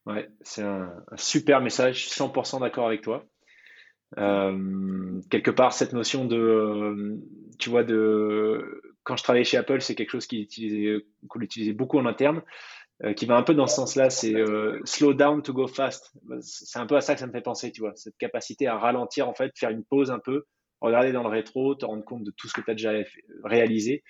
Ouais, 0.06 0.28
c'est 0.42 0.62
un, 0.62 0.92
super 1.16 1.60
message, 1.60 1.96
je 1.96 2.08
suis 2.08 2.20
100% 2.20 2.60
d'accord 2.60 2.86
avec 2.86 3.00
toi. 3.00 3.24
Euh, 4.18 5.20
quelque 5.30 5.50
part, 5.50 5.72
cette 5.72 5.92
notion 5.92 6.26
de, 6.26 6.36
euh, 6.36 7.16
tu 7.58 7.70
vois, 7.70 7.84
de, 7.84 8.82
quand 9.02 9.16
je 9.16 9.22
travaillais 9.22 9.44
chez 9.44 9.56
Apple, 9.56 9.80
c'est 9.80 9.94
quelque 9.94 10.10
chose 10.10 10.26
qu'on 10.26 11.40
utilisait 11.40 11.72
beaucoup 11.72 11.98
en 11.98 12.04
interne, 12.04 12.42
euh, 13.02 13.14
qui 13.14 13.24
va 13.24 13.36
un 13.36 13.42
peu 13.42 13.54
dans 13.54 13.66
ce 13.66 13.76
sens-là, 13.76 14.10
c'est 14.10 14.34
slow 14.84 15.14
down 15.14 15.42
to 15.42 15.54
go 15.54 15.66
fast. 15.66 16.12
C'est 16.40 16.78
un 16.78 16.86
peu 16.86 16.96
à 16.96 17.00
ça 17.00 17.14
que 17.14 17.20
ça 17.20 17.26
me 17.26 17.32
fait 17.32 17.40
penser, 17.40 17.72
tu 17.72 17.80
vois, 17.80 17.92
cette 17.96 18.18
capacité 18.18 18.66
à 18.66 18.76
ralentir, 18.76 19.26
en 19.28 19.34
fait, 19.34 19.52
faire 19.58 19.70
une 19.70 19.84
pause 19.84 20.10
un 20.10 20.20
peu, 20.20 20.44
regarder 20.82 21.12
dans 21.12 21.22
le 21.22 21.30
rétro, 21.30 21.74
te 21.74 21.86
rendre 21.86 22.04
compte 22.04 22.24
de 22.24 22.32
tout 22.36 22.46
ce 22.46 22.52
que 22.52 22.60
tu 22.60 22.70
as 22.70 22.74
déjà 22.74 22.92
réalisé 23.42 24.04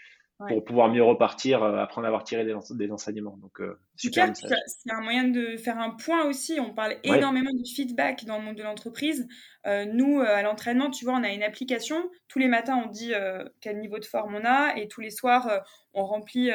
pour 0.49 0.65
pouvoir 0.65 0.89
mieux 0.89 1.03
repartir 1.03 1.63
euh, 1.63 1.79
après 1.79 2.01
en 2.01 2.05
avoir 2.05 2.25
tiré 2.25 2.45
des, 2.45 2.91
enseignements. 2.91 3.37
Donc, 3.39 3.61
euh, 3.61 3.79
super. 3.97 4.33
C'est 4.35 4.93
un 4.93 5.01
moyen 5.01 5.29
de 5.29 5.57
faire 5.57 5.79
un 5.79 5.91
point 5.91 6.25
aussi. 6.25 6.59
On 6.61 6.73
parle 6.73 6.97
énormément 7.03 7.53
de 7.53 7.67
feedback 7.67 8.25
dans 8.25 8.39
le 8.39 8.45
monde 8.45 8.57
de 8.57 8.63
l'entreprise. 8.63 9.29
Euh, 9.67 9.85
nous, 9.87 10.21
à 10.21 10.43
l'entraînement, 10.43 10.91
tu 10.91 11.05
vois, 11.05 11.15
on 11.15 11.23
a 11.23 11.31
une 11.31 11.43
application. 11.43 12.11
Tous 12.29 12.39
les 12.39 12.49
matins, 12.49 12.83
on 12.85 12.91
dit 12.91 13.13
quel 13.61 13.79
niveau 13.79 13.99
de 13.99 14.05
forme 14.05 14.35
on 14.35 14.45
a 14.45 14.77
et 14.77 14.89
tous 14.89 15.01
les 15.01 15.11
soirs, 15.11 15.65
on 15.93 16.05
remplit 16.05 16.51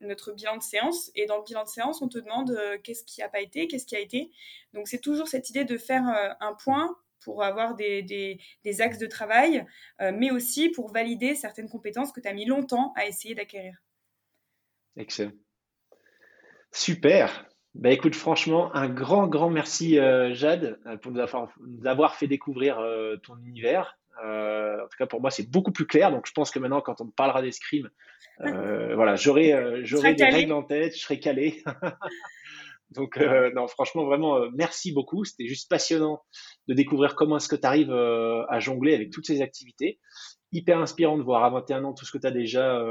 notre 0.00 0.32
bilan 0.32 0.56
de 0.56 0.62
séance. 0.62 1.10
Et 1.14 1.26
dans 1.26 1.36
le 1.36 1.44
bilan 1.44 1.64
de 1.64 1.68
séance, 1.68 2.02
on 2.02 2.08
te 2.08 2.18
demande 2.18 2.58
qu'est-ce 2.82 3.04
qui 3.04 3.20
n'a 3.20 3.28
pas 3.28 3.40
été, 3.40 3.68
qu'est-ce 3.68 3.86
qui 3.86 3.96
a 3.96 4.00
été. 4.00 4.30
Donc, 4.74 4.88
c'est 4.88 5.00
toujours 5.00 5.28
cette 5.28 5.50
idée 5.50 5.64
de 5.64 5.76
faire 5.76 6.04
un 6.40 6.54
point 6.54 6.96
pour 7.22 7.42
avoir 7.42 7.74
des, 7.74 8.02
des, 8.02 8.80
axes 8.80 8.98
de 8.98 9.06
travail, 9.06 9.64
euh, 10.00 10.12
mais 10.16 10.30
aussi 10.30 10.68
pour 10.68 10.92
valider 10.92 11.34
certaines 11.34 11.68
compétences 11.68 12.12
que 12.12 12.20
tu 12.20 12.28
as 12.28 12.32
mis 12.32 12.44
longtemps 12.44 12.92
à 12.96 13.06
essayer 13.06 13.34
d'acquérir. 13.34 13.74
Excellent. 14.96 15.32
Super. 16.72 17.46
Bah 17.74 17.90
écoute, 17.90 18.14
franchement, 18.14 18.74
un 18.74 18.88
grand, 18.88 19.26
grand 19.26 19.50
merci 19.50 19.98
euh, 19.98 20.34
Jade 20.34 20.78
euh, 20.86 20.96
pour 20.96 21.12
nous 21.12 21.20
avoir, 21.20 22.14
fait 22.16 22.26
découvrir 22.26 22.76
ton 23.22 23.36
univers. 23.38 23.98
en 24.22 24.86
tout 24.90 24.96
cas, 24.98 25.06
pour 25.06 25.20
moi, 25.20 25.30
c'est 25.30 25.48
beaucoup 25.48 25.72
plus 25.72 25.86
clair. 25.86 26.10
Donc, 26.10 26.26
je 26.26 26.32
pense 26.32 26.50
que 26.50 26.58
maintenant, 26.58 26.80
quand 26.80 27.00
on 27.00 27.06
parlera 27.06 27.42
d'escrime, 27.42 27.88
voilà, 28.38 29.16
j'aurai, 29.16 29.84
j'aurai 29.84 30.14
des 30.14 30.24
règles 30.24 30.52
en 30.52 30.62
tête, 30.62 30.94
je 30.94 31.00
serai 31.00 31.20
calé. 31.20 31.62
Donc, 32.90 33.18
euh, 33.18 33.50
non, 33.54 33.68
franchement, 33.68 34.04
vraiment, 34.04 34.36
euh, 34.38 34.48
merci 34.54 34.92
beaucoup. 34.92 35.24
C'était 35.24 35.46
juste 35.46 35.68
passionnant 35.68 36.22
de 36.68 36.74
découvrir 36.74 37.14
comment 37.14 37.36
est-ce 37.36 37.48
que 37.48 37.56
tu 37.56 37.66
arrives 37.66 37.90
euh, 37.90 38.44
à 38.48 38.60
jongler 38.60 38.94
avec 38.94 39.10
toutes 39.10 39.26
ces 39.26 39.42
activités. 39.42 40.00
Hyper 40.52 40.78
inspirant 40.78 41.18
de 41.18 41.22
voir 41.22 41.44
à 41.44 41.50
21 41.50 41.84
ans 41.84 41.92
tout 41.92 42.06
ce 42.06 42.12
que 42.12 42.18
tu 42.18 42.26
as 42.26 42.30
déjà, 42.30 42.82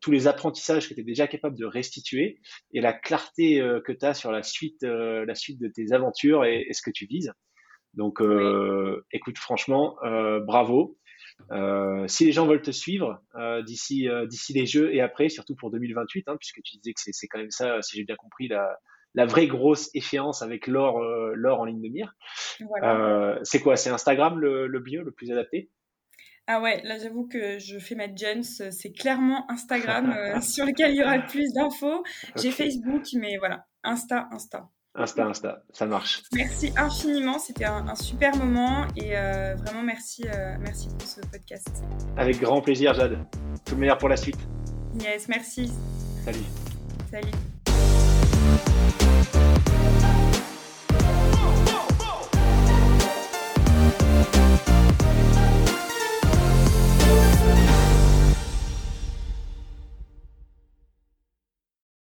tous 0.00 0.10
les 0.10 0.26
apprentissages 0.26 0.88
que 0.88 0.94
tu 0.94 1.00
es 1.02 1.04
déjà 1.04 1.28
capable 1.28 1.56
de 1.56 1.64
restituer 1.64 2.40
et 2.72 2.80
la 2.80 2.92
clarté 2.92 3.60
que 3.86 3.92
tu 3.92 4.04
as 4.04 4.14
sur 4.14 4.32
la 4.32 4.42
suite, 4.42 4.82
la 4.82 5.34
suite 5.36 5.60
de 5.60 5.68
tes 5.68 5.92
aventures 5.92 6.44
et, 6.44 6.66
ce 6.72 6.82
que 6.82 6.90
tu 6.90 7.06
vises. 7.06 7.32
Donc, 7.94 8.20
écoute, 9.12 9.38
franchement, 9.38 9.96
bravo. 10.44 10.98
si 12.08 12.24
les 12.24 12.32
gens 12.32 12.48
veulent 12.48 12.62
te 12.62 12.72
suivre 12.72 13.22
d'ici 13.64 14.08
d'ici 14.26 14.52
les 14.52 14.66
Jeux 14.66 14.92
et 14.92 15.00
après, 15.00 15.28
surtout 15.28 15.54
pour 15.54 15.70
2028, 15.70 16.26
hein, 16.26 16.36
puisque 16.36 16.62
tu 16.64 16.78
disais 16.78 16.94
que 16.94 17.00
c'est 17.00 17.28
quand 17.28 17.38
même 17.38 17.52
ça, 17.52 17.80
si 17.80 17.96
j'ai 17.96 18.02
bien 18.02 18.16
compris, 18.16 18.48
la, 18.48 18.76
la 19.14 19.26
vraie 19.26 19.46
grosse 19.46 19.90
échéance 19.94 20.42
avec 20.42 20.66
l'or 20.66 21.00
euh, 21.00 21.32
l'or 21.34 21.60
en 21.60 21.64
ligne 21.64 21.82
de 21.82 21.88
mire. 21.88 22.14
Euh, 22.82 23.38
c'est 23.42 23.60
quoi 23.60 23.76
C'est 23.76 23.90
Instagram 23.90 24.38
le, 24.38 24.66
le 24.66 24.80
bio 24.80 25.02
le 25.02 25.12
plus 25.12 25.30
adapté? 25.30 25.70
Ah 26.46 26.60
ouais, 26.60 26.82
là 26.82 26.98
j'avoue 26.98 27.28
que 27.28 27.58
je 27.58 27.78
fais 27.78 27.94
ma 27.94 28.12
Jones, 28.14 28.42
c'est 28.42 28.92
clairement 28.92 29.50
Instagram 29.50 30.10
euh, 30.16 30.40
sur 30.40 30.64
lequel 30.66 30.92
il 30.92 30.96
y 30.96 31.02
aura 31.02 31.18
le 31.18 31.26
plus 31.26 31.52
d'infos. 31.52 32.02
J'ai 32.36 32.50
Facebook, 32.50 33.04
mais 33.14 33.36
voilà, 33.38 33.66
Insta, 33.84 34.28
Insta. 34.32 34.68
Insta, 34.94 35.26
Insta, 35.26 35.62
ça 35.72 35.86
marche. 35.86 36.22
Merci 36.34 36.70
infiniment, 36.76 37.38
c'était 37.38 37.64
un, 37.64 37.94
super 37.94 38.36
moment 38.36 38.86
et 38.94 39.12
vraiment 39.56 39.82
merci, 39.82 40.24
merci 40.60 40.88
pour 40.88 41.08
ce 41.08 41.20
podcast. 41.20 41.82
Avec 42.18 42.38
grand 42.38 42.60
plaisir, 42.60 42.92
Jade. 42.92 43.18
Tout 43.64 43.74
le 43.74 43.80
meilleur 43.80 43.96
pour 43.96 44.10
la 44.10 44.18
suite. 44.18 44.36
Yes, 45.00 45.28
merci. 45.28 45.72
Salut. 46.24 46.44
Salut. 47.10 47.61
Thank 48.54 50.26
you. 50.26 50.31